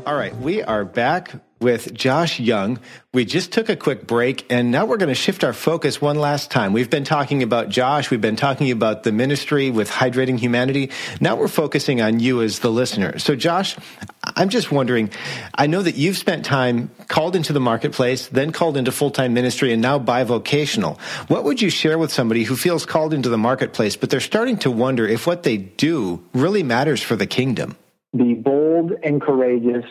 All 0.07 0.17
right, 0.17 0.37
we 0.39 0.63
are 0.63 0.85
back 0.85 1.33
with 1.63 1.95
Josh 1.95 2.41
Young. 2.41 2.79
We 3.15 3.25
just 3.25 3.53
took 3.53 3.69
a 3.69 3.77
quick 3.77 4.07
break 4.07 4.51
and 4.51 4.71
now 4.71 4.85
we're 4.85 4.97
going 4.97 5.09
to 5.09 5.15
shift 5.15 5.45
our 5.45 5.53
focus 5.53 6.01
one 6.01 6.19
last 6.19 6.51
time. 6.51 6.73
We've 6.73 6.91
been 6.91 7.05
talking 7.05 7.43
about 7.43 7.69
Josh. 7.69 8.11
We've 8.11 8.21
been 8.21 8.37
talking 8.37 8.71
about 8.71 9.05
the 9.05 9.13
ministry 9.13 9.71
with 9.71 9.91
hydrating 9.91 10.39
humanity. 10.39 10.91
Now 11.21 11.37
we're 11.37 11.49
focusing 11.49 12.01
on 12.01 12.21
you 12.21 12.43
as 12.43 12.59
the 12.59 12.71
listener. 12.71 13.19
So 13.19 13.37
Josh, 13.37 13.77
I'm 14.25 14.49
just 14.49 14.73
wondering, 14.73 15.11
I 15.55 15.67
know 15.67 15.83
that 15.83 15.95
you've 15.95 16.19
spent 16.19 16.45
time 16.45 16.91
called 17.09 17.37
into 17.37 17.53
the 17.53 17.61
marketplace, 17.61 18.29
then 18.29 18.51
called 18.51 18.77
into 18.77 18.91
full-time 18.93 19.33
ministry 19.33 19.73
and 19.73 19.81
now 19.81 19.99
bivocational. 19.99 20.99
What 21.29 21.45
would 21.45 21.63
you 21.63 21.71
share 21.71 21.99
with 21.99 22.13
somebody 22.13 22.45
who 22.45 22.57
feels 22.57 22.85
called 22.85 23.15
into 23.15 23.29
the 23.29 23.39
marketplace, 23.39 23.95
but 23.97 24.11
they're 24.11 24.21
starting 24.21 24.57
to 24.59 24.71
wonder 24.71 25.07
if 25.07 25.27
what 25.27 25.45
they 25.45 25.59
do 25.59 26.25
really 26.35 26.63
matters 26.63 27.03
for 27.03 27.15
the 27.15 27.27
kingdom? 27.27 27.77
Be 28.17 28.35
bold 28.35 28.93
and 29.03 29.23
courageous 29.23 29.87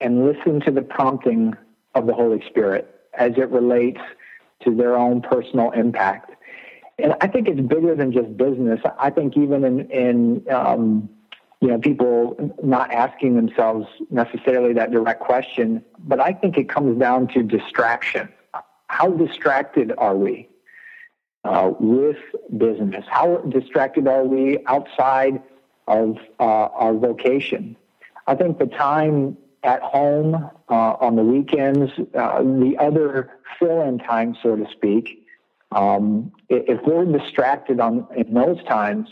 and 0.00 0.24
listen 0.24 0.60
to 0.60 0.70
the 0.70 0.82
prompting 0.82 1.54
of 1.94 2.06
the 2.06 2.14
Holy 2.14 2.42
Spirit 2.48 2.94
as 3.14 3.32
it 3.36 3.48
relates 3.50 4.00
to 4.64 4.74
their 4.74 4.96
own 4.96 5.20
personal 5.20 5.70
impact. 5.72 6.32
And 6.98 7.14
I 7.20 7.26
think 7.28 7.48
it's 7.48 7.60
bigger 7.60 7.94
than 7.94 8.12
just 8.12 8.36
business. 8.36 8.80
I 8.98 9.10
think 9.10 9.36
even 9.36 9.64
in, 9.64 9.90
in 9.90 10.44
um, 10.50 11.08
you 11.60 11.68
know, 11.68 11.78
people 11.78 12.54
not 12.62 12.90
asking 12.92 13.36
themselves 13.36 13.86
necessarily 14.10 14.72
that 14.74 14.90
direct 14.90 15.20
question, 15.20 15.84
but 15.98 16.20
I 16.20 16.32
think 16.32 16.56
it 16.56 16.68
comes 16.68 16.98
down 16.98 17.28
to 17.28 17.42
distraction. 17.42 18.28
How 18.86 19.10
distracted 19.10 19.92
are 19.98 20.16
we 20.16 20.48
uh, 21.44 21.72
with 21.78 22.18
business? 22.56 23.04
How 23.08 23.38
distracted 23.38 24.08
are 24.08 24.24
we 24.24 24.58
outside 24.66 25.42
of 25.86 26.16
uh, 26.38 26.42
our 26.42 26.94
vocation? 26.94 27.76
I 28.26 28.34
think 28.34 28.58
the 28.58 28.66
time 28.66 29.36
at 29.62 29.82
home 29.82 30.50
uh, 30.68 30.94
on 31.00 31.16
the 31.16 31.22
weekends, 31.22 31.92
uh, 32.14 32.42
the 32.42 32.76
other 32.78 33.30
fill-in 33.58 33.98
time, 33.98 34.36
so 34.42 34.56
to 34.56 34.66
speak. 34.70 35.26
Um, 35.72 36.32
if 36.48 36.80
we're 36.86 37.04
distracted 37.04 37.78
on 37.78 38.06
in 38.16 38.34
those 38.34 38.62
times, 38.64 39.08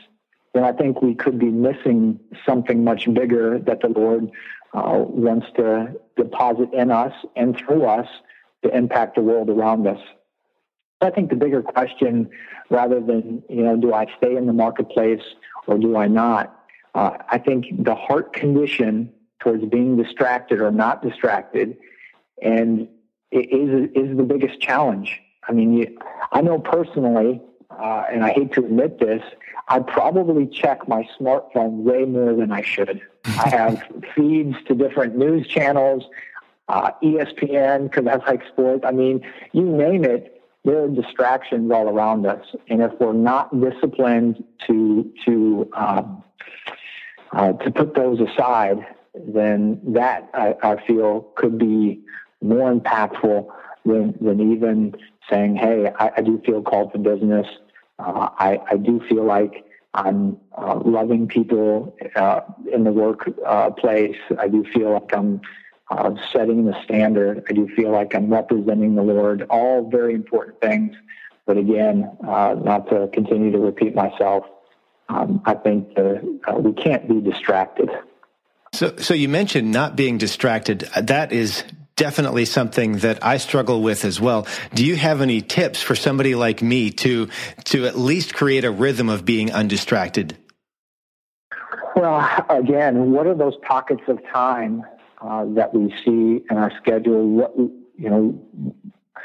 then 0.54 0.64
I 0.64 0.72
think 0.72 1.02
we 1.02 1.14
could 1.14 1.38
be 1.38 1.50
missing 1.50 2.18
something 2.44 2.82
much 2.82 3.12
bigger 3.12 3.58
that 3.60 3.80
the 3.80 3.88
Lord 3.88 4.30
uh, 4.74 5.04
wants 5.06 5.46
to 5.56 5.94
deposit 6.16 6.72
in 6.72 6.90
us 6.90 7.12
and 7.36 7.56
through 7.56 7.84
us 7.84 8.08
to 8.64 8.76
impact 8.76 9.14
the 9.14 9.22
world 9.22 9.50
around 9.50 9.86
us. 9.86 10.00
I 11.00 11.10
think 11.10 11.30
the 11.30 11.36
bigger 11.36 11.62
question, 11.62 12.28
rather 12.70 13.00
than 13.00 13.42
you 13.48 13.62
know, 13.62 13.76
do 13.76 13.92
I 13.94 14.06
stay 14.16 14.36
in 14.36 14.46
the 14.46 14.52
marketplace 14.52 15.22
or 15.66 15.78
do 15.78 15.96
I 15.96 16.08
not? 16.08 16.54
Uh, 16.94 17.18
I 17.30 17.38
think 17.38 17.66
the 17.84 17.94
heart 17.94 18.32
condition 18.32 19.12
towards 19.40 19.64
being 19.66 19.96
distracted 19.96 20.60
or 20.60 20.70
not 20.70 21.02
distracted, 21.02 21.76
and 22.42 22.88
it 23.30 23.50
is 23.52 23.90
is 23.94 24.16
the 24.16 24.22
biggest 24.22 24.60
challenge. 24.60 25.20
I 25.48 25.52
mean, 25.52 25.72
you, 25.72 25.98
I 26.32 26.40
know 26.42 26.58
personally, 26.58 27.40
uh, 27.70 28.04
and 28.10 28.24
I 28.24 28.32
hate 28.32 28.52
to 28.54 28.64
admit 28.64 28.98
this, 28.98 29.22
I 29.68 29.80
probably 29.80 30.46
check 30.46 30.88
my 30.88 31.08
smartphone 31.18 31.82
way 31.82 32.04
more 32.04 32.34
than 32.34 32.52
I 32.52 32.62
should. 32.62 33.00
I 33.24 33.48
have 33.50 33.82
feeds 34.14 34.56
to 34.66 34.74
different 34.74 35.16
news 35.16 35.46
channels, 35.46 36.04
uh, 36.68 36.90
ESPN 37.02 37.84
because 37.90 38.06
I 38.06 38.16
like 38.30 38.46
sports. 38.46 38.84
I 38.86 38.92
mean, 38.92 39.26
you 39.52 39.62
name 39.62 40.04
it. 40.04 40.34
There 40.64 40.82
are 40.82 40.88
distractions 40.88 41.70
all 41.70 41.88
around 41.88 42.26
us, 42.26 42.44
and 42.68 42.82
if 42.82 42.92
we're 43.00 43.12
not 43.12 43.58
disciplined 43.60 44.42
to 44.66 45.10
to 45.24 45.70
um, 45.72 46.24
uh, 47.32 47.52
to 47.52 47.70
put 47.70 47.94
those 47.94 48.20
aside, 48.20 48.84
then 49.26 49.80
that 49.94 50.28
I, 50.34 50.54
I 50.62 50.86
feel 50.86 51.32
could 51.36 51.58
be 51.58 52.00
more 52.40 52.72
impactful 52.72 53.48
than, 53.84 54.14
than 54.20 54.52
even 54.52 54.94
saying, 55.28 55.56
hey, 55.56 55.92
I, 55.98 56.12
I 56.18 56.20
do 56.22 56.40
feel 56.44 56.62
called 56.62 56.92
to 56.92 56.98
business. 56.98 57.46
Uh, 57.98 58.28
I, 58.38 58.60
I 58.70 58.76
do 58.76 59.00
feel 59.08 59.24
like 59.24 59.64
I'm 59.94 60.38
uh, 60.56 60.80
loving 60.84 61.26
people 61.26 61.96
uh, 62.14 62.40
in 62.72 62.84
the 62.84 62.92
workplace. 62.92 64.16
I 64.38 64.48
do 64.48 64.64
feel 64.72 64.92
like 64.92 65.12
I'm 65.14 65.40
uh, 65.90 66.12
setting 66.32 66.66
the 66.66 66.80
standard. 66.84 67.44
I 67.48 67.52
do 67.52 67.68
feel 67.74 67.90
like 67.90 68.14
I'm 68.14 68.32
representing 68.32 68.94
the 68.94 69.02
Lord. 69.02 69.46
All 69.50 69.88
very 69.88 70.14
important 70.14 70.60
things. 70.60 70.94
But 71.46 71.56
again, 71.56 72.10
uh, 72.26 72.56
not 72.62 72.88
to 72.90 73.08
continue 73.12 73.50
to 73.52 73.58
repeat 73.58 73.94
myself, 73.94 74.44
um, 75.08 75.40
I 75.46 75.54
think 75.54 75.94
the, 75.94 76.40
uh, 76.46 76.58
we 76.58 76.74
can't 76.74 77.08
be 77.08 77.20
distracted. 77.20 77.90
So, 78.72 78.96
so 78.96 79.14
you 79.14 79.28
mentioned 79.28 79.72
not 79.72 79.96
being 79.96 80.18
distracted. 80.18 80.80
That 80.96 81.32
is 81.32 81.64
definitely 81.98 82.44
something 82.44 82.98
that 82.98 83.24
I 83.24 83.36
struggle 83.38 83.82
with 83.82 84.04
as 84.04 84.20
well. 84.20 84.46
Do 84.72 84.86
you 84.86 84.96
have 84.96 85.20
any 85.20 85.42
tips 85.42 85.82
for 85.82 85.96
somebody 85.96 86.34
like 86.34 86.62
me 86.62 86.90
to 86.90 87.28
to 87.64 87.86
at 87.86 87.98
least 87.98 88.34
create 88.34 88.64
a 88.64 88.70
rhythm 88.70 89.08
of 89.08 89.24
being 89.24 89.52
undistracted? 89.52 90.36
Well, 91.96 92.46
again, 92.48 93.10
what 93.10 93.26
are 93.26 93.34
those 93.34 93.56
pockets 93.62 94.02
of 94.06 94.20
time 94.32 94.84
uh, 95.20 95.44
that 95.54 95.74
we 95.74 95.90
see 96.04 96.44
in 96.48 96.56
our 96.56 96.72
schedule? 96.80 97.26
What 97.28 97.56
you 97.56 98.08
know, 98.08 98.40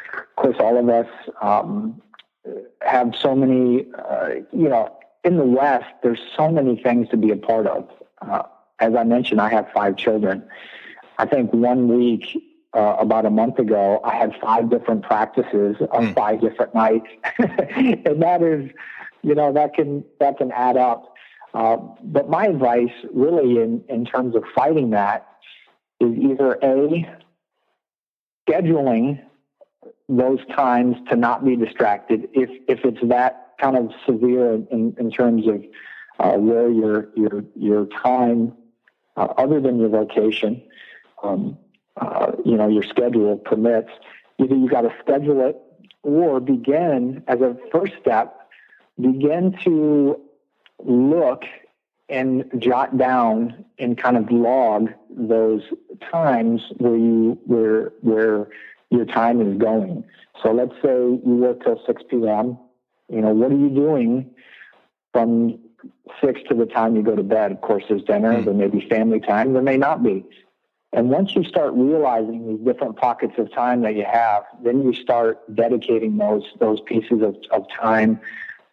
of 0.10 0.36
course, 0.36 0.56
all 0.60 0.78
of 0.78 0.90
us 0.90 1.08
um, 1.42 2.02
have 2.82 3.14
so 3.22 3.36
many. 3.36 3.86
Uh, 3.98 4.30
you 4.52 4.68
know, 4.68 4.98
in 5.24 5.38
the 5.38 5.46
West, 5.46 5.86
there's 6.02 6.20
so 6.36 6.50
many 6.50 6.82
things 6.82 7.08
to 7.10 7.18
be 7.18 7.30
a 7.30 7.38
part 7.38 7.68
of. 7.68 7.88
Uh, 8.20 8.44
as 8.80 8.96
I 8.96 9.04
mentioned, 9.04 9.42
I 9.42 9.50
have 9.50 9.68
five 9.74 9.98
children. 9.98 10.48
I 11.18 11.26
think 11.26 11.54
one 11.54 11.88
week, 11.88 12.26
uh, 12.74 12.96
about 13.00 13.26
a 13.26 13.30
month 13.30 13.60
ago, 13.60 14.02
I 14.04 14.16
had 14.16 14.34
five 14.42 14.70
different 14.70 15.04
practices 15.04 15.76
on 15.92 16.08
mm. 16.08 16.16
five 16.16 16.42
different 16.42 16.74
nights, 16.74 17.08
and 17.38 18.22
that 18.22 18.42
is, 18.42 18.72
you 19.22 19.36
know, 19.36 19.54
that 19.54 19.76
can 19.76 20.04
that 20.20 20.38
can 20.38 20.52
add 20.52 20.76
up. 20.76 21.14
Uh, 21.54 21.78
but 22.02 22.30
my 22.30 22.48
advice, 22.48 22.94
really, 23.14 23.62
in 23.62 23.84
in 23.90 24.06
terms 24.06 24.36
of 24.36 24.44
fighting 24.56 24.90
that, 24.90 25.28
is 26.00 26.18
either 26.18 26.54
a 26.64 27.06
scheduling 28.50 29.22
those 30.10 30.40
times 30.56 30.98
to 31.10 31.16
not 31.16 31.46
be 31.46 31.56
distracted 31.56 32.28
if 32.34 32.50
if 32.68 32.84
it's 32.84 33.08
that 33.08 33.54
kind 33.62 33.78
of 33.78 33.92
severe 34.06 34.56
in, 34.72 34.96
in 34.98 35.12
terms 35.12 35.48
of 35.48 35.64
uh, 36.20 36.38
where 36.38 36.70
your 36.70 37.10
your 37.16 37.44
your 37.56 37.86
time 38.04 38.54
uh, 39.16 39.28
other 39.38 39.60
than 39.60 39.80
your 39.80 39.90
vocation, 39.90 40.62
um, 41.24 41.58
uh, 41.98 42.32
you 42.44 42.58
know, 42.58 42.68
your 42.68 42.84
schedule 42.84 43.38
permits. 43.38 43.92
Either 44.40 44.56
you've 44.56 44.72
got 44.72 44.82
to 44.82 44.94
schedule 45.00 45.48
it 45.48 45.62
or 46.02 46.40
begin 46.40 47.24
as 47.28 47.40
a 47.42 47.56
first 47.72 47.94
step, 48.02 48.50
begin 49.00 49.58
to 49.64 50.20
look 50.84 51.44
and 52.10 52.50
jot 52.58 52.98
down 52.98 53.66
and 53.80 53.98
kind 53.98 54.18
of 54.18 54.30
log 54.32 54.90
those 55.10 55.62
times 56.12 56.62
where 56.78 56.98
you 56.98 57.40
where 57.46 57.92
where 58.02 58.48
your 58.90 59.06
time 59.06 59.42
is 59.42 59.58
going. 59.58 60.04
So 60.42 60.52
let's 60.52 60.74
say 60.82 60.90
you 60.90 61.22
work 61.24 61.64
till 61.64 61.82
6 61.86 62.04
p.m. 62.10 62.58
You 63.10 63.22
know, 63.22 63.34
what 63.34 63.52
are 63.52 63.58
you 63.58 63.70
doing 63.70 64.30
from 65.12 65.60
six 66.22 66.42
to 66.50 66.56
the 66.56 66.66
time 66.66 66.96
you 66.96 67.04
go 67.04 67.16
to 67.16 67.24
bed. 67.24 67.52
Of 67.52 67.62
course, 67.62 67.84
there's 67.90 68.04
dinner, 68.04 68.34
mm. 68.34 68.46
there 68.46 68.54
may 68.54 68.68
be 68.68 68.88
family 68.88 69.20
time, 69.20 69.54
there 69.54 69.62
may 69.62 69.78
not 69.78 70.04
be. 70.04 70.26
And 70.94 71.10
once 71.10 71.36
you 71.36 71.44
start 71.44 71.74
realizing 71.74 72.48
these 72.48 72.66
different 72.66 72.98
pockets 72.98 73.34
of 73.40 73.52
time 73.52 73.82
that 73.82 73.96
you 73.96 74.06
have, 74.06 74.44
then 74.64 74.84
you 74.84 74.94
start 74.94 75.44
dedicating 75.56 76.18
those 76.18 76.44
those 76.60 76.82
pieces 76.82 77.22
of, 77.22 77.36
of 77.52 77.66
time 77.70 78.20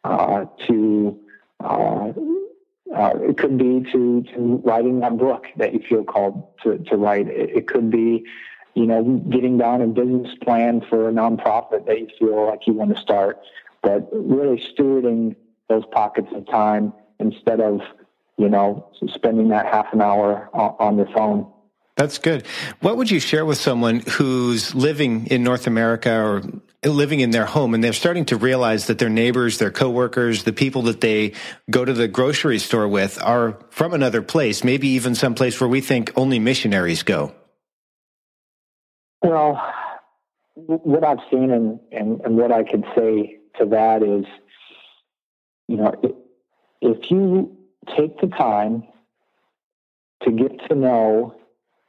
uh, 0.05 0.45
to. 0.67 1.19
Uh, 1.59 2.13
uh, 2.95 3.13
it 3.23 3.39
could 3.39 3.57
be 3.57 3.81
to 3.93 4.23
to 4.35 4.61
writing 4.65 5.01
that 5.01 5.17
book 5.17 5.47
that 5.57 5.73
you 5.73 5.81
feel 5.89 6.05
called 6.05 6.47
to, 6.63 6.79
to 6.79 6.97
write. 6.97 7.29
It, 7.29 7.51
it 7.51 7.69
could 7.69 7.91
be, 7.91 8.27
you 8.75 8.85
know, 8.85 9.03
getting 9.31 9.57
down 9.57 9.81
a 9.81 9.87
business 9.87 10.35
plan 10.43 10.83
for 10.83 11.09
a 11.09 11.13
nonprofit 11.13 11.87
that 11.87 12.01
you 12.01 12.09
feel 12.19 12.49
like 12.49 12.67
you 12.67 12.75
want 12.75 12.95
to 12.95 13.01
start. 13.01 13.41
But 13.83 14.09
really 14.13 14.59
stewarding 14.59 15.37
those 15.69 15.85
pockets 15.93 16.29
of 16.35 16.47
time 16.49 16.93
instead 17.21 17.61
of, 17.61 17.81
you 18.39 18.49
know, 18.49 18.91
spending 19.15 19.49
that 19.51 19.67
half 19.67 19.87
an 19.93 20.01
hour 20.01 20.49
on 20.55 20.97
the 20.97 21.07
phone. 21.15 21.47
That's 21.97 22.19
good. 22.19 22.47
What 22.81 22.97
would 22.97 23.11
you 23.11 23.21
share 23.21 23.45
with 23.45 23.59
someone 23.59 24.01
who's 24.01 24.75
living 24.75 25.27
in 25.27 25.43
North 25.43 25.67
America 25.67 26.11
or 26.11 26.43
living 26.83 27.21
in 27.21 27.31
their 27.31 27.45
home 27.45 27.75
and 27.75 27.85
they're 27.85 27.93
starting 27.93 28.25
to 28.27 28.39
realize 28.39 28.87
that 28.87 28.99
their 28.99 29.11
neighbors, 29.11 29.59
their 29.59 29.71
coworkers, 29.71 30.45
the 30.45 30.53
people 30.53 30.83
that 30.83 31.03
they 31.03 31.35
go 31.69 31.85
to 31.85 31.93
the 31.93 32.09
grocery 32.09 32.59
store 32.59 32.89
with 32.89 33.23
are 33.23 33.59
from 33.69 33.93
another 33.93 34.23
place, 34.23 34.65
maybe 34.65 34.89
even 34.89 35.15
some 35.15 35.35
place 35.35 35.61
where 35.61 35.69
we 35.69 35.83
think 35.83 36.11
only 36.17 36.39
missionaries 36.39 37.03
go? 37.03 37.35
Well, 39.23 39.61
what 40.55 41.05
I've 41.05 41.19
seen 41.31 41.51
and, 41.51 41.81
and, 41.93 42.23
and 42.23 42.37
what 42.39 42.51
I 42.51 42.63
can 42.63 42.83
say 42.97 43.41
to 43.59 43.67
that 43.67 44.03
is, 44.03 44.25
you 45.69 45.77
know, 45.77 45.93
if 46.81 47.11
you 47.11 47.57
take 47.97 48.21
the 48.21 48.29
time 48.29 48.85
to 50.23 50.31
get 50.31 50.69
to 50.69 50.75
know 50.75 51.35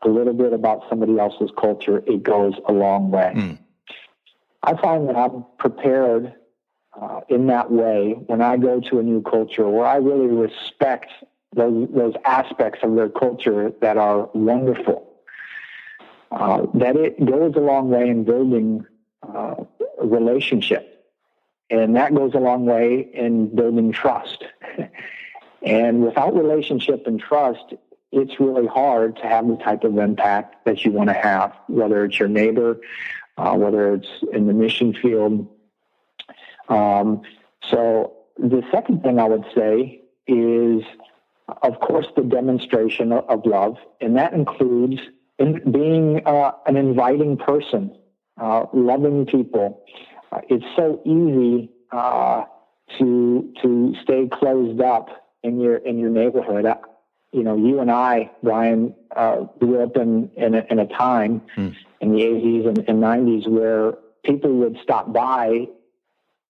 a 0.03 0.09
little 0.09 0.33
bit 0.33 0.53
about 0.53 0.83
somebody 0.89 1.19
else's 1.19 1.51
culture, 1.59 2.03
it 2.07 2.23
goes 2.23 2.53
a 2.67 2.71
long 2.71 3.11
way. 3.11 3.33
Mm. 3.35 3.59
I 4.63 4.75
find 4.81 5.07
that 5.09 5.15
I'm 5.15 5.45
prepared 5.57 6.33
uh, 6.99 7.21
in 7.29 7.47
that 7.47 7.71
way 7.71 8.15
when 8.27 8.41
I 8.41 8.57
go 8.57 8.79
to 8.79 8.99
a 8.99 9.03
new 9.03 9.21
culture 9.21 9.67
where 9.67 9.85
I 9.85 9.95
really 9.95 10.27
respect 10.27 11.09
those, 11.55 11.87
those 11.93 12.13
aspects 12.25 12.79
of 12.83 12.95
their 12.95 13.09
culture 13.09 13.71
that 13.81 13.97
are 13.97 14.29
wonderful. 14.33 15.07
Uh, 16.31 16.65
that 16.73 16.95
it 16.95 17.23
goes 17.25 17.53
a 17.55 17.59
long 17.59 17.89
way 17.89 18.07
in 18.07 18.23
building 18.23 18.85
uh, 19.27 19.55
a 19.99 20.05
relationship. 20.05 20.90
And 21.71 21.95
that 21.95 22.13
goes 22.13 22.33
a 22.33 22.39
long 22.39 22.65
way 22.65 23.09
in 23.13 23.55
building 23.55 23.93
trust. 23.93 24.43
and 25.63 26.03
without 26.03 26.35
relationship 26.35 27.07
and 27.07 27.19
trust, 27.19 27.73
it's 28.11 28.39
really 28.41 28.67
hard 28.67 29.15
to 29.15 29.21
have 29.23 29.47
the 29.47 29.55
type 29.55 29.85
of 29.85 29.97
impact 29.97 30.65
that 30.65 30.83
you 30.83 30.91
want 30.91 31.07
to 31.09 31.13
have, 31.13 31.53
whether 31.67 32.03
it's 32.03 32.19
your 32.19 32.27
neighbor, 32.27 32.77
uh, 33.37 33.53
whether 33.53 33.93
it's 33.95 34.09
in 34.33 34.47
the 34.47 34.53
mission 34.53 34.93
field. 34.93 35.47
Um, 36.67 37.21
so 37.69 38.17
the 38.37 38.63
second 38.69 39.01
thing 39.03 39.17
I 39.17 39.29
would 39.29 39.45
say 39.55 40.01
is, 40.27 40.83
of 41.63 41.79
course, 41.79 42.07
the 42.17 42.23
demonstration 42.23 43.13
of 43.13 43.45
love, 43.45 43.77
and 44.01 44.17
that 44.17 44.33
includes 44.33 44.99
in 45.39 45.71
being 45.71 46.21
uh, 46.25 46.51
an 46.65 46.75
inviting 46.75 47.37
person, 47.37 47.95
uh, 48.39 48.65
loving 48.73 49.25
people. 49.25 49.85
Uh, 50.31 50.41
it's 50.49 50.65
so 50.75 51.01
easy 51.05 51.69
uh, 51.91 52.43
to 52.97 53.53
to 53.61 53.95
stay 54.03 54.29
closed 54.31 54.81
up 54.81 55.09
in 55.43 55.59
your 55.59 55.77
in 55.77 55.99
your 55.99 56.09
neighborhood. 56.09 56.65
Uh, 56.65 56.75
you 57.31 57.43
know, 57.43 57.55
you 57.55 57.79
and 57.79 57.89
I, 57.89 58.31
Brian, 58.43 58.93
uh, 59.15 59.41
grew 59.59 59.81
up 59.81 59.95
in 59.95 60.29
in 60.35 60.55
a, 60.55 60.65
in 60.69 60.79
a 60.79 60.87
time 60.87 61.41
mm. 61.55 61.75
in 62.01 62.11
the 62.11 62.21
80s 62.21 62.67
and, 62.67 62.77
and 62.89 63.01
90s 63.01 63.47
where 63.47 63.93
people 64.23 64.51
would 64.57 64.77
stop 64.83 65.11
by. 65.13 65.67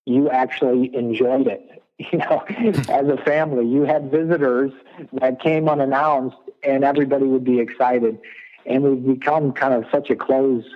You 0.04 0.28
actually 0.30 0.94
enjoyed 0.94 1.46
it. 1.46 1.68
You 2.10 2.18
know, 2.18 2.42
as 2.88 3.06
a 3.06 3.16
family, 3.24 3.64
you 3.64 3.82
had 3.82 4.10
visitors 4.10 4.72
that 5.12 5.40
came 5.40 5.68
unannounced, 5.68 6.36
and 6.64 6.82
everybody 6.82 7.26
would 7.26 7.44
be 7.44 7.60
excited. 7.60 8.18
And 8.66 8.82
we've 8.82 9.20
become 9.20 9.52
kind 9.52 9.72
of 9.72 9.84
such 9.92 10.10
a 10.10 10.16
closed 10.16 10.66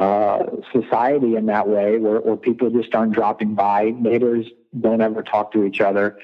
uh, 0.00 0.46
society 0.72 1.36
in 1.36 1.44
that 1.44 1.68
way, 1.68 1.98
where, 1.98 2.20
where 2.20 2.36
people 2.36 2.70
just 2.70 2.94
aren't 2.94 3.12
dropping 3.12 3.54
by. 3.54 3.90
Neighbors 3.90 4.46
don't 4.80 5.02
ever 5.02 5.22
talk 5.22 5.52
to 5.52 5.64
each 5.64 5.82
other. 5.82 6.18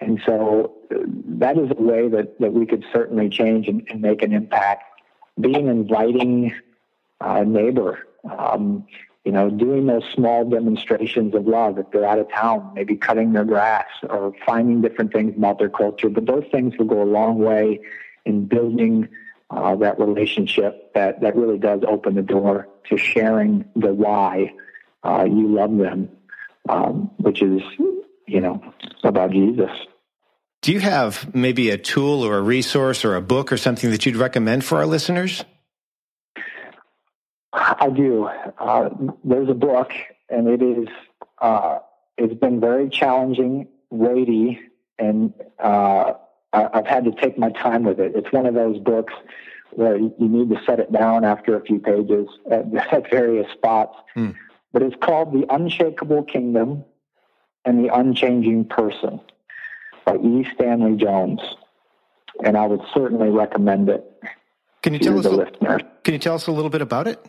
And 0.00 0.20
so 0.24 0.76
uh, 0.94 0.98
that 1.40 1.58
is 1.58 1.68
a 1.76 1.82
way 1.82 2.06
that, 2.08 2.38
that 2.38 2.52
we 2.52 2.64
could 2.64 2.84
certainly 2.92 3.28
change 3.28 3.66
and, 3.66 3.84
and 3.90 4.00
make 4.00 4.22
an 4.22 4.32
impact. 4.32 4.84
Being 5.40 5.66
inviting 5.66 6.54
uh, 7.20 7.42
neighbor, 7.42 8.06
um, 8.38 8.86
you 9.24 9.32
know, 9.32 9.50
doing 9.50 9.86
those 9.86 10.04
small 10.14 10.48
demonstrations 10.48 11.34
of 11.34 11.48
love 11.48 11.76
if 11.78 11.90
they're 11.90 12.06
out 12.06 12.20
of 12.20 12.30
town, 12.30 12.70
maybe 12.74 12.96
cutting 12.96 13.32
their 13.32 13.44
grass 13.44 13.86
or 14.08 14.32
finding 14.46 14.80
different 14.80 15.12
things 15.12 15.34
about 15.36 15.58
their 15.58 15.68
culture. 15.68 16.08
But 16.08 16.26
those 16.26 16.44
things 16.52 16.78
will 16.78 16.86
go 16.86 17.02
a 17.02 17.10
long 17.18 17.40
way 17.40 17.80
in 18.24 18.46
building 18.46 19.08
uh, 19.50 19.76
that 19.76 19.98
relationship 19.98 20.92
that, 20.94 21.20
that 21.20 21.36
really 21.36 21.58
does 21.58 21.80
open 21.86 22.14
the 22.14 22.22
door 22.22 22.68
to 22.88 22.96
sharing 22.96 23.64
the 23.76 23.92
why 23.92 24.52
uh, 25.04 25.24
you 25.24 25.48
love 25.48 25.76
them, 25.76 26.08
um, 26.68 27.10
which 27.18 27.42
is 27.42 27.62
you 28.28 28.40
know, 28.40 28.62
about 29.02 29.30
Jesus. 29.32 29.70
Do 30.62 30.72
you 30.72 30.80
have 30.80 31.34
maybe 31.34 31.70
a 31.70 31.78
tool 31.78 32.24
or 32.24 32.36
a 32.36 32.42
resource 32.42 33.04
or 33.04 33.16
a 33.16 33.20
book 33.20 33.52
or 33.52 33.56
something 33.56 33.90
that 33.90 34.04
you'd 34.04 34.16
recommend 34.16 34.64
for 34.64 34.78
our 34.78 34.86
listeners? 34.86 35.44
I 37.52 37.88
do. 37.90 38.28
Uh, 38.58 38.90
there's 39.24 39.48
a 39.48 39.54
book, 39.54 39.92
and 40.28 40.48
it 40.48 40.62
is 40.62 40.88
uh, 41.40 41.78
it's 42.16 42.34
been 42.34 42.60
very 42.60 42.88
challenging, 42.88 43.68
weighty, 43.90 44.60
and 44.98 45.32
uh, 45.58 46.14
I've 46.52 46.86
had 46.86 47.04
to 47.04 47.12
take 47.12 47.38
my 47.38 47.50
time 47.50 47.84
with 47.84 48.00
it. 48.00 48.12
It's 48.14 48.32
one 48.32 48.46
of 48.46 48.54
those 48.54 48.78
books 48.78 49.12
where 49.72 49.96
you 49.96 50.14
need 50.18 50.48
to 50.50 50.60
set 50.64 50.80
it 50.80 50.90
down 50.90 51.24
after 51.24 51.56
a 51.56 51.60
few 51.64 51.78
pages 51.78 52.28
at, 52.50 52.74
at 52.92 53.10
various 53.10 53.50
spots. 53.52 53.96
Hmm. 54.14 54.30
But 54.72 54.82
it's 54.82 54.96
called 55.02 55.32
The 55.32 55.46
Unshakable 55.52 56.24
Kingdom 56.24 56.84
and 57.64 57.84
the 57.84 57.94
Unchanging 57.94 58.64
Person 58.66 59.20
by 60.04 60.16
E. 60.16 60.46
Stanley 60.54 60.96
Jones. 60.96 61.40
And 62.44 62.56
I 62.56 62.66
would 62.66 62.82
certainly 62.94 63.30
recommend 63.30 63.88
it. 63.88 64.04
Can 64.82 64.94
you 64.94 65.00
tell 65.00 65.18
us? 65.18 65.26
A, 65.26 65.80
can 66.04 66.14
you 66.14 66.18
tell 66.18 66.34
us 66.34 66.46
a 66.46 66.52
little 66.52 66.70
bit 66.70 66.82
about 66.82 67.08
it? 67.08 67.24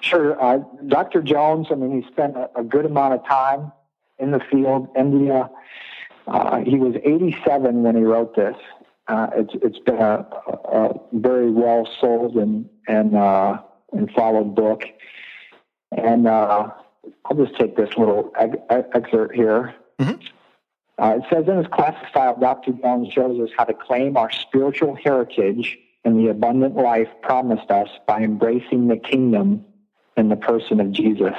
Sure. 0.00 0.40
Uh, 0.40 0.58
Dr. 0.86 1.20
Jones. 1.22 1.66
I 1.70 1.74
mean, 1.74 2.00
he 2.00 2.08
spent 2.08 2.36
a, 2.36 2.48
a, 2.60 2.62
good 2.62 2.84
amount 2.84 3.14
of 3.14 3.26
time 3.26 3.72
in 4.18 4.30
the 4.30 4.40
field. 4.50 4.88
India. 4.96 5.50
Uh, 6.26 6.58
he 6.58 6.76
was 6.76 6.94
87 7.04 7.82
when 7.82 7.96
he 7.96 8.02
wrote 8.02 8.34
this. 8.34 8.56
Uh, 9.08 9.28
it's 9.36 9.54
it's 9.62 9.78
been 9.78 9.98
a, 9.98 10.26
a, 10.48 10.94
very 11.12 11.50
well 11.50 11.88
sold 12.00 12.34
and 12.36 12.68
and 12.88 13.14
uh, 13.14 13.60
and 13.92 14.10
followed 14.10 14.56
book. 14.56 14.82
And 15.92 16.26
uh, 16.26 16.70
I'll 17.24 17.36
just 17.36 17.56
take 17.56 17.76
this 17.76 17.90
little 17.96 18.32
excerpt 18.36 19.34
here. 19.34 19.74
Mm-hmm. 20.00 20.20
Uh, 20.98 21.18
it 21.18 21.22
says 21.30 21.46
in 21.46 21.58
his 21.58 21.66
classic 21.68 22.08
style, 22.08 22.36
Dr. 22.40 22.72
Jones 22.72 23.12
shows 23.12 23.40
us 23.40 23.50
how 23.56 23.64
to 23.64 23.74
claim 23.74 24.16
our 24.16 24.30
spiritual 24.32 24.96
heritage 24.96 25.78
and 26.04 26.18
the 26.18 26.30
abundant 26.30 26.76
life 26.76 27.08
promised 27.22 27.70
us 27.70 27.88
by 28.06 28.20
embracing 28.20 28.88
the 28.88 28.96
kingdom 28.96 29.64
in 30.16 30.28
the 30.28 30.36
person 30.36 30.80
of 30.80 30.90
Jesus. 30.92 31.36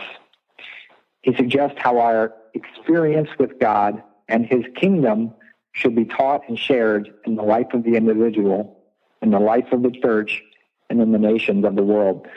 He 1.22 1.36
suggests 1.36 1.78
how 1.80 2.00
our 2.00 2.34
experience 2.54 3.30
with 3.40 3.60
God 3.60 4.04
and 4.28 4.46
his 4.46 4.64
kingdom 4.76 5.34
should 5.74 5.96
be 5.96 6.06
taught 6.06 6.42
and 6.48 6.58
shared 6.58 7.10
in 7.26 7.36
the 7.36 7.44
life 7.44 7.68
of 7.74 7.84
the 7.84 7.96
individual, 7.96 8.78
in 9.22 9.32
the 9.32 9.40
life 9.40 9.72
of 9.72 9.84
the 9.84 9.92
church, 9.92 10.44
and 10.90 11.02
in 11.02 11.12
the 11.12 11.20
nations 11.20 11.66
of 11.66 11.76
the 11.76 11.84
world. 11.84 12.28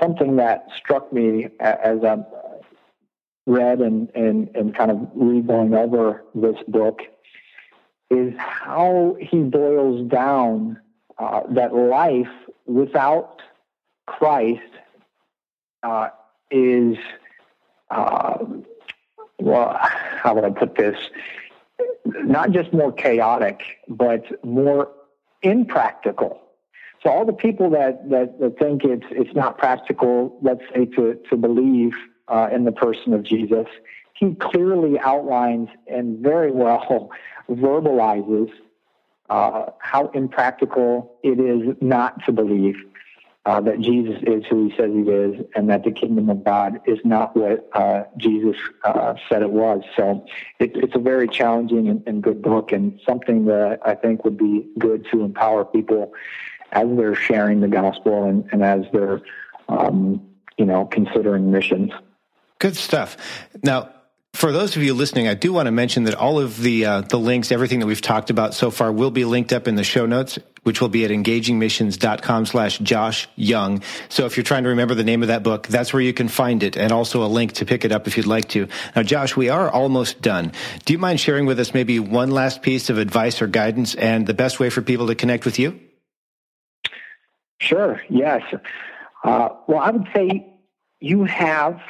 Something 0.00 0.36
that 0.36 0.68
struck 0.76 1.12
me 1.12 1.48
as 1.60 2.02
I 2.04 2.18
read 3.46 3.80
and, 3.80 4.10
and, 4.14 4.50
and 4.54 4.74
kind 4.74 4.90
of 4.90 5.08
read 5.14 5.46
going 5.46 5.74
over 5.74 6.24
this 6.34 6.56
book 6.68 7.00
is 8.10 8.34
how 8.38 9.16
he 9.20 9.38
boils 9.42 10.08
down 10.08 10.80
uh, 11.18 11.40
that 11.50 11.74
life 11.74 12.28
without 12.66 13.40
Christ 14.06 14.60
uh, 15.82 16.08
is, 16.50 16.96
uh, 17.90 18.38
well, 19.38 19.76
how 19.80 20.34
would 20.34 20.44
I 20.44 20.50
put 20.50 20.76
this? 20.76 20.96
Not 22.04 22.52
just 22.52 22.72
more 22.72 22.92
chaotic, 22.92 23.60
but 23.88 24.44
more 24.44 24.90
impractical. 25.42 26.40
So 27.02 27.10
all 27.10 27.24
the 27.26 27.32
people 27.32 27.70
that, 27.70 28.08
that, 28.10 28.40
that 28.40 28.58
think 28.58 28.84
it's 28.84 29.06
it's 29.10 29.34
not 29.34 29.58
practical, 29.58 30.38
let's 30.42 30.62
say 30.74 30.86
to 30.96 31.20
to 31.28 31.36
believe 31.36 31.92
uh, 32.28 32.48
in 32.52 32.64
the 32.64 32.72
person 32.72 33.12
of 33.12 33.22
Jesus, 33.22 33.66
he 34.14 34.34
clearly 34.34 34.98
outlines 34.98 35.68
and 35.86 36.18
very 36.18 36.50
well 36.50 37.10
verbalizes 37.50 38.50
uh, 39.28 39.66
how 39.78 40.08
impractical 40.14 41.16
it 41.22 41.38
is 41.38 41.76
not 41.80 42.24
to 42.24 42.32
believe 42.32 42.76
uh, 43.46 43.60
that 43.60 43.80
Jesus 43.80 44.16
is 44.26 44.44
who 44.50 44.68
he 44.68 44.76
says 44.76 44.90
he 44.92 45.08
is 45.08 45.46
and 45.54 45.70
that 45.70 45.84
the 45.84 45.92
kingdom 45.92 46.28
of 46.28 46.42
God 46.44 46.80
is 46.84 46.98
not 47.04 47.36
what 47.36 47.70
uh, 47.72 48.02
Jesus 48.16 48.56
uh, 48.82 49.14
said 49.28 49.42
it 49.42 49.50
was. 49.50 49.82
So 49.96 50.26
it, 50.58 50.72
it's 50.74 50.96
a 50.96 50.98
very 50.98 51.28
challenging 51.28 51.88
and, 51.88 52.02
and, 52.08 52.22
good 52.24 52.42
book 52.42 52.72
and 52.72 52.98
something 53.06 53.44
that 53.44 53.78
I 53.86 53.94
think 53.94 54.24
would 54.24 54.36
be 54.36 54.68
good 54.80 55.06
to 55.12 55.22
empower 55.22 55.64
people 55.64 56.12
as 56.72 56.88
they're 56.96 57.14
sharing 57.14 57.60
the 57.60 57.68
gospel 57.68 58.24
and, 58.24 58.48
and 58.50 58.64
as 58.64 58.84
they're, 58.92 59.22
um, 59.68 60.26
you 60.58 60.64
know, 60.64 60.84
considering 60.84 61.52
missions. 61.52 61.92
Good 62.58 62.76
stuff. 62.76 63.16
Now, 63.62 63.90
for 64.34 64.50
those 64.50 64.76
of 64.76 64.82
you 64.82 64.92
listening, 64.92 65.28
I 65.28 65.34
do 65.34 65.52
want 65.52 65.66
to 65.66 65.70
mention 65.70 66.04
that 66.04 66.14
all 66.14 66.38
of 66.38 66.60
the 66.60 66.84
uh, 66.84 67.00
the 67.02 67.18
links, 67.18 67.50
everything 67.50 67.80
that 67.80 67.86
we've 67.86 68.02
talked 68.02 68.28
about 68.28 68.54
so 68.54 68.70
far, 68.70 68.92
will 68.92 69.10
be 69.10 69.24
linked 69.24 69.52
up 69.52 69.66
in 69.66 69.76
the 69.76 69.84
show 69.84 70.04
notes, 70.04 70.38
which 70.66 70.80
will 70.80 70.88
be 70.88 71.04
at 71.04 71.12
engagingmissions.com 71.12 72.44
slash 72.44 72.78
Josh 72.78 73.28
Young. 73.36 73.82
So 74.08 74.26
if 74.26 74.36
you're 74.36 74.42
trying 74.42 74.64
to 74.64 74.70
remember 74.70 74.96
the 74.96 75.04
name 75.04 75.22
of 75.22 75.28
that 75.28 75.44
book, 75.44 75.68
that's 75.68 75.92
where 75.92 76.02
you 76.02 76.12
can 76.12 76.26
find 76.26 76.64
it, 76.64 76.76
and 76.76 76.90
also 76.90 77.24
a 77.24 77.28
link 77.28 77.52
to 77.52 77.64
pick 77.64 77.84
it 77.84 77.92
up 77.92 78.08
if 78.08 78.16
you'd 78.16 78.26
like 78.26 78.48
to. 78.48 78.66
Now, 78.96 79.04
Josh, 79.04 79.36
we 79.36 79.48
are 79.48 79.70
almost 79.70 80.20
done. 80.20 80.50
Do 80.84 80.92
you 80.92 80.98
mind 80.98 81.20
sharing 81.20 81.46
with 81.46 81.60
us 81.60 81.72
maybe 81.72 82.00
one 82.00 82.32
last 82.32 82.62
piece 82.62 82.90
of 82.90 82.98
advice 82.98 83.40
or 83.40 83.46
guidance 83.46 83.94
and 83.94 84.26
the 84.26 84.34
best 84.34 84.58
way 84.58 84.68
for 84.68 84.82
people 84.82 85.06
to 85.06 85.14
connect 85.14 85.44
with 85.44 85.60
you? 85.60 85.78
Sure. 87.60 88.02
Yes. 88.10 88.42
Uh, 89.22 89.50
well, 89.68 89.78
I 89.78 89.90
would 89.90 90.08
say 90.12 90.52
you 90.98 91.22
have 91.24 91.80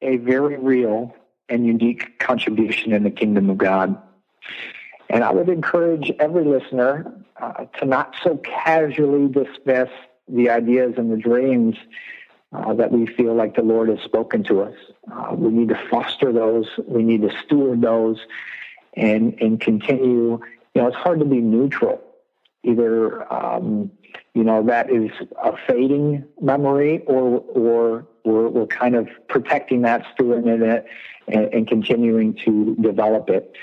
a 0.00 0.16
very 0.16 0.56
real 0.56 1.14
and 1.50 1.66
unique 1.66 2.18
contribution 2.18 2.92
in 2.92 3.02
the 3.02 3.10
kingdom 3.10 3.50
of 3.50 3.58
God. 3.58 4.00
And 5.10 5.22
I 5.22 5.32
would 5.32 5.48
encourage 5.48 6.10
every 6.18 6.44
listener 6.44 7.19
uh, 7.40 7.64
to 7.78 7.84
not 7.84 8.14
so 8.22 8.36
casually 8.38 9.28
dismiss 9.28 9.88
the 10.28 10.50
ideas 10.50 10.94
and 10.96 11.10
the 11.10 11.16
dreams 11.16 11.76
uh, 12.52 12.74
that 12.74 12.90
we 12.92 13.06
feel 13.06 13.34
like 13.34 13.54
the 13.54 13.62
Lord 13.62 13.88
has 13.88 14.00
spoken 14.00 14.42
to 14.44 14.62
us. 14.62 14.74
Uh, 15.10 15.34
we 15.34 15.50
need 15.50 15.68
to 15.68 15.80
foster 15.88 16.32
those. 16.32 16.66
We 16.86 17.02
need 17.02 17.22
to 17.22 17.30
steward 17.44 17.80
those 17.80 18.18
and, 18.94 19.40
and 19.40 19.60
continue. 19.60 20.40
You 20.74 20.82
know, 20.82 20.88
it's 20.88 20.96
hard 20.96 21.20
to 21.20 21.24
be 21.24 21.40
neutral. 21.40 22.00
Either, 22.62 23.32
um, 23.32 23.90
you 24.34 24.44
know, 24.44 24.62
that 24.64 24.90
is 24.90 25.10
a 25.42 25.56
fading 25.66 26.24
memory 26.40 27.02
or, 27.06 27.38
or 27.54 28.06
we're, 28.24 28.48
we're 28.48 28.66
kind 28.66 28.96
of 28.96 29.08
protecting 29.28 29.82
that, 29.82 30.04
stewarding 30.14 30.62
it, 30.62 30.86
and, 31.28 31.54
and 31.54 31.68
continuing 31.68 32.34
to 32.44 32.76
develop 32.76 33.30
it. 33.30 33.56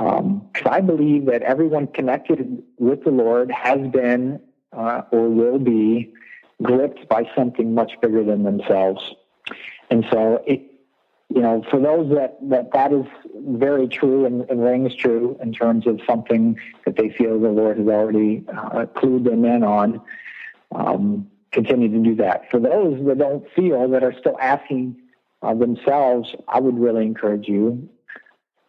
Um, 0.00 0.48
I 0.64 0.80
believe 0.80 1.26
that 1.26 1.42
everyone 1.42 1.86
connected 1.88 2.62
with 2.78 3.04
the 3.04 3.10
Lord 3.10 3.50
has 3.50 3.86
been 3.88 4.40
uh, 4.72 5.02
or 5.10 5.28
will 5.28 5.58
be 5.58 6.14
gripped 6.62 7.06
by 7.08 7.30
something 7.36 7.74
much 7.74 7.92
bigger 8.00 8.24
than 8.24 8.42
themselves. 8.42 9.02
And 9.90 10.06
so, 10.10 10.42
it, 10.46 10.62
you 11.28 11.42
know, 11.42 11.62
for 11.70 11.78
those 11.78 12.08
that, 12.14 12.38
that 12.48 12.72
that 12.72 12.94
is 12.94 13.04
very 13.36 13.88
true 13.88 14.24
and, 14.24 14.48
and 14.48 14.64
rings 14.64 14.96
true 14.96 15.38
in 15.42 15.52
terms 15.52 15.86
of 15.86 16.00
something 16.08 16.58
that 16.86 16.96
they 16.96 17.10
feel 17.10 17.38
the 17.38 17.48
Lord 17.48 17.76
has 17.76 17.86
already 17.86 18.42
uh, 18.48 18.86
clued 18.96 19.24
them 19.24 19.44
in 19.44 19.62
on, 19.62 20.00
um, 20.74 21.30
continue 21.52 21.90
to 21.90 21.98
do 21.98 22.14
that. 22.16 22.50
For 22.50 22.58
those 22.58 23.04
that 23.06 23.18
don't 23.18 23.44
feel, 23.54 23.86
that 23.90 24.02
are 24.02 24.14
still 24.18 24.38
asking 24.40 24.96
uh, 25.42 25.52
themselves, 25.52 26.34
I 26.48 26.58
would 26.58 26.78
really 26.78 27.04
encourage 27.04 27.48
you 27.48 27.86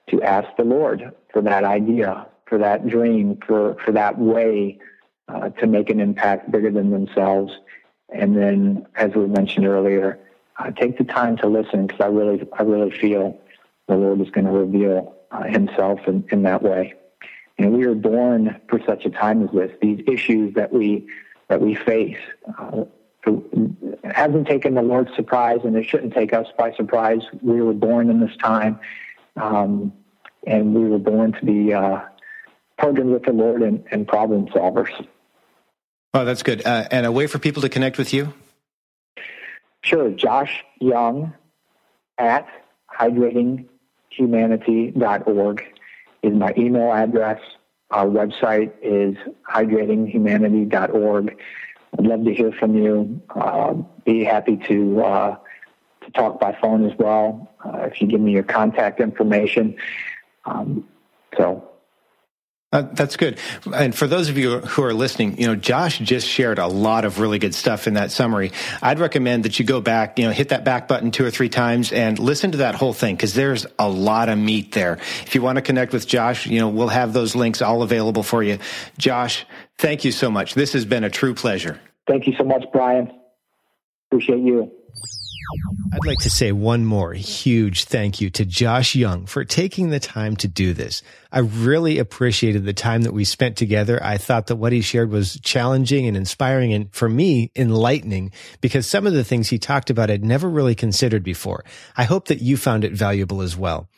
to 0.10 0.22
ask 0.22 0.48
the 0.58 0.64
Lord 0.64 1.14
for 1.32 1.42
that 1.42 1.64
idea, 1.64 2.28
for 2.46 2.58
that 2.58 2.88
dream, 2.88 3.40
for, 3.46 3.76
for 3.84 3.92
that 3.92 4.18
way 4.18 4.80
uh, 5.28 5.50
to 5.50 5.68
make 5.68 5.90
an 5.90 6.00
impact 6.00 6.52
bigger 6.52 6.72
than 6.72 6.92
themselves. 6.92 7.54
And 8.14 8.36
then, 8.36 8.86
as 8.96 9.14
we 9.16 9.28
mentioned 9.28 9.66
earlier, 9.66 10.20
uh, 10.58 10.72
take 10.72 10.98
the 10.98 11.04
time 11.04 11.38
to 11.38 11.48
listen 11.48 11.88
because 11.88 12.02
I 12.02 12.08
really, 12.08 12.46
I 12.58 12.64
really 12.64 12.92
feel 12.92 13.40
the 13.88 13.96
Lord 13.96 14.22
is 14.22 14.30
going 14.30 14.46
to 14.46 14.52
reveal 14.52 15.16
uh, 15.32 15.44
Himself 15.44 16.00
in, 16.08 16.26
in 16.32 16.44
that 16.44 16.62
way. 16.62 16.96
And 17.58 17.74
we 17.74 17.86
are 17.86 17.96
born 17.96 18.60
for 18.70 18.82
such 18.86 19.06
a 19.06 19.10
time 19.10 19.44
as 19.44 19.52
this. 19.54 19.72
These 19.82 20.02
issues 20.08 20.54
that 20.56 20.74
we 20.74 21.08
that 21.48 21.62
we 21.62 21.76
face 21.76 22.18
uh, 22.58 22.86
hasn't 24.06 24.48
taken 24.48 24.74
the 24.74 24.82
Lord 24.82 25.10
surprise, 25.16 25.60
and 25.64 25.76
it 25.76 25.86
shouldn't 25.86 26.14
take 26.14 26.34
us 26.34 26.48
by 26.58 26.74
surprise. 26.74 27.22
We 27.42 27.62
were 27.62 27.74
born 27.74 28.10
in 28.10 28.20
this 28.20 28.36
time, 28.38 28.80
um, 29.36 29.94
and 30.46 30.74
we 30.74 30.90
were 30.90 31.00
born 31.00 31.34
to 31.34 31.46
be 31.46 31.74
uh, 31.74 32.00
partnered 32.78 33.08
with 33.08 33.24
the 33.24 33.34
Lord 33.34 33.62
and, 33.62 33.84
and 33.92 34.08
problem 34.08 34.48
solvers. 34.48 34.90
Oh, 36.14 36.26
that's 36.26 36.44
good. 36.44 36.66
Uh, 36.66 36.88
and 36.92 37.06
a 37.06 37.12
way 37.12 37.28
for 37.28 37.40
people 37.40 37.62
to 37.62 37.70
connect 37.70 37.98
with 37.98 38.14
you? 38.14 38.34
Sure. 39.84 40.10
Josh 40.12 40.64
Young 40.80 41.34
at 42.18 42.48
hydratinghumanity.org 43.00 45.64
is 46.22 46.34
my 46.34 46.54
email 46.58 46.92
address. 46.92 47.40
Our 47.90 48.08
website 48.08 48.74
is 48.82 49.16
hydratinghumanity.org. 49.50 51.38
I'd 51.98 52.06
love 52.06 52.24
to 52.24 52.34
hear 52.34 52.54
from 52.54 52.76
you. 52.76 53.22
Uh, 53.36 53.74
be 54.06 54.24
happy 54.24 54.56
to 54.68 55.02
uh, 55.02 55.36
to 56.06 56.12
talk 56.12 56.40
by 56.40 56.58
phone 56.60 56.90
as 56.90 56.98
well 56.98 57.52
uh, 57.66 57.90
if 57.92 58.02
you 58.02 58.08
give 58.08 58.22
me 58.22 58.32
your 58.32 58.44
contact 58.44 59.00
information. 59.00 59.76
Um, 60.46 60.88
so 61.38 61.72
uh, 62.74 62.84
that's 62.94 63.18
good. 63.18 63.38
And 63.76 63.94
for 63.94 64.08
those 64.08 64.30
of 64.30 64.38
you 64.38 64.60
who 64.60 64.84
are 64.84 64.94
listening, 64.94 65.38
you 65.38 65.46
know, 65.46 65.56
Josh 65.56 66.00
just 66.00 66.26
shared 66.26 66.58
a 66.58 66.68
lot 66.68 67.04
of 67.04 67.20
really 67.20 67.38
good 67.38 67.54
stuff 67.54 67.86
in 67.86 67.96
that 67.96 68.12
summary. 68.12 68.54
I'd 68.82 69.00
recommend 69.00 69.44
that 69.44 69.60
you 69.60 69.66
go 69.66 69.82
back, 69.82 70.18
you 70.18 70.26
know, 70.26 70.32
hit 70.32 70.50
that 70.50 70.64
back 70.64 70.88
button 70.88 71.12
two 71.12 71.26
or 71.26 71.32
three 71.32 71.50
times 71.50 71.92
and 71.92 72.18
listen 72.18 72.52
to 72.52 72.60
that 72.60 72.76
whole 72.76 72.94
thing 72.94 73.16
because 73.18 73.34
there's 73.34 73.66
a 73.78 73.90
lot 73.90 74.30
of 74.30 74.38
meat 74.38 74.72
there. 74.72 75.00
If 75.24 75.36
you 75.36 75.42
want 75.42 75.58
to 75.58 75.62
connect 75.62 75.92
with 75.92 76.08
Josh, 76.08 76.48
you 76.48 76.60
know, 76.60 76.70
we'll 76.70 76.88
have 76.88 77.12
those 77.12 77.36
links 77.36 77.62
all 77.62 77.84
available 77.84 78.24
for 78.24 78.42
you. 78.42 78.58
Josh, 78.98 79.46
thank 79.78 80.06
you 80.06 80.14
so 80.14 80.32
much. 80.32 80.54
This 80.54 80.72
has 80.72 80.86
been 80.86 81.04
a 81.04 81.10
true 81.10 81.34
pleasure. 81.34 81.78
Thank 82.08 82.26
you 82.26 82.34
so 82.38 82.46
much, 82.46 82.64
Brian. 82.72 83.12
Appreciate 84.10 84.40
you. 84.40 84.72
I'd 85.94 86.06
like 86.06 86.20
to 86.20 86.30
say 86.30 86.52
one 86.52 86.86
more 86.86 87.14
huge 87.14 87.84
thank 87.86 88.22
you 88.22 88.30
to 88.32 88.46
Josh 88.46 88.96
Young 88.96 89.26
for 89.26 89.44
taking 89.44 89.90
the 89.90 90.00
time 90.00 90.36
to 90.38 90.48
do 90.48 90.74
this. 90.74 91.04
I 91.32 91.40
really 91.40 91.98
appreciated 91.98 92.64
the 92.64 92.74
time 92.74 93.02
that 93.02 93.14
we 93.14 93.26
spent 93.26 93.58
together. 93.58 94.02
I 94.04 94.18
thought 94.18 94.48
that 94.48 94.56
what 94.56 94.72
he 94.72 94.82
shared 94.82 95.10
was 95.10 95.40
challenging 95.42 96.08
and 96.08 96.16
inspiring 96.16 96.74
and 96.74 96.94
for 96.94 97.10
me, 97.10 97.52
enlightening 97.56 98.32
because 98.62 98.88
some 98.88 99.06
of 99.06 99.14
the 99.14 99.24
things 99.24 99.50
he 99.50 99.60
talked 99.60 99.90
about 99.90 100.10
I'd 100.10 100.24
never 100.24 100.50
really 100.50 100.76
considered 100.76 101.24
before. 101.24 101.66
I 101.98 102.04
hope 102.06 102.28
that 102.28 102.42
you 102.42 102.58
found 102.58 102.86
it 102.86 102.94
valuable 102.94 103.42
as 103.42 103.58
well. 103.58 103.90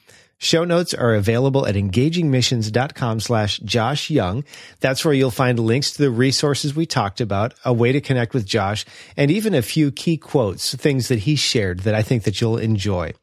Show 0.44 0.66
notes 0.66 0.94
are 0.94 1.14
available 1.14 1.66
at 1.66 1.76
engagingmissions.com 1.76 3.22
slash 3.22 3.60
Josh 3.60 4.10
Young. 4.10 4.44
That's 4.82 5.06
where 5.06 5.14
you'll 5.14 5.32
find 5.32 5.58
links 5.58 5.91
to 5.94 6.02
the 6.02 6.12
resources 6.12 6.76
we 6.76 6.86
talked 6.86 7.22
about, 7.22 7.54
a 7.64 7.72
way 7.72 7.94
to 7.94 8.02
connect 8.02 8.34
with 8.34 8.46
Josh, 8.46 8.84
and 9.16 9.32
even 9.32 9.56
a 9.56 9.62
few 9.62 9.89
key 9.89 10.18
quotes, 10.18 10.76
things 10.76 11.08
that 11.08 11.20
he 11.20 11.38
shared 11.38 11.80
that 11.82 11.96
I 11.96 12.02
think 12.02 12.24
that 12.24 12.41
you'll 12.41 12.58
enjoy. 12.58 13.14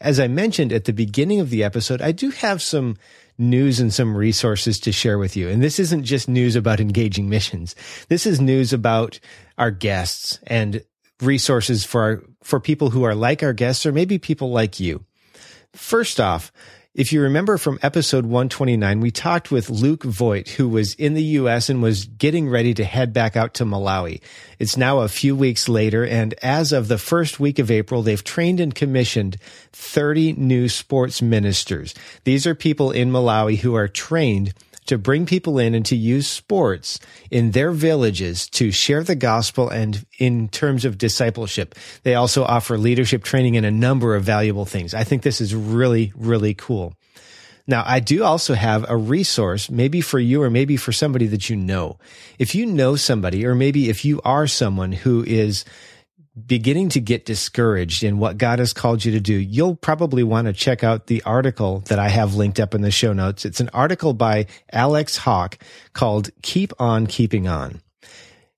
As 0.00 0.20
I 0.20 0.28
mentioned 0.28 0.72
at 0.72 0.84
the 0.84 0.92
beginning 0.92 1.40
of 1.40 1.50
the 1.50 1.64
episode, 1.64 2.00
I 2.00 2.12
do 2.12 2.30
have 2.30 2.62
some 2.62 2.96
news 3.36 3.80
and 3.80 3.92
some 3.92 4.16
resources 4.16 4.78
to 4.78 4.92
share 4.92 5.18
with 5.18 5.36
you. 5.36 5.48
And 5.48 5.60
this 5.60 5.80
isn't 5.80 6.04
just 6.04 6.28
news 6.28 6.54
about 6.54 6.78
engaging 6.78 7.28
missions. 7.28 7.74
This 8.08 8.26
is 8.26 8.40
news 8.40 8.72
about 8.72 9.18
our 9.58 9.72
guests 9.72 10.38
and 10.46 10.84
resources 11.20 11.84
for 11.84 12.00
our, 12.00 12.22
for 12.44 12.60
people 12.60 12.90
who 12.90 13.02
are 13.02 13.16
like 13.16 13.42
our 13.42 13.54
guests 13.54 13.84
or 13.84 13.90
maybe 13.90 14.18
people 14.18 14.52
like 14.52 14.78
you. 14.78 15.04
First 15.74 16.20
off, 16.20 16.52
if 16.92 17.12
you 17.12 17.22
remember 17.22 17.56
from 17.56 17.78
episode 17.82 18.24
129, 18.24 18.98
we 18.98 19.12
talked 19.12 19.52
with 19.52 19.70
Luke 19.70 20.02
Voigt, 20.02 20.48
who 20.48 20.68
was 20.68 20.94
in 20.94 21.14
the 21.14 21.22
U.S. 21.22 21.68
and 21.70 21.80
was 21.80 22.06
getting 22.06 22.48
ready 22.48 22.74
to 22.74 22.84
head 22.84 23.12
back 23.12 23.36
out 23.36 23.54
to 23.54 23.64
Malawi. 23.64 24.20
It's 24.58 24.76
now 24.76 24.98
a 24.98 25.08
few 25.08 25.36
weeks 25.36 25.68
later, 25.68 26.04
and 26.04 26.34
as 26.42 26.72
of 26.72 26.88
the 26.88 26.98
first 26.98 27.38
week 27.38 27.60
of 27.60 27.70
April, 27.70 28.02
they've 28.02 28.24
trained 28.24 28.58
and 28.58 28.74
commissioned 28.74 29.36
30 29.72 30.32
new 30.32 30.68
sports 30.68 31.22
ministers. 31.22 31.94
These 32.24 32.44
are 32.44 32.56
people 32.56 32.90
in 32.90 33.12
Malawi 33.12 33.58
who 33.58 33.76
are 33.76 33.86
trained 33.86 34.52
to 34.90 34.98
bring 34.98 35.24
people 35.24 35.58
in 35.58 35.74
and 35.74 35.86
to 35.86 35.96
use 35.96 36.26
sports 36.26 36.98
in 37.30 37.52
their 37.52 37.70
villages 37.70 38.48
to 38.50 38.70
share 38.72 39.04
the 39.04 39.14
gospel 39.14 39.68
and 39.68 40.04
in 40.18 40.48
terms 40.48 40.84
of 40.84 40.98
discipleship. 40.98 41.76
They 42.02 42.14
also 42.14 42.42
offer 42.44 42.76
leadership 42.76 43.22
training 43.22 43.56
and 43.56 43.64
a 43.64 43.70
number 43.70 44.16
of 44.16 44.24
valuable 44.24 44.64
things. 44.64 44.92
I 44.92 45.04
think 45.04 45.22
this 45.22 45.40
is 45.40 45.54
really, 45.54 46.12
really 46.16 46.54
cool. 46.54 46.94
Now, 47.68 47.84
I 47.86 48.00
do 48.00 48.24
also 48.24 48.54
have 48.54 48.84
a 48.88 48.96
resource, 48.96 49.70
maybe 49.70 50.00
for 50.00 50.18
you 50.18 50.42
or 50.42 50.50
maybe 50.50 50.76
for 50.76 50.90
somebody 50.90 51.28
that 51.28 51.48
you 51.48 51.54
know. 51.54 51.98
If 52.36 52.56
you 52.56 52.66
know 52.66 52.96
somebody, 52.96 53.46
or 53.46 53.54
maybe 53.54 53.88
if 53.88 54.04
you 54.04 54.20
are 54.24 54.48
someone 54.48 54.90
who 54.90 55.22
is 55.24 55.64
beginning 56.46 56.88
to 56.90 57.00
get 57.00 57.24
discouraged 57.24 58.04
in 58.04 58.18
what 58.18 58.38
God 58.38 58.58
has 58.58 58.72
called 58.72 59.04
you 59.04 59.12
to 59.12 59.20
do, 59.20 59.34
you'll 59.34 59.76
probably 59.76 60.22
want 60.22 60.46
to 60.46 60.52
check 60.52 60.84
out 60.84 61.06
the 61.06 61.22
article 61.22 61.80
that 61.86 61.98
I 61.98 62.08
have 62.08 62.34
linked 62.34 62.60
up 62.60 62.74
in 62.74 62.82
the 62.82 62.90
show 62.90 63.12
notes. 63.12 63.44
It's 63.44 63.60
an 63.60 63.70
article 63.72 64.14
by 64.14 64.46
Alex 64.72 65.16
Hawk 65.18 65.58
called 65.92 66.30
Keep 66.42 66.72
On 66.80 67.06
Keeping 67.06 67.48
On. 67.48 67.80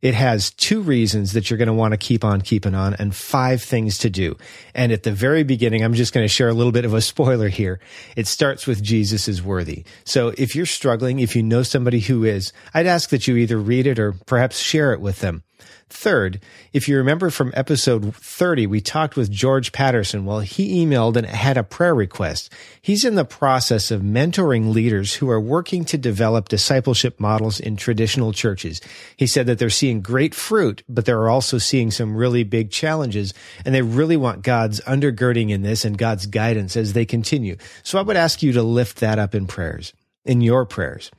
It 0.03 0.15
has 0.15 0.51
two 0.51 0.83
reasons 0.83 1.33
that 1.33 1.49
you're 1.49 1.59
going 1.59 1.69
to 1.69 1.73
want 1.73 1.93
to 1.93 1.99
keep 1.99 2.25
on 2.25 2.41
keeping 2.41 2.75
on 2.75 2.95
and 2.95 3.15
five 3.15 3.63
things 3.63 3.99
to 3.99 4.11
do. 4.11 4.37
And 4.75 4.91
at 4.91 5.05
the 5.05 5.13
very 5.13 5.45
beginning, 5.45 5.85
I'm 5.85 5.95
just 5.95 6.13
going 6.13 6.25
to 6.25 6.29
share 6.29 6.49
a 6.49 6.55
little 6.55 6.73
bit 6.73 6.85
of 6.85 6.93
a 6.93 7.01
spoiler 7.01 7.49
here. 7.49 7.79
It 8.17 8.27
starts 8.27 8.67
with 8.67 8.83
Jesus 8.83 9.29
is 9.29 9.45
worthy. 9.45 9.85
So 10.05 10.35
if 10.37 10.57
you're 10.57 10.67
struggling, 10.67 11.21
if 11.21 11.37
you 11.37 11.45
know 11.45 11.63
somebody 11.63 12.01
who 12.01 12.25
is, 12.25 12.53
I'd 12.75 12.89
ask 12.89 13.11
that 13.11 13.29
you 13.29 13.37
either 13.37 13.59
read 13.59 13.87
it 13.87 14.01
or 14.01 14.13
perhaps 14.13 14.59
share 14.59 14.93
it 14.93 15.01
with 15.01 15.21
them. 15.21 15.45
Third, 15.93 16.41
if 16.73 16.89
you 16.89 16.97
remember 16.97 17.29
from 17.29 17.53
episode 17.55 18.17
30, 18.17 18.67
we 18.67 18.81
talked 18.81 19.15
with 19.15 19.31
George 19.31 19.73
Patterson. 19.73 20.25
Well, 20.25 20.41
he 20.41 20.85
emailed 20.85 21.17
and 21.17 21.27
had 21.27 21.59
a 21.59 21.63
prayer 21.63 21.95
request. 21.95 22.51
He's 22.81 23.05
in 23.05 23.15
the 23.15 23.27
process 23.27 23.91
of 23.91 24.01
mentoring 24.01 24.73
leaders 24.73 25.15
who 25.15 25.29
are 25.29 25.39
working 25.39 25.85
to 25.85 25.99
develop 25.99 26.49
discipleship 26.49 27.21
models 27.21 27.61
in 27.61 27.77
traditional 27.77 28.33
churches. 28.33 28.81
He 29.19 29.27
said 29.27 29.47
that 29.47 29.59
they're 29.59 29.69
seeing 29.69 30.01
great 30.01 30.35
fruit, 30.35 30.83
but 30.89 31.05
they're 31.05 31.29
also 31.29 31.59
seeing 31.59 31.91
some 31.91 32.17
really 32.17 32.43
big 32.43 32.71
challenges, 32.71 33.35
and 33.65 33.75
they 33.75 33.83
really 33.83 34.17
want 34.17 34.43
God's 34.43 34.81
undergirding 34.81 35.51
in 35.51 35.61
this 35.61 35.85
and 35.85 35.99
God's 35.99 36.25
guidance 36.25 36.75
as 36.75 36.95
they 36.95 37.05
continue. 37.05 37.57
So 37.83 37.99
I 37.99 38.03
would 38.03 38.17
ask 38.17 38.43
you 38.43 38.53
to 38.55 38.63
lift 38.63 39.01
that 39.01 39.19
up 39.19 39.35
in 39.35 39.47
prayers, 39.47 39.93
in 40.25 40.41
your 40.41 40.65
prayers. 40.65 41.11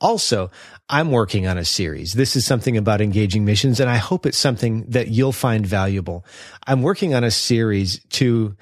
Also, 0.00 0.50
I'm 0.90 1.10
working 1.10 1.46
on 1.46 1.56
a 1.56 1.64
series. 1.64 2.12
This 2.12 2.36
is 2.36 2.44
something 2.44 2.76
about 2.76 3.00
engaging 3.00 3.44
missions, 3.44 3.80
and 3.80 3.88
I 3.88 3.96
hope 3.96 4.26
it's 4.26 4.36
something 4.36 4.84
that 4.88 5.08
you'll 5.08 5.32
find 5.32 5.66
valuable. 5.66 6.24
I'm 6.66 6.82
working 6.82 7.14
on 7.14 7.24
a 7.24 7.30
series 7.30 8.04
to 8.10 8.56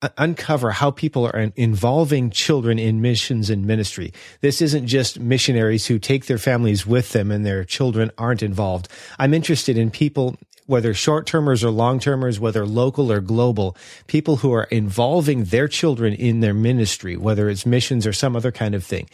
uh, 0.00 0.08
uncover 0.16 0.70
how 0.70 0.90
people 0.90 1.26
are 1.26 1.50
involving 1.56 2.30
children 2.30 2.78
in 2.78 3.02
missions 3.02 3.50
and 3.50 3.66
ministry. 3.66 4.12
This 4.40 4.62
isn't 4.62 4.86
just 4.86 5.20
missionaries 5.20 5.86
who 5.86 5.98
take 5.98 6.26
their 6.26 6.38
families 6.38 6.86
with 6.86 7.12
them 7.12 7.30
and 7.30 7.44
their 7.44 7.64
children 7.64 8.10
aren't 8.16 8.42
involved. 8.42 8.88
I'm 9.18 9.34
interested 9.34 9.76
in 9.76 9.90
people 9.90 10.36
whether 10.66 10.92
short 10.94 11.26
termers 11.26 11.64
or 11.64 11.70
long 11.70 11.98
termers, 11.98 12.38
whether 12.38 12.64
local 12.66 13.10
or 13.10 13.20
global, 13.20 13.74
people 14.06 14.36
who 14.36 14.52
are 14.52 14.64
involving 14.64 15.44
their 15.44 15.66
children 15.66 16.12
in 16.12 16.40
their 16.40 16.54
ministry, 16.54 17.16
whether 17.16 17.48
it's 17.48 17.66
missions 17.66 18.06
or 18.06 18.12
some 18.12 18.36
other 18.36 18.52
kind 18.52 18.74
of 18.74 18.84
thing 18.84 19.08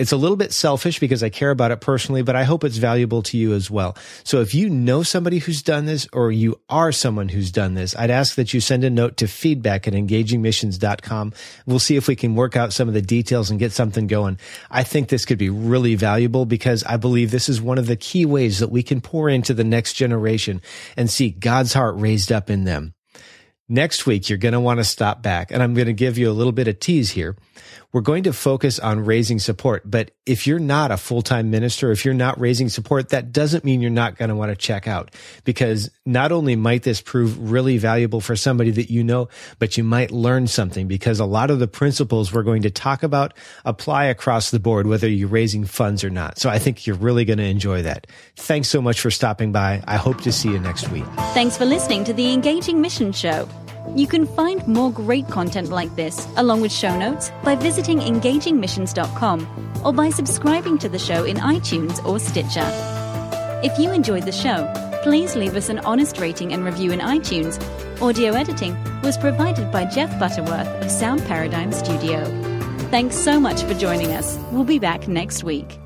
It's 0.00 0.12
a 0.12 0.16
little 0.16 0.38
bit 0.38 0.50
selfish 0.50 0.98
because 0.98 1.22
I 1.22 1.28
care 1.28 1.50
about 1.50 1.72
it 1.72 1.82
personally, 1.82 2.22
but 2.22 2.34
I 2.34 2.44
hope 2.44 2.64
it's 2.64 2.78
valuable 2.78 3.20
to 3.24 3.36
you 3.36 3.52
as 3.52 3.70
well. 3.70 3.98
So 4.24 4.40
if 4.40 4.54
you 4.54 4.70
know 4.70 5.02
somebody 5.02 5.40
who's 5.40 5.60
done 5.60 5.84
this 5.84 6.08
or 6.14 6.32
you 6.32 6.58
are 6.70 6.90
someone 6.90 7.28
who's 7.28 7.52
done 7.52 7.74
this, 7.74 7.94
I'd 7.94 8.10
ask 8.10 8.36
that 8.36 8.54
you 8.54 8.60
send 8.60 8.82
a 8.82 8.88
note 8.88 9.18
to 9.18 9.28
feedback 9.28 9.86
at 9.86 9.92
engagingmissions.com. 9.92 11.34
We'll 11.66 11.80
see 11.80 11.96
if 11.96 12.08
we 12.08 12.16
can 12.16 12.34
work 12.34 12.56
out 12.56 12.72
some 12.72 12.88
of 12.88 12.94
the 12.94 13.02
details 13.02 13.50
and 13.50 13.60
get 13.60 13.72
something 13.72 14.06
going. 14.06 14.38
I 14.70 14.84
think 14.84 15.10
this 15.10 15.26
could 15.26 15.36
be 15.36 15.50
really 15.50 15.96
valuable 15.96 16.46
because 16.46 16.82
I 16.84 16.96
believe 16.96 17.30
this 17.30 17.50
is 17.50 17.60
one 17.60 17.76
of 17.76 17.86
the 17.86 17.96
key 17.96 18.24
ways 18.24 18.60
that 18.60 18.70
we 18.70 18.82
can 18.82 19.02
pour 19.02 19.28
into 19.28 19.52
the 19.52 19.64
next 19.64 19.92
generation 19.92 20.62
and 20.96 21.10
see 21.10 21.28
God's 21.28 21.74
heart 21.74 21.96
raised 21.98 22.32
up 22.32 22.48
in 22.48 22.64
them. 22.64 22.94
Next 23.68 24.04
week, 24.06 24.28
you're 24.28 24.38
going 24.38 24.54
to 24.54 24.60
want 24.60 24.80
to 24.80 24.84
stop 24.84 25.22
back 25.22 25.52
and 25.52 25.62
I'm 25.62 25.74
going 25.74 25.88
to 25.88 25.92
give 25.92 26.16
you 26.16 26.30
a 26.30 26.32
little 26.32 26.52
bit 26.52 26.68
of 26.68 26.80
tease 26.80 27.10
here. 27.10 27.36
We're 27.92 28.02
going 28.02 28.22
to 28.24 28.32
focus 28.32 28.78
on 28.78 29.04
raising 29.04 29.38
support. 29.38 29.82
But 29.84 30.12
if 30.24 30.46
you're 30.46 30.60
not 30.60 30.90
a 30.90 30.96
full-time 30.96 31.50
minister, 31.50 31.90
if 31.90 32.04
you're 32.04 32.14
not 32.14 32.38
raising 32.38 32.68
support, 32.68 33.08
that 33.08 33.32
doesn't 33.32 33.64
mean 33.64 33.80
you're 33.80 33.90
not 33.90 34.16
going 34.16 34.28
to 34.28 34.36
want 34.36 34.50
to 34.50 34.56
check 34.56 34.86
out 34.86 35.14
because 35.44 35.90
not 36.06 36.30
only 36.30 36.54
might 36.54 36.84
this 36.84 37.00
prove 37.00 37.50
really 37.50 37.78
valuable 37.78 38.20
for 38.20 38.36
somebody 38.36 38.70
that 38.70 38.90
you 38.90 39.02
know, 39.02 39.28
but 39.58 39.76
you 39.76 39.82
might 39.82 40.10
learn 40.10 40.46
something 40.46 40.86
because 40.86 41.18
a 41.18 41.24
lot 41.24 41.50
of 41.50 41.58
the 41.58 41.68
principles 41.68 42.32
we're 42.32 42.42
going 42.42 42.62
to 42.62 42.70
talk 42.70 43.02
about 43.02 43.34
apply 43.64 44.04
across 44.04 44.50
the 44.50 44.60
board, 44.60 44.86
whether 44.86 45.08
you're 45.08 45.28
raising 45.28 45.64
funds 45.64 46.04
or 46.04 46.10
not. 46.10 46.38
So 46.38 46.48
I 46.48 46.58
think 46.58 46.86
you're 46.86 46.96
really 46.96 47.24
going 47.24 47.38
to 47.38 47.44
enjoy 47.44 47.82
that. 47.82 48.06
Thanks 48.36 48.68
so 48.68 48.80
much 48.80 49.00
for 49.00 49.10
stopping 49.10 49.52
by. 49.52 49.82
I 49.86 49.96
hope 49.96 50.20
to 50.22 50.32
see 50.32 50.50
you 50.50 50.58
next 50.58 50.88
week. 50.90 51.04
Thanks 51.34 51.56
for 51.56 51.64
listening 51.64 52.04
to 52.04 52.12
the 52.12 52.32
Engaging 52.32 52.80
Mission 52.80 53.12
Show. 53.12 53.48
You 53.96 54.06
can 54.06 54.26
find 54.26 54.66
more 54.66 54.92
great 54.92 55.26
content 55.28 55.70
like 55.70 55.94
this, 55.96 56.28
along 56.36 56.60
with 56.60 56.72
show 56.72 56.96
notes, 56.96 57.30
by 57.42 57.54
visiting 57.56 57.98
engagingmissions.com 57.98 59.82
or 59.84 59.92
by 59.92 60.10
subscribing 60.10 60.78
to 60.78 60.88
the 60.88 60.98
show 60.98 61.24
in 61.24 61.36
iTunes 61.38 62.04
or 62.04 62.18
Stitcher. 62.18 62.68
If 63.62 63.78
you 63.78 63.92
enjoyed 63.92 64.24
the 64.24 64.32
show, 64.32 64.70
please 65.02 65.36
leave 65.36 65.56
us 65.56 65.68
an 65.68 65.80
honest 65.80 66.18
rating 66.18 66.52
and 66.52 66.64
review 66.64 66.92
in 66.92 67.00
iTunes. 67.00 67.60
Audio 68.00 68.32
editing 68.32 68.76
was 69.02 69.18
provided 69.18 69.70
by 69.70 69.84
Jeff 69.84 70.18
Butterworth 70.18 70.68
of 70.82 70.90
Sound 70.90 71.22
Paradigm 71.26 71.72
Studio. 71.72 72.24
Thanks 72.90 73.16
so 73.16 73.38
much 73.38 73.62
for 73.62 73.74
joining 73.74 74.12
us. 74.12 74.38
We'll 74.50 74.64
be 74.64 74.78
back 74.78 75.08
next 75.08 75.44
week. 75.44 75.78